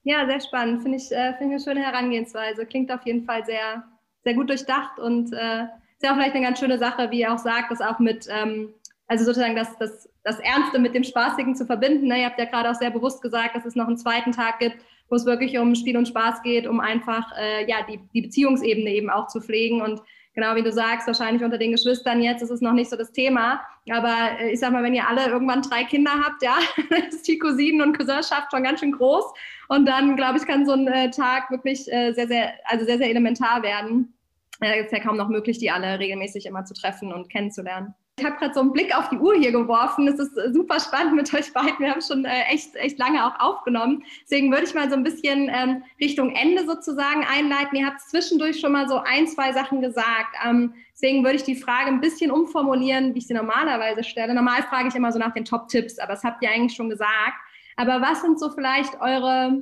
Ja, 0.04 0.26
sehr 0.28 0.40
spannend. 0.40 0.84
Finde 0.84 0.98
ich, 0.98 1.12
äh, 1.12 1.34
find 1.38 1.52
ich 1.52 1.56
eine 1.56 1.60
schöne 1.60 1.86
Herangehensweise. 1.86 2.66
Klingt 2.66 2.92
auf 2.92 3.06
jeden 3.06 3.26
Fall 3.26 3.44
sehr, 3.46 3.84
sehr 4.24 4.36
gut 4.36 4.50
durchdacht 4.50 5.00
und 5.00 5.34
äh, 5.34 5.66
ist 5.98 6.04
ja 6.04 6.12
auch 6.12 6.16
vielleicht 6.16 6.36
eine 6.36 6.46
ganz 6.46 6.60
schöne 6.60 6.78
Sache, 6.78 7.10
wie 7.12 7.22
ihr 7.22 7.34
auch 7.34 7.38
sagt, 7.38 7.72
das 7.72 7.82
auch 7.82 8.00
mit, 8.00 8.28
ähm, 8.30 8.74
also 9.08 9.26
sozusagen 9.26 9.56
das, 9.56 9.78
das, 9.78 10.10
das 10.24 10.40
Ernste 10.40 10.80
mit 10.80 10.94
dem 10.96 11.04
Spaßigen 11.04 11.56
zu 11.56 11.66
verbinden. 11.66 12.08
Ne? 12.08 12.20
Ihr 12.20 12.26
habt 12.26 12.40
ja 12.40 12.46
gerade 12.46 12.70
auch 12.70 12.76
sehr 12.76 12.92
bewusst 12.92 13.22
gesagt, 13.22 13.56
dass 13.56 13.66
es 13.66 13.76
noch 13.76 13.88
einen 13.88 13.98
zweiten 13.98 14.32
Tag 14.32 14.60
gibt, 14.60 14.78
wo 15.10 15.16
es 15.16 15.26
wirklich 15.26 15.58
um 15.58 15.76
Spiel 15.76 15.98
und 15.98 16.08
Spaß 16.08 16.42
geht, 16.42 16.68
um 16.68 16.80
einfach 16.80 17.32
äh, 17.38 17.70
ja, 17.70 17.78
die, 17.88 18.00
die 18.14 18.22
Beziehungsebene 18.22 18.90
eben 18.90 19.10
auch 19.10 19.28
zu 19.28 19.40
pflegen 19.40 19.82
und 19.82 20.02
genau 20.36 20.56
wie 20.56 20.64
du 20.64 20.72
sagst, 20.72 21.08
wahrscheinlich 21.08 21.44
unter 21.44 21.58
den 21.58 21.72
Geschwistern 21.72 22.22
jetzt 22.22 22.44
ist 22.44 22.52
es 22.52 22.62
noch 22.62 22.74
nicht 22.74 22.90
so 22.90 22.96
das 22.96 23.12
Thema. 23.12 23.62
Aber 23.90 24.40
äh, 24.40 24.52
ich 24.52 24.60
sag 24.60 24.72
mal, 24.72 24.84
wenn 24.84 24.94
ihr 24.94 25.08
alle 25.08 25.28
irgendwann 25.28 25.62
drei 25.62 25.84
Kinder 25.86 26.12
habt, 26.12 26.44
ja, 26.44 26.58
ist 27.10 27.28
die 27.28 27.40
Cousinen- 27.40 27.82
und 27.82 27.98
Cousinschaft 27.98 28.52
schon 28.52 28.64
ganz 28.64 28.82
schön 28.82 28.92
groß. 28.92 29.26
Und 29.70 29.88
dann, 29.88 30.16
glaube 30.16 30.38
ich, 30.38 30.46
kann 30.46 30.66
so 30.66 30.74
ein 30.74 30.88
äh, 30.88 31.10
Tag 31.10 31.50
wirklich 31.50 31.92
äh, 31.92 32.12
sehr, 32.14 32.28
sehr, 32.28 32.54
also 32.66 32.86
sehr, 32.86 32.98
sehr 32.98 33.10
elementar 33.10 33.64
werden. 33.64 34.15
Es 34.60 34.86
ist 34.86 34.92
ja 34.92 35.00
kaum 35.00 35.18
noch 35.18 35.30
möglich, 35.30 35.58
die 35.58 35.72
alle 35.72 36.00
regelmäßig 36.00 36.46
immer 36.46 36.66
zu 36.66 36.74
treffen 36.74 37.14
und 37.14 37.30
kennenzulernen. 37.30 37.94
Ich 38.18 38.24
habe 38.24 38.38
gerade 38.38 38.54
so 38.54 38.62
einen 38.62 38.72
Blick 38.72 38.98
auf 38.98 39.10
die 39.10 39.18
Uhr 39.18 39.36
hier 39.36 39.52
geworfen. 39.52 40.08
Es 40.08 40.20
ist 40.20 40.38
äh, 40.38 40.54
super 40.54 40.80
spannend 40.80 41.16
mit 41.16 41.34
euch 41.34 41.52
beiden. 41.52 41.80
Wir 41.80 41.92
haben 41.92 42.02
schon 42.02 42.24
äh, 42.24 42.44
echt, 42.50 42.74
echt 42.76 42.98
lange 42.98 43.26
auch 43.26 43.38
aufgenommen. 43.42 44.06
Deswegen 44.24 44.52
würde 44.52 44.64
ich 44.64 44.74
mal 44.74 44.90
so 44.90 44.96
ein 44.96 45.04
bisschen 45.04 45.50
ähm, 45.54 45.84
Richtung 46.00 46.34
Ende 46.34 46.66
sozusagen 46.66 47.26
einleiten. 47.26 47.78
Ihr 47.78 47.86
habt 47.86 48.00
zwischendurch 48.00 48.62
schon 48.62 48.72
mal 48.72 48.88
so 48.88 49.00
ein, 49.00 49.28
zwei 49.28 49.52
Sachen 49.52 49.82
gesagt. 49.82 50.34
Ähm, 50.46 50.74
deswegen 50.94 51.26
würde 51.26 51.36
ich 51.36 51.44
die 51.44 51.58
Frage 51.58 51.88
ein 51.88 52.00
bisschen 52.00 52.32
umformulieren, 52.32 53.14
wie 53.14 53.20
ich 53.20 53.28
sie 53.28 53.34
normalerweise 53.34 54.02
stelle. 54.06 54.34
Normal 54.34 54.64
frage 54.64 54.88
ich 54.88 54.96
immer 54.96 55.12
so 55.12 55.20
nach 55.20 55.34
den 55.34 55.44
Top-Tipps, 55.44 56.00
aber 56.00 56.14
das 56.14 56.24
habt 56.24 56.42
ihr 56.42 56.50
eigentlich 56.50 56.76
schon 56.76 56.90
gesagt. 56.90 57.36
Aber 57.76 58.02
was 58.02 58.22
sind 58.22 58.40
so 58.40 58.50
vielleicht 58.50 59.02
eure 59.02 59.62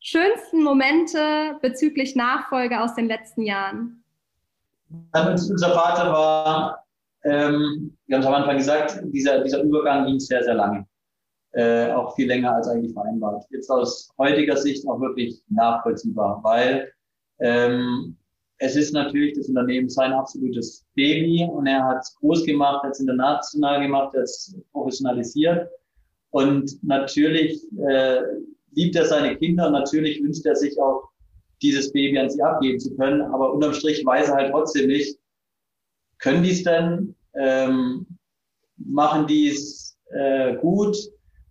schönsten 0.00 0.64
Momente 0.64 1.56
bezüglich 1.62 2.16
Nachfolge 2.16 2.80
aus 2.80 2.96
den 2.96 3.06
letzten 3.06 3.42
Jahren? 3.42 4.02
Unser 4.90 5.70
Vater 5.70 6.12
war 6.12 6.86
ähm, 7.26 7.96
wir 8.06 8.16
haben 8.16 8.22
es 8.22 8.26
am 8.26 8.34
Anfang 8.34 8.56
gesagt, 8.56 9.00
dieser, 9.06 9.42
dieser 9.42 9.62
Übergang 9.62 10.06
ging 10.06 10.20
sehr, 10.20 10.44
sehr 10.44 10.54
lange. 10.54 10.86
Äh, 11.52 11.90
auch 11.92 12.14
viel 12.14 12.28
länger 12.28 12.54
als 12.54 12.68
eigentlich 12.68 12.92
vereinbart. 12.92 13.44
Jetzt 13.50 13.68
aus 13.70 14.10
heutiger 14.18 14.56
Sicht 14.56 14.86
auch 14.86 15.00
wirklich 15.00 15.42
nachvollziehbar, 15.48 16.40
weil 16.44 16.92
ähm, 17.40 18.16
es 18.58 18.76
ist 18.76 18.92
natürlich 18.92 19.36
das 19.36 19.48
Unternehmen 19.48 19.88
sein 19.88 20.12
absolutes 20.12 20.86
Baby 20.94 21.48
und 21.50 21.66
er 21.66 21.84
hat 21.84 21.98
es 22.00 22.14
groß 22.16 22.44
gemacht, 22.44 22.84
hat 22.84 22.92
es 22.92 23.00
international 23.00 23.80
gemacht, 23.80 24.14
hat 24.14 24.22
es 24.22 24.56
professionalisiert 24.72 25.68
und 26.30 26.82
natürlich 26.82 27.60
äh, 27.88 28.20
liebt 28.72 28.94
er 28.94 29.06
seine 29.06 29.36
Kinder 29.36 29.70
natürlich 29.70 30.22
wünscht 30.22 30.46
er 30.46 30.56
sich 30.56 30.78
auch 30.78 31.08
dieses 31.62 31.92
Baby 31.92 32.18
an 32.18 32.30
sie 32.30 32.42
abgeben 32.42 32.78
zu 32.78 32.94
können, 32.96 33.22
aber 33.22 33.52
unterm 33.52 33.72
Strich 33.72 34.04
weiß 34.04 34.28
er 34.28 34.34
halt 34.34 34.50
trotzdem 34.52 34.88
nicht, 34.88 35.18
können 36.18 36.42
die 36.42 36.52
es 36.52 36.62
denn? 36.62 37.14
Ähm, 37.34 38.06
machen 38.76 39.26
die 39.26 39.48
es 39.48 39.96
äh, 40.10 40.56
gut? 40.56 40.96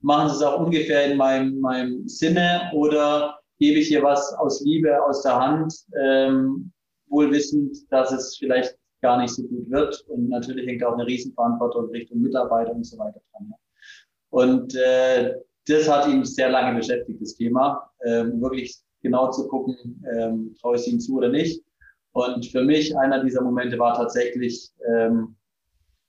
Machen 0.01 0.29
sie 0.29 0.35
es 0.35 0.41
auch 0.41 0.59
ungefähr 0.59 1.11
in 1.11 1.17
meinem, 1.17 1.59
meinem 1.59 2.07
Sinne? 2.07 2.69
Oder 2.73 3.39
gebe 3.59 3.79
ich 3.79 3.87
hier 3.87 4.03
was 4.03 4.33
aus 4.33 4.61
Liebe 4.61 5.03
aus 5.03 5.23
der 5.23 5.35
Hand, 5.35 5.73
ähm, 5.99 6.71
wohl 7.07 7.31
wissend, 7.31 7.77
dass 7.91 8.11
es 8.11 8.37
vielleicht 8.37 8.75
gar 9.01 9.19
nicht 9.19 9.33
so 9.33 9.43
gut 9.43 9.69
wird? 9.69 10.03
Und 10.07 10.29
natürlich 10.29 10.67
hängt 10.67 10.83
auch 10.83 10.93
eine 10.93 11.05
Riesenverantwortung 11.05 11.89
Richtung 11.89 12.21
Mitarbeiter 12.21 12.71
und 12.71 12.83
so 12.83 12.97
weiter 12.97 13.21
dran. 13.31 13.53
Und 14.29 14.75
äh, 14.75 15.35
das 15.67 15.89
hat 15.89 16.07
ihn 16.07 16.23
sehr 16.25 16.49
lange 16.49 16.77
beschäftigt, 16.77 17.21
das 17.21 17.35
Thema, 17.35 17.89
ähm, 18.05 18.39
wirklich 18.41 18.77
genau 19.05 19.29
zu 19.31 19.47
gucken, 19.47 20.03
ähm, 20.17 20.55
traue 20.59 20.75
ich 20.75 20.87
ihm 20.87 20.99
zu 20.99 21.17
oder 21.17 21.29
nicht. 21.29 21.63
Und 22.13 22.45
für 22.47 22.63
mich 22.63 22.97
einer 22.97 23.23
dieser 23.23 23.41
Momente 23.41 23.77
war 23.77 23.95
tatsächlich, 23.95 24.69
ähm, 24.89 25.35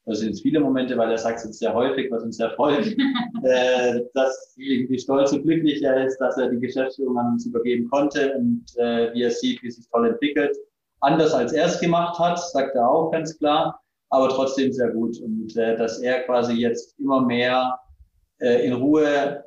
das 0.07 0.21
sind 0.21 0.29
jetzt 0.29 0.43
viele 0.43 0.61
Momente, 0.61 0.97
weil 0.97 1.11
er 1.11 1.19
sagt 1.19 1.41
es 1.41 1.45
jetzt 1.45 1.59
sehr 1.59 1.75
häufig, 1.75 2.11
was 2.11 2.23
uns 2.23 2.37
sehr 2.37 2.53
freut, 2.53 2.87
äh, 3.43 4.01
dass 4.15 4.55
irgendwie 4.57 4.99
stolz 4.99 5.33
und 5.33 5.43
glücklich 5.43 5.83
er 5.83 6.07
ist, 6.07 6.19
dass 6.19 6.39
er 6.39 6.49
die 6.49 6.61
Geschäftsführung 6.61 7.19
an 7.19 7.33
uns 7.33 7.45
übergeben 7.45 7.89
konnte 7.91 8.35
und 8.39 8.65
äh, 8.77 9.13
wie 9.13 9.23
er 9.23 9.31
sieht, 9.31 9.63
wie 9.63 9.69
es 9.69 9.77
sich 9.77 9.89
toll 9.91 10.09
entwickelt. 10.09 10.57
anders 11.01 11.35
als 11.35 11.53
er 11.53 11.67
es 11.67 11.81
gemacht 11.81 12.19
hat, 12.19 12.39
sagt 12.39 12.75
er 12.77 12.89
auch 12.89 13.11
ganz 13.11 13.37
klar, 13.37 13.81
aber 14.11 14.29
trotzdem 14.29 14.73
sehr 14.73 14.91
gut. 14.91 15.21
Und 15.21 15.57
äh, 15.57 15.77
dass 15.77 16.01
er 16.01 16.23
quasi 16.23 16.55
jetzt 16.55 16.99
immer 16.99 17.21
mehr 17.21 17.79
äh, 18.39 18.65
in 18.65 18.73
Ruhe 18.75 19.45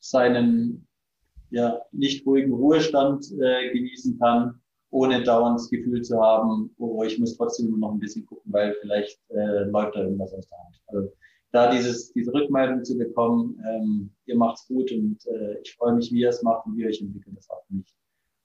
seinen 0.00 0.86
ja, 1.52 1.80
nicht 1.92 2.26
ruhigen 2.26 2.52
Ruhestand 2.52 3.26
äh, 3.40 3.70
genießen 3.72 4.18
kann, 4.18 4.60
ohne 4.90 5.22
dauernd 5.22 5.58
das 5.58 5.70
Gefühl 5.70 6.02
zu 6.02 6.20
haben, 6.20 6.74
oh, 6.78 7.02
ich 7.04 7.18
muss 7.18 7.36
trotzdem 7.36 7.78
noch 7.78 7.92
ein 7.92 8.00
bisschen 8.00 8.26
gucken, 8.26 8.52
weil 8.52 8.74
vielleicht 8.80 9.20
äh, 9.30 9.64
läuft 9.64 9.94
da 9.94 10.00
irgendwas 10.02 10.32
aus 10.32 10.48
der 10.48 10.58
Hand. 10.58 10.80
Also 10.86 11.12
da 11.52 11.70
dieses, 11.70 12.12
diese 12.14 12.32
Rückmeldung 12.32 12.82
zu 12.82 12.96
bekommen, 12.96 13.62
ähm, 13.68 14.10
ihr 14.24 14.36
macht's 14.36 14.66
gut 14.66 14.90
und 14.92 15.18
äh, 15.26 15.60
ich 15.62 15.74
freue 15.76 15.94
mich, 15.94 16.10
wie 16.10 16.20
ihr 16.20 16.30
es 16.30 16.42
macht 16.42 16.66
und 16.66 16.76
wie 16.76 16.82
ihr 16.82 16.88
euch 16.88 17.00
entwickelt, 17.00 17.36
das 17.36 17.48
war 17.50 17.58
für 17.66 17.74
mich 17.74 17.94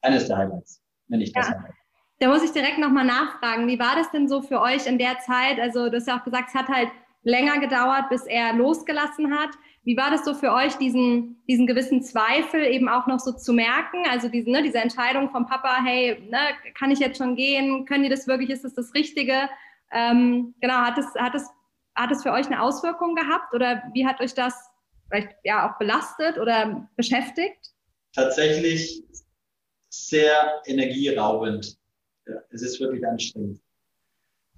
eines 0.01 0.27
der 0.27 0.37
Highlights, 0.37 0.83
wenn 1.07 1.19
nicht 1.19 1.35
das 1.35 1.47
ja. 1.47 1.55
Highlight. 1.55 1.73
Da 2.19 2.29
muss 2.29 2.43
ich 2.43 2.51
direkt 2.51 2.79
nochmal 2.79 3.05
nachfragen, 3.05 3.67
wie 3.67 3.79
war 3.79 3.95
das 3.95 4.11
denn 4.11 4.27
so 4.27 4.41
für 4.41 4.59
euch 4.59 4.85
in 4.87 4.97
der 4.97 5.19
Zeit? 5.19 5.59
Also 5.59 5.89
du 5.89 5.97
hast 5.97 6.07
ja 6.07 6.19
auch 6.19 6.23
gesagt, 6.23 6.49
es 6.49 6.55
hat 6.55 6.67
halt 6.67 6.89
länger 7.27 7.59
gedauert, 7.59 8.09
bis 8.09 8.25
er 8.25 8.53
losgelassen 8.53 9.37
hat. 9.37 9.49
Wie 9.83 9.97
war 9.97 10.09
das 10.09 10.23
so 10.23 10.33
für 10.33 10.53
euch, 10.53 10.75
diesen, 10.75 11.43
diesen 11.47 11.67
gewissen 11.67 12.01
Zweifel 12.01 12.63
eben 12.63 12.87
auch 12.87 13.05
noch 13.05 13.19
so 13.19 13.33
zu 13.33 13.53
merken? 13.53 14.05
Also 14.09 14.29
diese, 14.29 14.49
ne, 14.49 14.63
diese 14.63 14.79
Entscheidung 14.79 15.29
vom 15.29 15.45
Papa, 15.45 15.83
hey, 15.83 16.21
ne, 16.29 16.39
kann 16.73 16.89
ich 16.89 16.99
jetzt 16.99 17.17
schon 17.17 17.35
gehen? 17.35 17.85
Können 17.85 18.03
die 18.03 18.09
das 18.09 18.27
wirklich? 18.27 18.49
Ist 18.49 18.63
das 18.63 18.73
das 18.73 18.93
Richtige? 18.93 19.49
Ähm, 19.91 20.55
genau, 20.61 20.75
hat 20.75 20.97
es, 20.97 21.05
hat, 21.15 21.35
es, 21.35 21.47
hat 21.95 22.11
es 22.11 22.23
für 22.23 22.31
euch 22.31 22.45
eine 22.47 22.61
Auswirkung 22.61 23.15
gehabt 23.15 23.53
oder 23.53 23.83
wie 23.93 24.07
hat 24.07 24.21
euch 24.21 24.33
das 24.33 24.55
vielleicht 25.09 25.35
ja 25.43 25.69
auch 25.69 25.77
belastet 25.77 26.37
oder 26.37 26.87
beschäftigt? 26.95 27.73
Tatsächlich 28.13 29.03
sehr 29.89 30.61
energieraubend. 30.65 31.77
Ja, 32.25 32.35
es 32.51 32.61
ist 32.61 32.79
wirklich 32.79 33.05
anstrengend. 33.05 33.61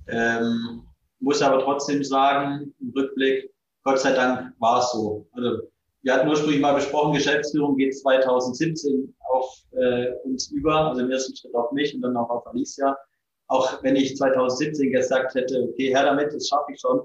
Ähm, 0.07 0.88
muss 1.19 1.41
aber 1.41 1.61
trotzdem 1.63 2.03
sagen, 2.03 2.73
im 2.79 2.91
Rückblick, 2.95 3.49
Gott 3.83 3.99
sei 3.99 4.13
Dank 4.13 4.53
war 4.59 4.79
es 4.79 4.91
so. 4.91 5.27
Also 5.33 5.69
wir 6.01 6.13
hatten 6.13 6.29
ursprünglich 6.29 6.61
mal 6.61 6.75
besprochen, 6.75 7.13
Geschäftsführung 7.13 7.75
geht 7.75 7.97
2017 7.97 9.13
auf 9.31 9.53
äh, 9.71 10.11
uns 10.23 10.49
über, 10.51 10.89
also 10.89 11.01
im 11.01 11.11
ersten 11.11 11.35
Schritt 11.35 11.53
auf 11.55 11.71
mich 11.71 11.93
und 11.93 12.01
dann 12.01 12.15
auch 12.15 12.29
auf 12.29 12.47
Alicia. 12.47 12.97
Auch 13.47 13.83
wenn 13.83 13.95
ich 13.95 14.15
2017 14.15 14.91
gesagt 14.91 15.33
hätte, 15.35 15.63
okay, 15.63 15.89
her 15.89 16.05
damit, 16.05 16.33
das 16.33 16.47
schaffe 16.47 16.71
ich 16.73 16.79
schon. 16.79 17.01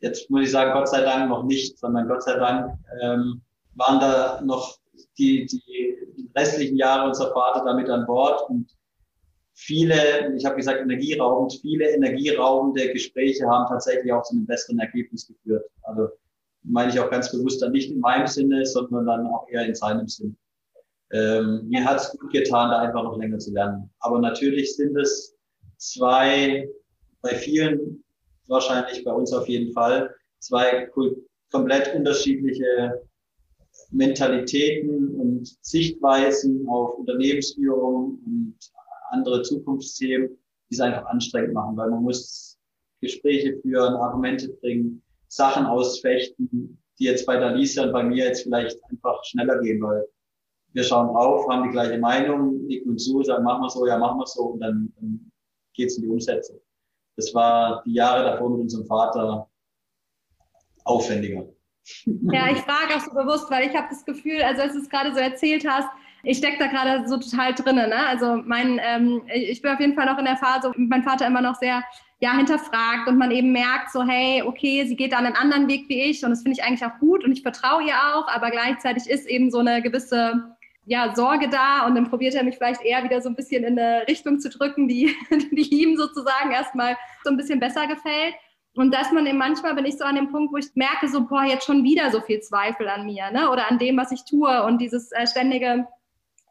Jetzt 0.00 0.30
muss 0.30 0.44
ich 0.44 0.50
sagen, 0.50 0.72
Gott 0.72 0.88
sei 0.88 1.02
Dank 1.02 1.28
noch 1.28 1.44
nicht, 1.44 1.78
sondern 1.78 2.08
Gott 2.08 2.22
sei 2.22 2.34
Dank 2.34 2.78
ähm, 3.02 3.42
waren 3.74 4.00
da 4.00 4.40
noch 4.42 4.78
die, 5.18 5.46
die 5.46 6.30
restlichen 6.36 6.76
Jahre 6.76 7.08
unser 7.08 7.32
Vater 7.32 7.64
damit 7.64 7.88
an 7.90 8.06
Bord 8.06 8.48
und 8.48 8.70
viele, 9.54 10.34
ich 10.36 10.44
habe 10.44 10.56
gesagt 10.56 10.80
energieraubend, 10.80 11.58
viele 11.60 11.90
energieraubende 11.90 12.92
Gespräche 12.92 13.46
haben 13.46 13.66
tatsächlich 13.68 14.12
auch 14.12 14.22
zu 14.22 14.34
einem 14.34 14.46
besseren 14.46 14.78
Ergebnis 14.80 15.26
geführt. 15.26 15.64
Also 15.82 16.08
meine 16.62 16.90
ich 16.90 16.98
auch 16.98 17.10
ganz 17.10 17.30
bewusst 17.30 17.62
dann 17.62 17.72
nicht 17.72 17.90
in 17.90 18.00
meinem 18.00 18.26
Sinne, 18.26 18.64
sondern 18.66 19.06
dann 19.06 19.26
auch 19.26 19.48
eher 19.48 19.66
in 19.66 19.74
seinem 19.74 20.08
Sinn. 20.08 20.36
Ähm, 21.12 21.68
mir 21.68 21.84
hat 21.84 22.00
es 22.00 22.10
gut 22.18 22.32
getan, 22.32 22.70
da 22.70 22.80
einfach 22.80 23.02
noch 23.04 23.18
länger 23.18 23.38
zu 23.38 23.52
lernen. 23.52 23.90
Aber 24.00 24.18
natürlich 24.18 24.74
sind 24.74 24.96
es 24.96 25.36
zwei, 25.76 26.68
bei 27.22 27.34
vielen 27.34 28.02
wahrscheinlich, 28.48 29.04
bei 29.04 29.12
uns 29.12 29.32
auf 29.32 29.48
jeden 29.48 29.72
Fall, 29.72 30.14
zwei 30.40 30.90
komplett 31.50 31.94
unterschiedliche 31.94 33.02
Mentalitäten 33.90 35.14
und 35.14 35.56
Sichtweisen 35.64 36.66
auf 36.68 36.98
Unternehmensführung 36.98 38.18
und 38.24 38.56
andere 39.10 39.42
Zukunftsthemen, 39.42 40.28
die 40.70 40.74
es 40.74 40.80
einfach 40.80 41.06
anstrengend 41.06 41.54
machen, 41.54 41.76
weil 41.76 41.90
man 41.90 42.02
muss 42.02 42.58
Gespräche 43.00 43.58
führen, 43.60 43.94
Argumente 43.94 44.48
bringen, 44.60 45.02
Sachen 45.28 45.66
ausfechten, 45.66 46.80
die 46.98 47.04
jetzt 47.04 47.26
bei 47.26 47.36
der 47.36 47.54
Lisa 47.54 47.84
und 47.84 47.92
bei 47.92 48.02
mir 48.02 48.26
jetzt 48.26 48.42
vielleicht 48.42 48.78
einfach 48.84 49.22
schneller 49.24 49.60
gehen, 49.60 49.82
weil 49.82 50.06
wir 50.72 50.84
schauen 50.84 51.08
drauf, 51.08 51.48
haben 51.48 51.64
die 51.64 51.70
gleiche 51.70 51.98
Meinung, 51.98 52.66
nicken 52.66 52.92
uns 52.92 53.04
zu, 53.04 53.22
sagen, 53.22 53.44
machen 53.44 53.62
wir 53.62 53.70
so, 53.70 53.86
ja, 53.86 53.98
machen 53.98 54.18
wir 54.18 54.26
so 54.26 54.42
und 54.42 54.60
dann, 54.60 54.92
dann 54.96 55.32
geht 55.74 55.88
es 55.88 55.96
in 55.96 56.04
die 56.04 56.08
Umsetzung. 56.08 56.60
Das 57.16 57.32
war 57.34 57.82
die 57.84 57.94
Jahre 57.94 58.24
davor 58.24 58.50
mit 58.50 58.60
unserem 58.60 58.86
Vater 58.86 59.48
aufwendiger. 60.84 61.48
Ja, 62.06 62.50
ich 62.50 62.58
frage 62.58 62.96
auch 62.96 63.00
so 63.00 63.10
bewusst, 63.10 63.50
weil 63.50 63.68
ich 63.68 63.76
habe 63.76 63.88
das 63.90 64.04
Gefühl, 64.04 64.42
also 64.42 64.62
als 64.62 64.72
du 64.72 64.80
es 64.80 64.88
gerade 64.88 65.12
so 65.12 65.20
erzählt 65.20 65.66
hast, 65.68 65.88
ich 66.24 66.38
stecke 66.38 66.58
da 66.58 66.66
gerade 66.66 67.06
so 67.06 67.18
total 67.18 67.54
drin. 67.54 67.76
Ne? 67.76 68.06
Also 68.06 68.36
mein, 68.44 68.80
ähm, 68.82 69.22
ich 69.32 69.62
bin 69.62 69.70
auf 69.72 69.80
jeden 69.80 69.94
Fall 69.94 70.06
noch 70.06 70.18
in 70.18 70.24
der 70.24 70.36
Phase, 70.36 70.72
mein 70.76 71.02
Vater 71.02 71.26
immer 71.26 71.42
noch 71.42 71.56
sehr 71.56 71.82
ja, 72.20 72.36
hinterfragt 72.36 73.08
und 73.08 73.18
man 73.18 73.30
eben 73.30 73.52
merkt 73.52 73.92
so, 73.92 74.02
hey, 74.02 74.42
okay, 74.42 74.86
sie 74.86 74.96
geht 74.96 75.12
da 75.12 75.18
einen 75.18 75.36
anderen 75.36 75.68
Weg 75.68 75.88
wie 75.88 76.02
ich 76.02 76.24
und 76.24 76.30
das 76.30 76.42
finde 76.42 76.58
ich 76.58 76.64
eigentlich 76.64 76.84
auch 76.84 76.98
gut 76.98 77.24
und 77.24 77.32
ich 77.32 77.42
vertraue 77.42 77.82
ihr 77.82 77.94
auch, 77.94 78.28
aber 78.28 78.50
gleichzeitig 78.50 79.08
ist 79.10 79.28
eben 79.28 79.50
so 79.50 79.58
eine 79.58 79.82
gewisse 79.82 80.56
ja, 80.86 81.14
Sorge 81.14 81.48
da 81.48 81.86
und 81.86 81.94
dann 81.94 82.08
probiert 82.08 82.34
er 82.34 82.44
mich 82.44 82.56
vielleicht 82.56 82.82
eher 82.82 83.04
wieder 83.04 83.20
so 83.20 83.28
ein 83.28 83.36
bisschen 83.36 83.64
in 83.64 83.78
eine 83.78 84.06
Richtung 84.08 84.38
zu 84.38 84.48
drücken, 84.48 84.88
die, 84.88 85.14
die 85.52 85.82
ihm 85.82 85.96
sozusagen 85.96 86.52
erstmal 86.52 86.96
so 87.24 87.30
ein 87.30 87.36
bisschen 87.36 87.60
besser 87.60 87.86
gefällt. 87.86 88.34
Und 88.76 88.92
dass 88.92 89.12
man 89.12 89.24
eben 89.26 89.38
manchmal 89.38 89.74
bin 89.74 89.84
ich 89.84 89.96
so 89.96 90.04
an 90.04 90.16
dem 90.16 90.30
Punkt, 90.30 90.52
wo 90.52 90.56
ich 90.56 90.66
merke, 90.74 91.08
so, 91.08 91.26
boah, 91.26 91.44
jetzt 91.44 91.64
schon 91.64 91.84
wieder 91.84 92.10
so 92.10 92.20
viel 92.20 92.40
Zweifel 92.40 92.88
an 92.88 93.06
mir, 93.06 93.30
ne? 93.30 93.48
Oder 93.50 93.70
an 93.70 93.78
dem, 93.78 93.96
was 93.96 94.10
ich 94.10 94.24
tue 94.24 94.64
und 94.64 94.78
dieses 94.78 95.12
äh, 95.12 95.28
ständige 95.28 95.86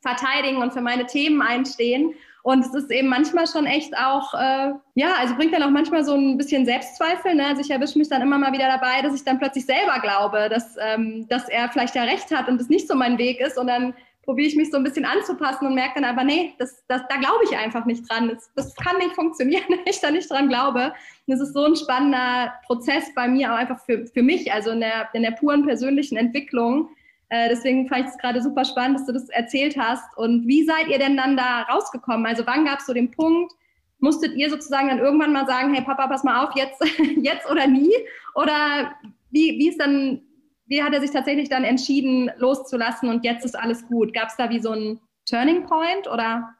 verteidigen 0.03 0.57
und 0.57 0.73
für 0.73 0.81
meine 0.81 1.07
Themen 1.07 1.41
einstehen. 1.41 2.13
Und 2.43 2.65
es 2.65 2.73
ist 2.73 2.91
eben 2.91 3.07
manchmal 3.07 3.47
schon 3.47 3.65
echt 3.65 3.97
auch, 3.97 4.33
äh, 4.33 4.73
ja, 4.95 5.13
also 5.17 5.33
bringt 5.35 5.53
dann 5.53 5.63
auch 5.63 5.69
manchmal 5.69 6.03
so 6.03 6.13
ein 6.13 6.37
bisschen 6.37 6.65
Selbstzweifel. 6.65 7.35
Ne? 7.35 7.47
Also 7.47 7.61
ich 7.61 7.71
erwische 7.71 7.97
mich 7.97 8.09
dann 8.09 8.21
immer 8.21 8.37
mal 8.37 8.51
wieder 8.51 8.67
dabei, 8.67 9.01
dass 9.01 9.15
ich 9.15 9.23
dann 9.23 9.39
plötzlich 9.39 9.65
selber 9.65 9.99
glaube, 10.01 10.49
dass, 10.49 10.75
ähm, 10.81 11.25
dass 11.29 11.47
er 11.47 11.69
vielleicht 11.69 11.95
ja 11.95 12.03
recht 12.03 12.29
hat 12.35 12.49
und 12.49 12.59
es 12.59 12.67
nicht 12.67 12.89
so 12.89 12.95
mein 12.95 13.17
Weg 13.17 13.39
ist. 13.39 13.57
Und 13.57 13.67
dann 13.67 13.93
probiere 14.23 14.49
ich 14.49 14.57
mich 14.57 14.71
so 14.71 14.77
ein 14.77 14.83
bisschen 14.83 15.05
anzupassen 15.05 15.67
und 15.67 15.73
merke 15.73 16.01
dann 16.01 16.05
aber, 16.05 16.25
nee, 16.25 16.53
das, 16.59 16.83
das, 16.89 17.01
da 17.09 17.15
glaube 17.15 17.45
ich 17.49 17.57
einfach 17.57 17.85
nicht 17.85 18.09
dran. 18.09 18.27
Das, 18.27 18.51
das 18.55 18.75
kann 18.75 18.97
nicht 18.97 19.15
funktionieren, 19.15 19.63
wenn 19.69 19.79
ich 19.85 20.01
da 20.01 20.11
nicht 20.11 20.29
dran 20.29 20.49
glaube. 20.49 20.93
Und 21.25 21.33
es 21.33 21.39
ist 21.39 21.53
so 21.53 21.63
ein 21.63 21.77
spannender 21.77 22.53
Prozess 22.65 23.05
bei 23.15 23.29
mir, 23.29 23.53
auch 23.53 23.57
einfach 23.57 23.79
für, 23.85 24.05
für 24.07 24.21
mich, 24.21 24.51
also 24.51 24.71
in 24.71 24.81
der, 24.81 25.07
in 25.13 25.23
der 25.23 25.31
puren 25.31 25.65
persönlichen 25.65 26.17
Entwicklung, 26.17 26.89
äh, 27.33 27.49
deswegen 27.49 27.87
fand 27.87 28.01
ich 28.01 28.11
es 28.11 28.17
gerade 28.19 28.43
super 28.43 28.63
spannend, 28.63 28.99
dass 28.99 29.07
du 29.07 29.11
das 29.11 29.27
erzählt 29.29 29.75
hast. 29.75 30.15
Und 30.17 30.47
wie 30.47 30.65
seid 30.65 30.87
ihr 30.87 30.99
denn 30.99 31.17
dann 31.17 31.35
da 31.35 31.63
rausgekommen? 31.63 32.27
Also 32.27 32.45
wann 32.45 32.63
gab 32.63 32.77
es 32.77 32.85
so 32.85 32.93
den 32.93 33.09
Punkt, 33.09 33.51
musstet 33.97 34.35
ihr 34.35 34.51
sozusagen 34.51 34.89
dann 34.89 34.99
irgendwann 34.99 35.33
mal 35.33 35.47
sagen, 35.47 35.73
hey 35.73 35.83
Papa, 35.83 36.05
pass 36.05 36.23
mal 36.23 36.45
auf, 36.45 36.55
jetzt, 36.55 36.79
jetzt 37.17 37.49
oder 37.49 37.65
nie? 37.65 37.91
Oder 38.35 38.93
wie, 39.31 39.57
wie 39.57 39.69
ist 39.69 39.79
dann, 39.79 40.21
wie 40.67 40.83
hat 40.83 40.93
er 40.93 41.01
sich 41.01 41.09
tatsächlich 41.09 41.49
dann 41.49 41.63
entschieden, 41.63 42.29
loszulassen 42.37 43.09
und 43.09 43.25
jetzt 43.25 43.45
ist 43.45 43.57
alles 43.57 43.87
gut? 43.87 44.13
Gab 44.13 44.27
es 44.27 44.35
da 44.35 44.51
wie 44.51 44.61
so 44.61 44.71
ein 44.71 44.99
Turning 45.27 45.65
Point 45.65 46.07
oder 46.07 46.53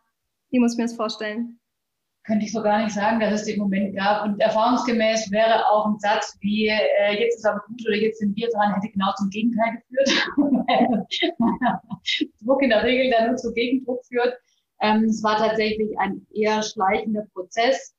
wie 0.49 0.57
muss 0.57 0.73
ich 0.73 0.79
mir 0.79 0.85
das 0.85 0.95
vorstellen? 0.95 1.59
könnte 2.25 2.45
ich 2.45 2.53
so 2.53 2.61
gar 2.61 2.83
nicht 2.83 2.93
sagen, 2.93 3.19
dass 3.19 3.33
es 3.33 3.45
den 3.45 3.59
Moment 3.59 3.95
gab. 3.95 4.23
Und 4.23 4.39
erfahrungsgemäß 4.39 5.29
wäre 5.31 5.67
auch 5.69 5.85
ein 5.85 5.99
Satz 5.99 6.37
wie, 6.39 6.67
äh, 6.67 7.19
jetzt 7.19 7.37
ist 7.37 7.45
aber 7.45 7.61
gut 7.67 7.81
oder 7.85 7.97
jetzt 7.97 8.19
sind 8.19 8.35
wir 8.35 8.47
dran, 8.49 8.73
hätte 8.75 8.91
genau 8.91 9.11
zum 9.17 9.29
Gegenteil 9.29 9.81
geführt. 9.81 10.27
Druck 12.43 12.61
in 12.61 12.69
der 12.69 12.83
Regel 12.83 13.11
dann 13.11 13.27
nur 13.27 13.37
zu 13.37 13.53
Gegendruck 13.53 14.05
führt. 14.05 14.37
Ähm, 14.81 15.05
es 15.05 15.23
war 15.23 15.37
tatsächlich 15.37 15.97
ein 15.99 16.25
eher 16.33 16.61
schleichender 16.63 17.25
Prozess. 17.33 17.93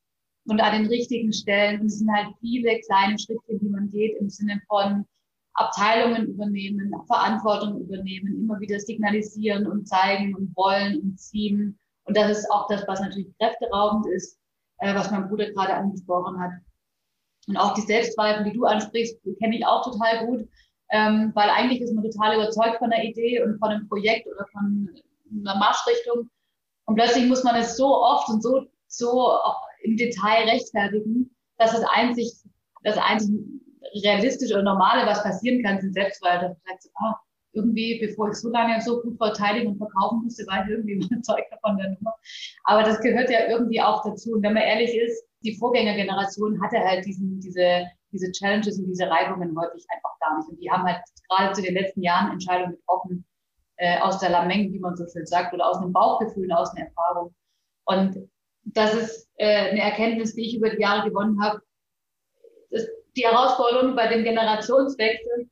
Und 0.46 0.60
an 0.60 0.82
den 0.82 0.86
richtigen 0.90 1.32
Stellen 1.32 1.88
sind 1.88 2.10
halt 2.12 2.28
viele 2.40 2.78
kleine 2.80 3.18
Schritte, 3.18 3.58
die 3.58 3.68
man 3.68 3.90
geht 3.90 4.18
im 4.20 4.28
Sinne 4.28 4.60
von 4.68 5.06
Abteilungen 5.54 6.26
übernehmen, 6.26 6.92
Verantwortung 7.06 7.80
übernehmen, 7.80 8.40
immer 8.40 8.60
wieder 8.60 8.78
signalisieren 8.78 9.66
und 9.66 9.88
zeigen 9.88 10.34
und 10.34 10.54
wollen 10.54 11.00
und 11.00 11.18
ziehen 11.18 11.78
und 12.04 12.16
das 12.16 12.38
ist 12.38 12.50
auch 12.50 12.68
das, 12.68 12.86
was 12.86 13.00
natürlich 13.00 13.36
kräfteraubend 13.38 14.06
ist, 14.06 14.38
äh, 14.78 14.94
was 14.94 15.10
mein 15.10 15.28
Bruder 15.28 15.50
gerade 15.50 15.74
angesprochen 15.74 16.38
hat. 16.38 16.52
Und 17.46 17.56
auch 17.56 17.74
die 17.74 17.82
Selbstzweifel, 17.82 18.44
die 18.44 18.52
du 18.52 18.64
ansprichst, 18.64 19.18
kenne 19.38 19.56
ich 19.56 19.66
auch 19.66 19.84
total 19.84 20.26
gut, 20.26 20.48
ähm, 20.94 21.32
weil 21.34 21.50
eigentlich 21.50 21.80
ist 21.80 21.92
man 21.92 22.04
total 22.04 22.36
überzeugt 22.36 22.78
von 22.78 22.90
der 22.90 23.02
Idee 23.02 23.42
und 23.42 23.58
von 23.58 23.70
einem 23.70 23.88
Projekt 23.88 24.28
oder 24.28 24.46
von 24.52 24.88
einer 25.40 25.58
Marschrichtung. 25.58 26.30
Und 26.86 26.94
plötzlich 26.94 27.26
muss 27.26 27.42
man 27.42 27.56
es 27.56 27.76
so 27.76 28.00
oft 28.00 28.28
und 28.28 28.40
so, 28.40 28.62
so 28.86 29.32
im 29.82 29.96
Detail 29.96 30.48
rechtfertigen, 30.48 31.34
dass 31.58 31.72
das 31.72 31.82
einzig, 31.92 32.32
das 32.84 32.96
einzig 32.96 33.28
realistische 34.04 34.54
oder 34.54 34.62
normale, 34.62 35.04
was 35.04 35.24
passieren 35.24 35.64
kann, 35.64 35.80
sind 35.80 35.94
Selbstzweifel. 35.94 36.50
Dass 36.50 36.58
man 36.64 36.76
sagt, 36.80 36.94
ah, 37.02 37.20
irgendwie, 37.54 37.98
bevor 37.98 38.30
ich 38.30 38.36
so 38.36 38.50
lange 38.50 38.80
so 38.80 39.02
gut 39.02 39.16
verteidigen 39.16 39.72
und 39.72 39.78
verkaufen 39.78 40.22
musste, 40.22 40.46
war 40.46 40.62
ich 40.62 40.70
irgendwie 40.70 40.92
überzeugt 41.10 41.52
von 41.60 41.76
der 41.76 41.90
Nummer. 41.90 42.14
Aber 42.62 42.84
das 42.84 43.00
gehört 43.00 43.30
ja 43.30 43.48
irgendwie 43.48 43.80
auch 43.80 44.04
dazu. 44.04 44.34
Und 44.34 44.44
wenn 44.44 44.54
man 44.54 44.62
ehrlich 44.62 44.94
ist, 44.96 45.24
die 45.42 45.56
Vorgängergeneration 45.56 46.62
hatte 46.62 46.78
halt 46.78 47.04
diesen, 47.04 47.40
diese, 47.40 47.84
diese 48.14 48.32
Challenges 48.32 48.78
und 48.78 48.86
diese 48.86 49.10
Reibungen 49.10 49.58
häufig 49.58 49.84
einfach 49.94 50.18
gar 50.20 50.38
nicht. 50.38 50.48
Und 50.48 50.58
die 50.60 50.70
haben 50.70 50.84
halt 50.84 51.02
gerade 51.28 51.52
zu 51.52 51.62
den 51.62 51.74
letzten 51.74 52.02
Jahren 52.02 52.32
Entscheidungen 52.32 52.76
getroffen, 52.76 53.26
äh, 53.76 53.98
aus 54.00 54.20
der 54.20 54.30
Lameng, 54.30 54.72
wie 54.72 54.78
man 54.78 54.96
so 54.96 55.04
schön 55.06 55.26
sagt, 55.26 55.52
oder 55.52 55.68
aus 55.68 55.78
einem 55.78 55.92
Bauchgefühl, 55.92 56.50
aus 56.52 56.70
einer 56.70 56.86
Erfahrung. 56.86 57.34
Und 57.84 58.28
das 58.64 58.94
ist 58.94 59.28
äh, 59.36 59.70
eine 59.70 59.82
Erkenntnis, 59.82 60.34
die 60.34 60.46
ich 60.46 60.56
über 60.56 60.70
die 60.70 60.80
Jahre 60.80 61.08
gewonnen 61.08 61.42
habe. 61.42 61.60
Die 63.16 63.24
Herausforderung 63.24 63.94
bei 63.94 64.08
dem 64.08 64.24
Generationswechsel 64.24 65.48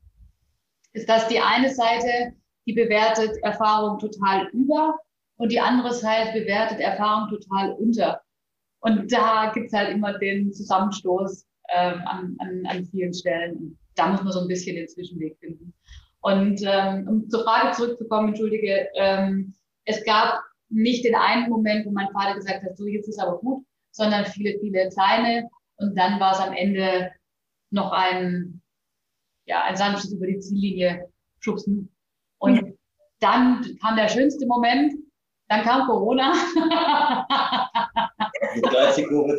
ist, 0.93 1.09
dass 1.09 1.29
die 1.29 1.41
eine 1.41 1.73
Seite, 1.73 2.33
die 2.67 2.73
bewertet 2.73 3.37
Erfahrung 3.43 3.99
total 3.99 4.49
über 4.49 4.99
und 5.37 5.51
die 5.51 5.61
andere 5.61 5.93
Seite 5.93 6.39
bewertet 6.39 6.81
Erfahrung 6.81 7.29
total 7.29 7.73
unter. 7.73 8.21
Und 8.81 9.13
da 9.13 9.53
gibt's 9.55 9.73
halt 9.73 9.91
immer 9.91 10.19
den 10.19 10.53
Zusammenstoß 10.53 11.47
ähm, 11.75 12.03
an, 12.07 12.37
an, 12.39 12.67
an 12.67 12.85
vielen 12.87 13.15
Stellen. 13.15 13.79
da 13.95 14.09
muss 14.09 14.23
man 14.23 14.33
so 14.33 14.41
ein 14.41 14.49
bisschen 14.49 14.77
den 14.77 14.89
Zwischenweg 14.89 15.37
finden. 15.39 15.75
Und 16.21 16.61
ähm, 16.65 17.09
um 17.09 17.29
zur 17.29 17.43
Frage 17.43 17.73
zurückzukommen, 17.73 18.29
entschuldige, 18.29 18.89
ähm, 18.95 19.55
es 19.85 20.05
gab 20.05 20.41
nicht 20.69 21.05
den 21.05 21.15
einen 21.15 21.49
Moment, 21.49 21.85
wo 21.85 21.91
mein 21.91 22.11
Vater 22.13 22.37
gesagt 22.37 22.63
hat, 22.63 22.77
so 22.77 22.87
jetzt 22.87 23.09
ist 23.09 23.19
aber 23.19 23.39
gut, 23.39 23.65
sondern 23.91 24.25
viele, 24.27 24.59
viele 24.61 24.89
kleine. 24.89 25.49
Und 25.77 25.99
dann 25.99 26.21
war 26.21 26.33
es 26.33 26.39
am 26.39 26.55
Ende 26.55 27.11
noch 27.71 27.93
ein, 27.93 28.63
ja, 29.47 29.65
ein 29.65 29.77
sanftes 29.77 30.13
über 30.13 30.27
die 30.27 30.39
Ziellinie 30.39 31.09
schubsen. 31.41 31.91
Und 32.39 32.57
ja. 32.57 32.63
dann 33.21 33.67
kam 33.81 33.97
der 33.97 34.09
schönste 34.09 34.47
Moment, 34.47 34.95
dann 35.53 35.63
kam 35.65 35.87
Corona. 35.87 36.33
Die 38.57 38.61
30 38.63 39.07
Kurve 39.07 39.39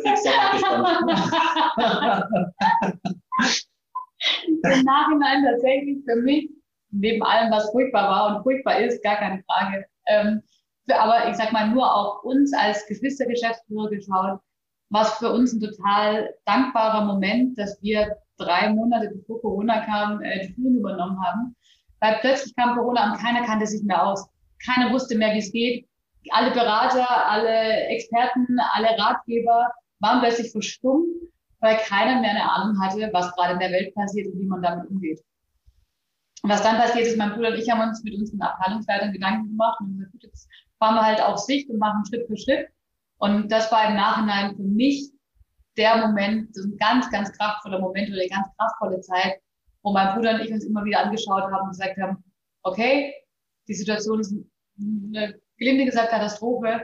Im 4.62 4.84
Nachhinein 4.84 5.44
tatsächlich 5.44 5.98
für 6.04 6.16
mich 6.22 6.48
neben 6.90 7.22
allem, 7.24 7.50
was 7.50 7.70
furchtbar 7.72 8.08
war 8.08 8.36
und 8.36 8.42
furchtbar 8.44 8.78
ist, 8.78 9.02
gar 9.02 9.16
keine 9.16 9.42
Frage. 9.42 9.84
Ähm, 10.06 10.40
für, 10.86 11.00
aber 11.00 11.28
ich 11.28 11.36
sag 11.36 11.52
mal, 11.52 11.68
nur 11.68 11.92
auf 11.92 12.22
uns 12.22 12.54
als 12.54 12.86
Geschwistergeschäftsführer 12.86 13.90
geschaut, 13.90 14.38
was 14.90 15.18
für 15.18 15.32
uns 15.32 15.52
ein 15.52 15.60
total 15.60 16.32
dankbarer 16.44 17.04
Moment, 17.06 17.58
dass 17.58 17.82
wir 17.82 18.16
drei 18.38 18.70
Monate 18.70 19.10
bevor 19.12 19.40
Corona 19.40 19.84
kam, 19.84 20.22
äh, 20.22 20.46
die 20.46 20.54
Führung 20.54 20.76
übernommen 20.76 21.18
haben. 21.24 21.56
Weil 22.00 22.18
plötzlich 22.20 22.54
kam 22.54 22.76
Corona 22.76 23.10
und 23.10 23.18
keiner 23.18 23.44
kannte 23.44 23.66
sich 23.66 23.82
mehr 23.82 24.06
aus. 24.06 24.28
Keiner 24.64 24.92
wusste 24.92 25.18
mehr, 25.18 25.34
wie 25.34 25.38
es 25.38 25.50
geht. 25.50 25.88
Alle 26.30 26.50
Berater, 26.52 27.26
alle 27.26 27.86
Experten, 27.88 28.58
alle 28.72 28.98
Ratgeber 28.98 29.70
waren 30.00 30.20
plötzlich 30.20 30.50
verstummt, 30.50 31.06
weil 31.60 31.76
keiner 31.78 32.20
mehr 32.20 32.30
eine 32.30 32.50
Ahnung 32.50 32.80
hatte, 32.80 33.10
was 33.12 33.34
gerade 33.34 33.54
in 33.54 33.58
der 33.60 33.70
Welt 33.70 33.94
passiert 33.94 34.32
und 34.32 34.38
wie 34.38 34.46
man 34.46 34.62
damit 34.62 34.88
umgeht. 34.90 35.20
Und 36.42 36.50
was 36.50 36.62
dann 36.62 36.76
passiert 36.76 37.06
ist, 37.06 37.16
mein 37.16 37.32
Bruder 37.32 37.48
und 37.48 37.58
ich 37.58 37.70
haben 37.70 37.80
uns 37.80 38.02
mit 38.04 38.14
unseren 38.14 38.42
Abteilungsleitern 38.42 39.12
Gedanken 39.12 39.48
gemacht 39.48 39.80
und 39.80 39.96
gesagt, 39.96 40.12
gut, 40.12 40.22
jetzt 40.24 40.48
fahren 40.78 40.94
wir 40.94 41.02
halt 41.02 41.22
auf 41.22 41.38
Sicht 41.38 41.70
und 41.70 41.78
machen 41.78 42.04
Schritt 42.06 42.26
für 42.26 42.36
Schritt. 42.36 42.68
Und 43.18 43.50
das 43.50 43.72
war 43.72 43.88
im 43.88 43.96
Nachhinein 43.96 44.54
für 44.54 44.62
mich 44.62 45.10
der 45.76 46.06
Moment, 46.06 46.54
so 46.54 46.68
ein 46.68 46.76
ganz, 46.76 47.10
ganz 47.10 47.32
kraftvoller 47.32 47.80
Moment 47.80 48.10
oder 48.10 48.20
eine 48.20 48.28
ganz 48.28 48.46
kraftvolle 48.58 49.00
Zeit, 49.00 49.40
wo 49.82 49.92
mein 49.92 50.14
Bruder 50.14 50.34
und 50.34 50.40
ich 50.40 50.52
uns 50.52 50.64
immer 50.64 50.84
wieder 50.84 51.00
angeschaut 51.00 51.44
haben 51.44 51.64
und 51.64 51.70
gesagt 51.70 51.96
haben, 52.00 52.22
okay, 52.62 53.14
die 53.66 53.74
Situation 53.74 54.20
ist 54.20 54.34
eine 54.78 55.40
gelinde 55.58 55.84
gesagt 55.86 56.10
Katastrophe, 56.10 56.82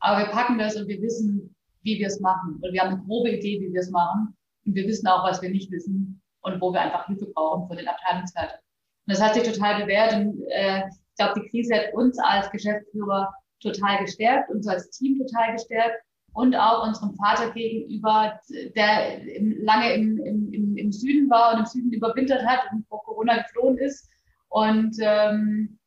aber 0.00 0.20
wir 0.20 0.32
packen 0.32 0.58
das 0.58 0.76
und 0.76 0.88
wir 0.88 1.00
wissen, 1.00 1.54
wie 1.82 1.98
wir 1.98 2.06
es 2.06 2.20
machen. 2.20 2.58
Und 2.60 2.72
wir 2.72 2.80
haben 2.80 2.94
eine 2.94 3.04
grobe 3.04 3.30
Idee, 3.30 3.60
wie 3.60 3.72
wir 3.72 3.80
es 3.80 3.90
machen. 3.90 4.36
Und 4.64 4.74
wir 4.74 4.86
wissen 4.86 5.06
auch, 5.06 5.24
was 5.24 5.40
wir 5.42 5.50
nicht 5.50 5.70
wissen 5.70 6.20
und 6.42 6.60
wo 6.60 6.72
wir 6.72 6.80
einfach 6.80 7.06
Hilfe 7.06 7.26
brauchen 7.34 7.66
von 7.66 7.76
den 7.76 7.88
Abteilungsleitern. 7.88 8.58
Und 9.06 9.14
das 9.14 9.22
hat 9.22 9.34
sich 9.34 9.44
total 9.44 9.82
bewährt. 9.82 10.14
Und 10.14 10.42
äh, 10.50 10.82
ich 10.88 11.16
glaube, 11.16 11.40
die 11.40 11.48
Krise 11.48 11.74
hat 11.74 11.94
uns 11.94 12.18
als 12.18 12.50
Geschäftsführer 12.50 13.32
total 13.60 14.04
gestärkt, 14.04 14.50
uns 14.50 14.68
als 14.68 14.90
Team 14.90 15.18
total 15.18 15.52
gestärkt 15.52 16.00
und 16.34 16.54
auch 16.54 16.86
unserem 16.86 17.14
Vater 17.16 17.50
gegenüber, 17.50 18.38
der 18.76 19.20
lange 19.64 19.94
im, 19.94 20.18
im, 20.18 20.76
im 20.76 20.92
Süden 20.92 21.28
war 21.28 21.54
und 21.54 21.60
im 21.60 21.66
Süden 21.66 21.92
überwintert 21.92 22.44
hat 22.46 22.60
und 22.72 22.86
vor 22.86 23.02
Corona 23.02 23.42
geflohen 23.42 23.78
ist. 23.78 24.08
Und 24.48 24.96
ähm, 25.00 25.77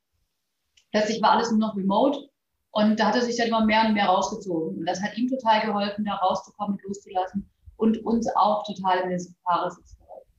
plötzlich 0.92 1.22
war 1.22 1.32
alles 1.32 1.52
nur 1.52 1.60
noch 1.60 1.76
remote. 1.76 2.30
Und 2.72 3.00
da 3.00 3.08
hat 3.08 3.16
er 3.16 3.22
sich 3.22 3.38
dann 3.38 3.48
immer 3.48 3.66
mehr 3.66 3.86
und 3.86 3.94
mehr 3.94 4.06
rausgezogen. 4.06 4.78
Und 4.80 4.86
das 4.86 5.02
hat 5.02 5.18
ihm 5.18 5.28
total 5.28 5.66
geholfen, 5.66 6.06
da 6.06 6.16
rauszukommen 6.16 6.76
und 6.76 6.84
loszulassen 6.84 7.50
und 7.76 7.98
uns 8.06 8.28
auch 8.36 8.64
total 8.64 9.00
in 9.00 9.10
den 9.10 9.20
Fahrer 9.44 9.70
zu 9.70 9.82
halten. 9.82 10.30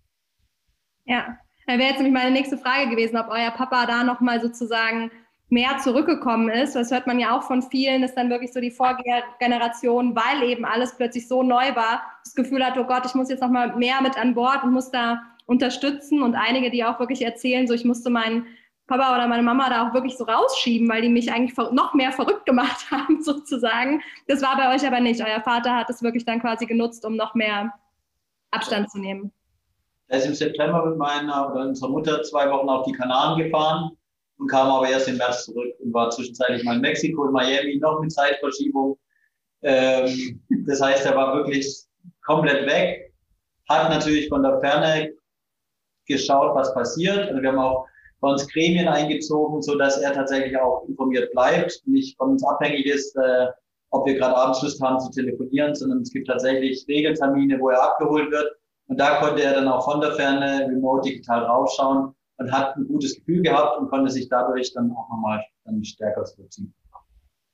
Ja, 1.05 1.37
da 1.67 1.75
wäre 1.75 1.91
jetzt 1.91 1.99
nämlich 1.99 2.15
meine 2.15 2.31
nächste 2.31 2.57
Frage 2.57 2.89
gewesen, 2.91 3.19
ob 3.19 3.29
euer 3.29 3.51
Papa 3.51 3.85
da 3.87 4.03
nochmal 4.03 4.41
sozusagen 4.41 5.11
mehr 5.51 5.77
zurückgekommen 5.79 6.49
ist. 6.49 6.75
Das 6.75 6.91
hört 6.91 7.07
man 7.07 7.21
ja 7.21 7.37
auch 7.37 7.43
von 7.43 7.61
vielen, 7.61 8.01
dass 8.01 8.15
dann 8.15 8.31
wirklich 8.31 8.55
so 8.55 8.61
die 8.61 8.71
Vorgeneration, 8.71 10.17
weil 10.17 10.43
eben 10.45 10.65
alles 10.65 10.97
plötzlich 10.97 11.29
so 11.29 11.43
neu 11.43 11.77
war, 11.77 12.03
das 12.25 12.35
Gefühl 12.35 12.65
hat, 12.65 12.79
oh 12.79 12.85
Gott, 12.85 13.05
ich 13.05 13.15
muss 13.15 13.29
jetzt 13.29 13.43
nochmal 13.43 13.77
mehr 13.77 14.01
mit 14.01 14.17
an 14.17 14.35
Bord 14.35 14.65
und 14.65 14.73
muss 14.73 14.91
da 14.91 15.21
unterstützen. 15.45 16.23
Und 16.23 16.35
einige, 16.35 16.71
die 16.71 16.85
auch 16.85 16.99
wirklich 16.99 17.23
erzählen, 17.23 17.67
so 17.67 17.75
ich 17.75 17.85
musste 17.85 18.09
meinen 18.09 18.47
Papa 18.87 19.15
oder 19.15 19.29
meine 19.29 19.43
Mama 19.43 19.71
da 19.71 19.89
auch 19.89 19.95
wirklich 19.95 20.17
so 20.17 20.25
rausschieben, 20.25 20.89
weil 20.89 21.03
die 21.03 21.09
mich 21.09 21.33
eigentlich 21.33 21.57
noch 21.73 21.95
mehr 21.95 22.13
verrückt 22.13 22.47
gemacht 22.47 22.87
haben, 22.91 23.23
sozusagen. 23.23 24.03
Das 24.27 24.43
war 24.43 24.57
bei 24.57 24.75
euch 24.75 24.87
aber 24.87 25.01
nicht. 25.01 25.21
Euer 25.21 25.41
Vater 25.41 25.77
hat 25.77 25.91
es 25.91 26.03
wirklich 26.03 26.25
dann 26.25 26.41
quasi 26.41 26.67
genutzt, 26.67 27.05
um 27.05 27.17
noch 27.17 27.35
mehr 27.35 27.73
Abstand 28.51 28.91
zu 28.91 28.99
nehmen. 28.99 29.33
Er 30.09 30.19
ist 30.19 30.27
im 30.27 30.35
September 30.35 30.85
mit 30.85 30.99
meiner 30.99 31.55
unserer 31.55 31.89
Mutter 31.89 32.23
zwei 32.23 32.51
Wochen 32.51 32.69
auf 32.69 32.85
die 32.85 32.93
Kanaren 32.93 33.43
gefahren 33.43 33.97
und 34.39 34.49
kam 34.49 34.69
aber 34.69 34.89
erst 34.89 35.09
im 35.09 35.17
März 35.17 35.47
zurück 35.47 35.75
und 35.79 35.95
war 35.95 36.11
zwischenzeitlich 36.11 36.65
mal 36.65 36.75
in 36.77 36.83
Mexiko 36.83 37.23
und 37.23 37.33
Miami 37.33 37.79
noch 37.79 38.01
mit 38.01 38.13
Zeitverschiebung. 38.13 38.99
Ähm, 39.63 40.43
das 40.67 40.83
heißt, 40.83 41.07
er 41.07 41.17
war 41.17 41.35
wirklich 41.35 41.85
komplett 42.25 42.67
weg, 42.67 43.15
hat 43.69 43.89
natürlich 43.89 44.29
von 44.29 44.43
der 44.43 44.61
Ferne 44.61 45.13
geschaut, 46.07 46.55
was 46.55 46.75
passiert. 46.75 47.29
Also 47.29 47.41
wir 47.41 47.49
haben 47.49 47.59
auch 47.59 47.87
bei 48.23 48.31
uns 48.31 48.49
Gremien 48.49 48.89
eingezogen, 48.89 49.61
so 49.63 49.77
dass 49.77 49.99
er 49.99 50.13
tatsächlich 50.13 50.57
auch 50.57 50.85
informiert 50.89 51.33
bleibt, 51.33 51.83
nicht 51.87 52.17
von 52.17 52.31
uns 52.31 52.45
abhängig 52.45 52.87
ist, 52.87 53.17
äh, 53.17 53.49
ob 53.91 54.07
wir 54.07 54.15
gerade 54.15 54.37
abends 54.37 54.63
Lust 54.63 54.81
haben 54.81 55.01
zu 55.01 55.11
telefonieren, 55.11 55.75
sondern 55.75 56.03
es 56.03 56.13
gibt 56.13 56.29
tatsächlich 56.29 56.87
Regeltermine, 56.89 57.59
wo 57.61 57.71
er 57.71 57.83
abgeholt 57.83 58.31
wird 58.31 58.53
und 58.87 58.99
da 58.99 59.21
konnte 59.21 59.43
er 59.43 59.55
dann 59.55 59.67
auch 59.69 59.85
von 59.85 60.01
der 60.01 60.13
Ferne 60.13 60.69
remote 60.69 61.09
digital 61.09 61.45
raufschauen 61.45 62.15
und 62.39 62.53
hat 62.53 62.77
ein 62.77 62.87
gutes 62.87 63.17
Gefühl 63.17 63.43
gehabt 63.43 63.79
und 63.79 63.91
konnte 63.91 64.11
sich 64.11 64.29
dadurch 64.29 64.73
dann 64.73 64.93
auch 64.93 65.09
nochmal 65.11 65.45
dann 65.65 65.85
stärker 65.85 66.25
zurückziehen. 66.25 66.73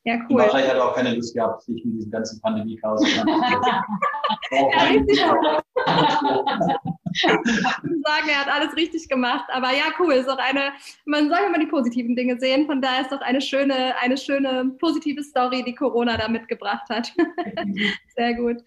Ja, 0.05 0.17
cool. 0.17 0.27
Und 0.31 0.39
wahrscheinlich 0.39 0.71
hat 0.71 0.77
er 0.77 0.85
auch 0.85 0.95
keine 0.95 1.15
Lust 1.15 1.35
gehabt, 1.35 1.63
sich 1.63 1.83
mit 1.85 1.95
diesem 1.95 2.11
ganzen 2.11 2.41
Pandemie-Chaos 2.43 3.01
zu 3.01 3.09
sagen, 7.23 8.29
er 8.29 8.41
hat 8.41 8.49
alles 8.49 8.77
richtig 8.77 9.09
gemacht. 9.09 9.45
Aber 9.53 9.73
ja, 9.73 9.85
cool. 9.99 10.15
Ist 10.15 10.29
auch 10.29 10.39
eine, 10.39 10.73
man 11.05 11.29
soll 11.29 11.39
immer 11.47 11.59
die 11.59 11.67
positiven 11.67 12.17
Dinge 12.17 12.39
sehen. 12.39 12.67
Von 12.67 12.81
daher 12.81 13.03
ist 13.03 13.13
doch 13.13 13.21
eine 13.21 13.41
schöne, 13.41 13.97
eine 14.01 14.17
schöne 14.17 14.77
positive 14.79 15.23
Story, 15.23 15.63
die 15.65 15.75
Corona 15.75 16.17
da 16.17 16.29
mitgebracht 16.29 16.89
hat. 16.89 17.13
Sehr 18.17 18.35
gut. 18.35 18.63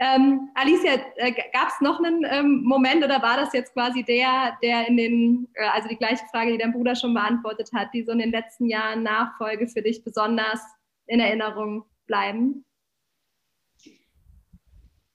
Ähm, 0.00 0.50
Alicia, 0.54 0.94
äh, 1.16 1.32
gab 1.52 1.68
es 1.68 1.80
noch 1.80 2.02
einen 2.02 2.26
ähm, 2.28 2.62
Moment 2.64 3.04
oder 3.04 3.22
war 3.22 3.36
das 3.36 3.52
jetzt 3.52 3.72
quasi 3.72 4.02
der, 4.02 4.58
der 4.60 4.88
in 4.88 4.96
den, 4.96 5.48
äh, 5.54 5.66
also 5.68 5.88
die 5.88 5.96
gleiche 5.96 6.24
Frage, 6.32 6.52
die 6.52 6.58
dein 6.58 6.72
Bruder 6.72 6.96
schon 6.96 7.14
beantwortet 7.14 7.70
hat, 7.72 7.94
die 7.94 8.02
so 8.02 8.10
in 8.10 8.18
den 8.18 8.32
letzten 8.32 8.66
Jahren 8.66 9.04
Nachfolge 9.04 9.68
für 9.68 9.82
dich 9.82 10.02
besonders 10.02 10.60
in 11.06 11.20
Erinnerung 11.20 11.84
bleiben? 12.06 12.64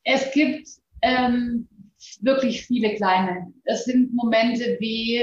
Es 0.03 0.31
gibt 0.31 0.67
ähm, 1.01 1.67
wirklich 2.21 2.65
viele 2.65 2.95
kleine. 2.95 3.51
Es 3.65 3.85
sind 3.85 4.13
Momente 4.13 4.77
wie, 4.79 5.21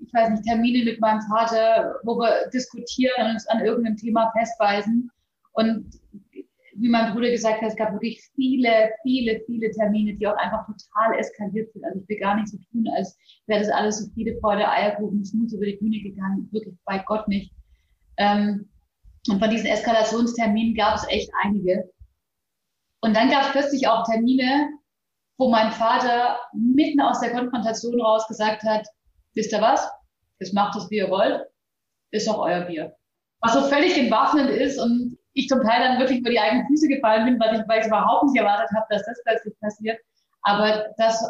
ich 0.00 0.12
weiß 0.12 0.30
nicht, 0.30 0.44
Termine 0.44 0.84
mit 0.84 1.00
meinem 1.00 1.22
Vater, 1.22 1.96
wo 2.04 2.16
wir 2.16 2.48
diskutieren 2.52 3.26
und 3.26 3.30
uns 3.32 3.46
an 3.48 3.64
irgendeinem 3.64 3.96
Thema 3.96 4.32
festweisen. 4.36 5.10
Und 5.52 5.94
wie 6.76 6.88
mein 6.88 7.12
Bruder 7.12 7.30
gesagt 7.30 7.62
hat, 7.62 7.70
es 7.70 7.76
gab 7.76 7.92
wirklich 7.92 8.20
viele, 8.34 8.90
viele, 9.02 9.40
viele 9.46 9.70
Termine, 9.70 10.14
die 10.14 10.26
auch 10.26 10.36
einfach 10.36 10.66
total 10.66 11.18
eskaliert 11.18 11.72
sind. 11.72 11.84
Also 11.84 12.00
ich 12.00 12.08
will 12.08 12.18
gar 12.18 12.36
nicht 12.36 12.48
so 12.48 12.58
tun, 12.70 12.86
als 12.96 13.16
wäre 13.46 13.60
das 13.60 13.70
alles 13.70 13.98
so 13.98 14.10
viele 14.14 14.36
Freude, 14.40 14.68
Eierkuchen, 14.68 15.24
Smooth 15.24 15.52
über 15.52 15.66
die 15.66 15.76
Bühne 15.76 16.00
gegangen. 16.00 16.48
Wirklich 16.52 16.74
bei 16.84 16.98
Gott 17.06 17.28
nicht. 17.28 17.52
Ähm, 18.16 18.68
und 19.28 19.38
von 19.38 19.50
diesen 19.50 19.66
Eskalationsterminen 19.66 20.74
gab 20.74 20.96
es 20.96 21.06
echt 21.08 21.30
einige. 21.42 21.90
Und 23.00 23.14
dann 23.14 23.30
gab 23.30 23.42
es 23.42 23.52
plötzlich 23.52 23.86
auch 23.88 24.04
Termine, 24.04 24.70
wo 25.36 25.50
mein 25.50 25.72
Vater 25.72 26.38
mitten 26.52 27.00
aus 27.00 27.20
der 27.20 27.32
Konfrontation 27.32 28.00
raus 28.00 28.26
gesagt 28.28 28.62
hat, 28.62 28.86
wisst 29.34 29.52
ihr 29.52 29.60
was? 29.60 29.88
Jetzt 30.38 30.54
macht 30.54 30.76
es, 30.76 30.90
wie 30.90 30.96
ihr 30.96 31.10
wollt. 31.10 31.42
Ist 32.10 32.28
auch 32.28 32.38
euer 32.38 32.62
Bier. 32.62 32.94
Was 33.40 33.54
so 33.54 33.62
völlig 33.62 33.98
entwaffnend 33.98 34.50
ist 34.50 34.78
und 34.78 35.18
ich 35.32 35.48
zum 35.48 35.62
Teil 35.62 35.82
dann 35.82 35.98
wirklich 35.98 36.20
über 36.20 36.30
die 36.30 36.38
eigenen 36.38 36.66
Füße 36.68 36.88
gefallen 36.88 37.24
bin, 37.24 37.40
weil 37.40 37.56
ich, 37.56 37.68
weil 37.68 37.80
ich 37.80 37.86
überhaupt 37.86 38.24
nicht 38.24 38.38
erwartet 38.38 38.70
habe, 38.74 38.86
dass 38.88 39.04
das 39.04 39.20
plötzlich 39.24 39.58
passiert. 39.60 39.98
Aber 40.42 40.86
das 40.96 41.20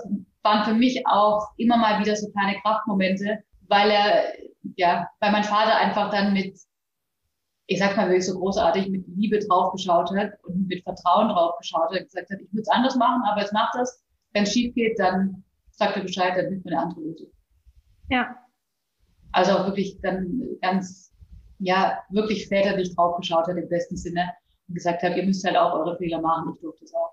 waren 0.43 0.65
für 0.65 0.75
mich 0.75 1.07
auch 1.07 1.49
immer 1.57 1.77
mal 1.77 2.01
wieder 2.01 2.15
so 2.15 2.31
kleine 2.33 2.61
Kraftmomente, 2.61 3.43
weil 3.69 3.91
er, 3.91 4.25
ja, 4.77 5.09
weil 5.21 5.33
mein 5.33 5.45
Vater 5.45 5.77
einfach 5.77 6.11
dann 6.11 6.35
mit 6.35 6.59
ich 7.67 7.79
sag 7.79 7.97
mal, 7.97 8.09
wirklich 8.09 8.27
so 8.27 8.39
großartig 8.39 8.89
mit 8.91 9.07
Liebe 9.09 9.39
draufgeschaut 9.39 10.11
hat 10.15 10.33
und 10.45 10.69
mit 10.69 10.83
Vertrauen 10.83 11.29
draufgeschaut 11.29 11.95
hat, 11.95 12.05
gesagt 12.05 12.31
hat, 12.31 12.41
ich 12.41 12.53
würde 12.53 12.63
es 12.63 12.69
anders 12.69 12.97
machen, 12.97 13.23
aber 13.27 13.41
jetzt 13.41 13.53
macht 13.53 13.75
das. 13.75 14.03
Wenn 14.33 14.43
es 14.43 14.53
schief 14.53 14.75
geht, 14.75 14.99
dann 14.99 15.45
sagt 15.71 15.97
er 15.97 16.03
Bescheid, 16.03 16.37
dann 16.37 16.51
nimmt 16.51 16.65
man 16.65 16.75
eine 16.75 16.83
andere 16.83 17.01
Lösung. 17.01 17.29
Ja. 18.11 18.37
Also 19.33 19.53
auch 19.53 19.67
wirklich 19.67 19.99
dann 20.03 20.43
ganz, 20.61 21.13
ja, 21.59 21.99
wirklich 22.11 22.47
väterlich 22.49 22.95
draufgeschaut 22.95 23.47
hat 23.49 23.57
im 23.57 23.69
besten 23.69 23.97
Sinne 23.97 24.31
und 24.69 24.75
gesagt 24.75 25.03
hat, 25.03 25.17
ihr 25.17 25.25
müsst 25.25 25.45
halt 25.45 25.57
auch 25.57 25.73
eure 25.73 25.97
Fehler 25.97 26.21
machen, 26.21 26.53
ich 26.55 26.61
durfte 26.61 26.85
es 26.85 26.95
auch. 26.95 27.13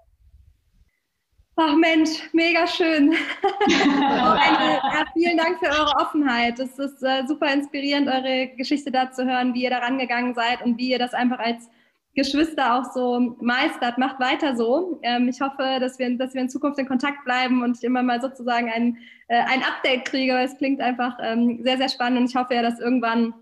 Ach 1.55 1.75
Mensch, 1.75 2.09
mega 2.33 2.65
schön. 2.65 3.11
ja, 3.67 4.80
vielen 5.21 5.37
Dank 5.37 5.59
für 5.59 5.69
eure 5.69 5.95
Offenheit. 5.97 6.59
Es 6.59 6.79
ist 6.79 7.03
äh, 7.03 7.25
super 7.27 7.53
inspirierend, 7.53 8.07
eure 8.07 8.47
Geschichte 8.57 8.91
da 8.91 9.11
zu 9.11 9.25
hören, 9.25 9.53
wie 9.53 9.63
ihr 9.63 9.69
da 9.69 9.77
rangegangen 9.77 10.33
seid 10.33 10.63
und 10.63 10.79
wie 10.79 10.89
ihr 10.89 10.97
das 10.97 11.13
einfach 11.13 11.37
als 11.37 11.69
Geschwister 12.15 12.75
auch 12.75 12.91
so 12.91 13.37
meistert. 13.39 13.99
Macht 13.99 14.19
weiter 14.19 14.55
so. 14.55 14.99
Ähm, 15.03 15.29
ich 15.29 15.39
hoffe, 15.39 15.77
dass 15.79 15.99
wir, 15.99 16.17
dass 16.17 16.33
wir 16.33 16.41
in 16.41 16.49
Zukunft 16.49 16.79
in 16.79 16.87
Kontakt 16.87 17.23
bleiben 17.23 17.61
und 17.61 17.77
ich 17.77 17.83
immer 17.83 18.01
mal 18.01 18.19
sozusagen 18.19 18.71
ein, 18.71 18.97
äh, 19.27 19.41
ein 19.41 19.61
Update 19.61 20.05
kriege, 20.05 20.35
es 20.39 20.57
klingt 20.57 20.81
einfach 20.81 21.17
ähm, 21.21 21.59
sehr, 21.63 21.77
sehr 21.77 21.89
spannend 21.89 22.19
und 22.19 22.29
ich 22.29 22.35
hoffe 22.35 22.55
ja, 22.55 22.63
dass 22.63 22.79
irgendwann 22.79 23.33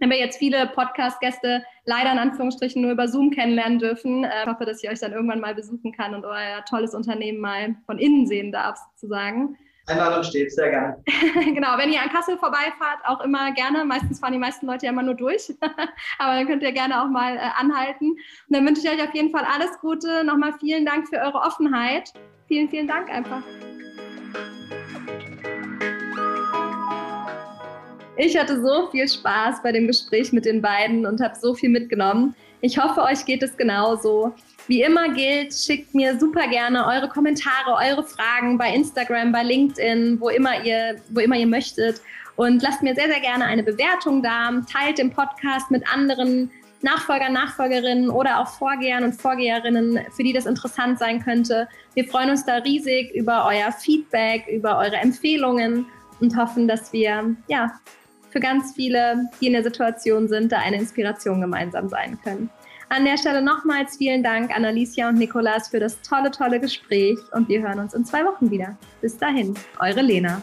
wenn 0.00 0.10
wir 0.10 0.18
jetzt 0.18 0.38
viele 0.38 0.68
Podcast-Gäste 0.68 1.64
leider 1.84 2.12
in 2.12 2.18
Anführungsstrichen 2.18 2.80
nur 2.80 2.92
über 2.92 3.08
Zoom 3.08 3.32
kennenlernen 3.32 3.80
dürfen. 3.80 4.22
Äh, 4.22 4.44
ich 4.44 4.48
hoffe, 4.48 4.64
dass 4.64 4.82
ich 4.82 4.88
euch 4.88 5.00
dann 5.00 5.12
irgendwann 5.12 5.40
mal 5.40 5.56
besuchen 5.56 5.92
kann 5.92 6.14
und 6.14 6.24
euer 6.24 6.64
tolles 6.68 6.94
Unternehmen 6.94 7.40
mal 7.40 7.74
von 7.84 7.98
innen 7.98 8.26
sehen 8.28 8.52
darf, 8.52 8.78
sozusagen. 8.94 9.58
Einladung 9.88 10.22
steht, 10.22 10.52
sehr 10.52 10.70
gerne. 10.70 10.96
genau, 11.54 11.78
wenn 11.78 11.90
ihr 11.90 12.00
an 12.00 12.10
Kassel 12.10 12.36
vorbeifahrt, 12.38 13.00
auch 13.04 13.20
immer 13.20 13.52
gerne. 13.52 13.84
Meistens 13.84 14.20
fahren 14.20 14.32
die 14.32 14.38
meisten 14.38 14.66
Leute 14.66 14.86
ja 14.86 14.92
immer 14.92 15.02
nur 15.02 15.14
durch. 15.14 15.52
Aber 16.18 16.34
dann 16.34 16.46
könnt 16.46 16.62
ihr 16.62 16.72
gerne 16.72 17.02
auch 17.02 17.08
mal 17.08 17.36
äh, 17.36 17.40
anhalten. 17.56 18.10
Und 18.10 18.20
dann 18.48 18.66
wünsche 18.66 18.82
ich 18.82 18.90
euch 18.90 19.02
auf 19.02 19.14
jeden 19.14 19.30
Fall 19.30 19.44
alles 19.44 19.78
Gute. 19.80 20.24
Nochmal 20.24 20.52
vielen 20.60 20.84
Dank 20.84 21.08
für 21.08 21.16
eure 21.16 21.38
Offenheit. 21.38 22.12
Vielen, 22.46 22.68
vielen 22.68 22.86
Dank 22.86 23.10
einfach. 23.10 23.42
Ich 28.16 28.36
hatte 28.36 28.60
so 28.60 28.88
viel 28.90 29.08
Spaß 29.08 29.62
bei 29.62 29.70
dem 29.72 29.86
Gespräch 29.86 30.32
mit 30.32 30.44
den 30.44 30.60
beiden 30.60 31.06
und 31.06 31.20
habe 31.20 31.36
so 31.36 31.54
viel 31.54 31.70
mitgenommen. 31.70 32.34
Ich 32.60 32.78
hoffe, 32.78 33.02
euch 33.02 33.24
geht 33.24 33.42
es 33.42 33.56
genauso. 33.56 34.34
Wie 34.68 34.82
immer 34.82 35.08
gilt, 35.14 35.54
schickt 35.54 35.94
mir 35.94 36.20
super 36.20 36.46
gerne 36.46 36.86
eure 36.86 37.08
Kommentare, 37.08 37.72
eure 37.72 38.04
Fragen 38.04 38.58
bei 38.58 38.74
Instagram, 38.74 39.32
bei 39.32 39.42
LinkedIn, 39.42 40.20
wo 40.20 40.28
immer 40.28 40.62
ihr, 40.62 40.96
wo 41.08 41.20
immer 41.20 41.36
ihr 41.36 41.46
möchtet. 41.46 42.02
Und 42.36 42.62
lasst 42.62 42.82
mir 42.82 42.94
sehr, 42.94 43.08
sehr 43.08 43.20
gerne 43.20 43.46
eine 43.46 43.62
Bewertung 43.62 44.22
da. 44.22 44.50
Teilt 44.70 44.98
den 44.98 45.10
Podcast 45.10 45.70
mit 45.70 45.82
anderen 45.90 46.50
Nachfolgern, 46.82 47.32
Nachfolgerinnen 47.32 48.10
oder 48.10 48.40
auch 48.40 48.48
Vorgehern 48.48 49.04
und 49.04 49.14
Vorgeherinnen, 49.14 50.00
für 50.14 50.22
die 50.22 50.34
das 50.34 50.44
interessant 50.44 50.98
sein 50.98 51.24
könnte. 51.24 51.66
Wir 51.94 52.06
freuen 52.06 52.28
uns 52.28 52.44
da 52.44 52.56
riesig 52.56 53.10
über 53.14 53.46
euer 53.46 53.72
Feedback, 53.72 54.46
über 54.48 54.76
eure 54.76 54.96
Empfehlungen 54.96 55.86
und 56.20 56.36
hoffen, 56.36 56.68
dass 56.68 56.92
wir 56.92 57.34
ja, 57.48 57.72
für 58.28 58.38
ganz 58.38 58.74
viele, 58.74 59.30
die 59.40 59.46
in 59.46 59.54
der 59.54 59.62
Situation 59.62 60.28
sind, 60.28 60.52
da 60.52 60.58
eine 60.58 60.76
Inspiration 60.76 61.40
gemeinsam 61.40 61.88
sein 61.88 62.18
können. 62.22 62.50
An 62.90 63.04
der 63.04 63.18
Stelle 63.18 63.42
nochmals 63.42 63.98
vielen 63.98 64.22
Dank 64.22 64.50
an 64.54 64.64
Alicia 64.64 65.10
und 65.10 65.16
Nikolas 65.16 65.68
für 65.68 65.78
das 65.78 66.00
tolle, 66.00 66.30
tolle 66.30 66.58
Gespräch 66.58 67.18
und 67.32 67.46
wir 67.48 67.60
hören 67.60 67.80
uns 67.80 67.92
in 67.92 68.04
zwei 68.04 68.24
Wochen 68.24 68.50
wieder. 68.50 68.78
Bis 69.02 69.18
dahin, 69.18 69.54
eure 69.78 70.00
Lena. 70.00 70.40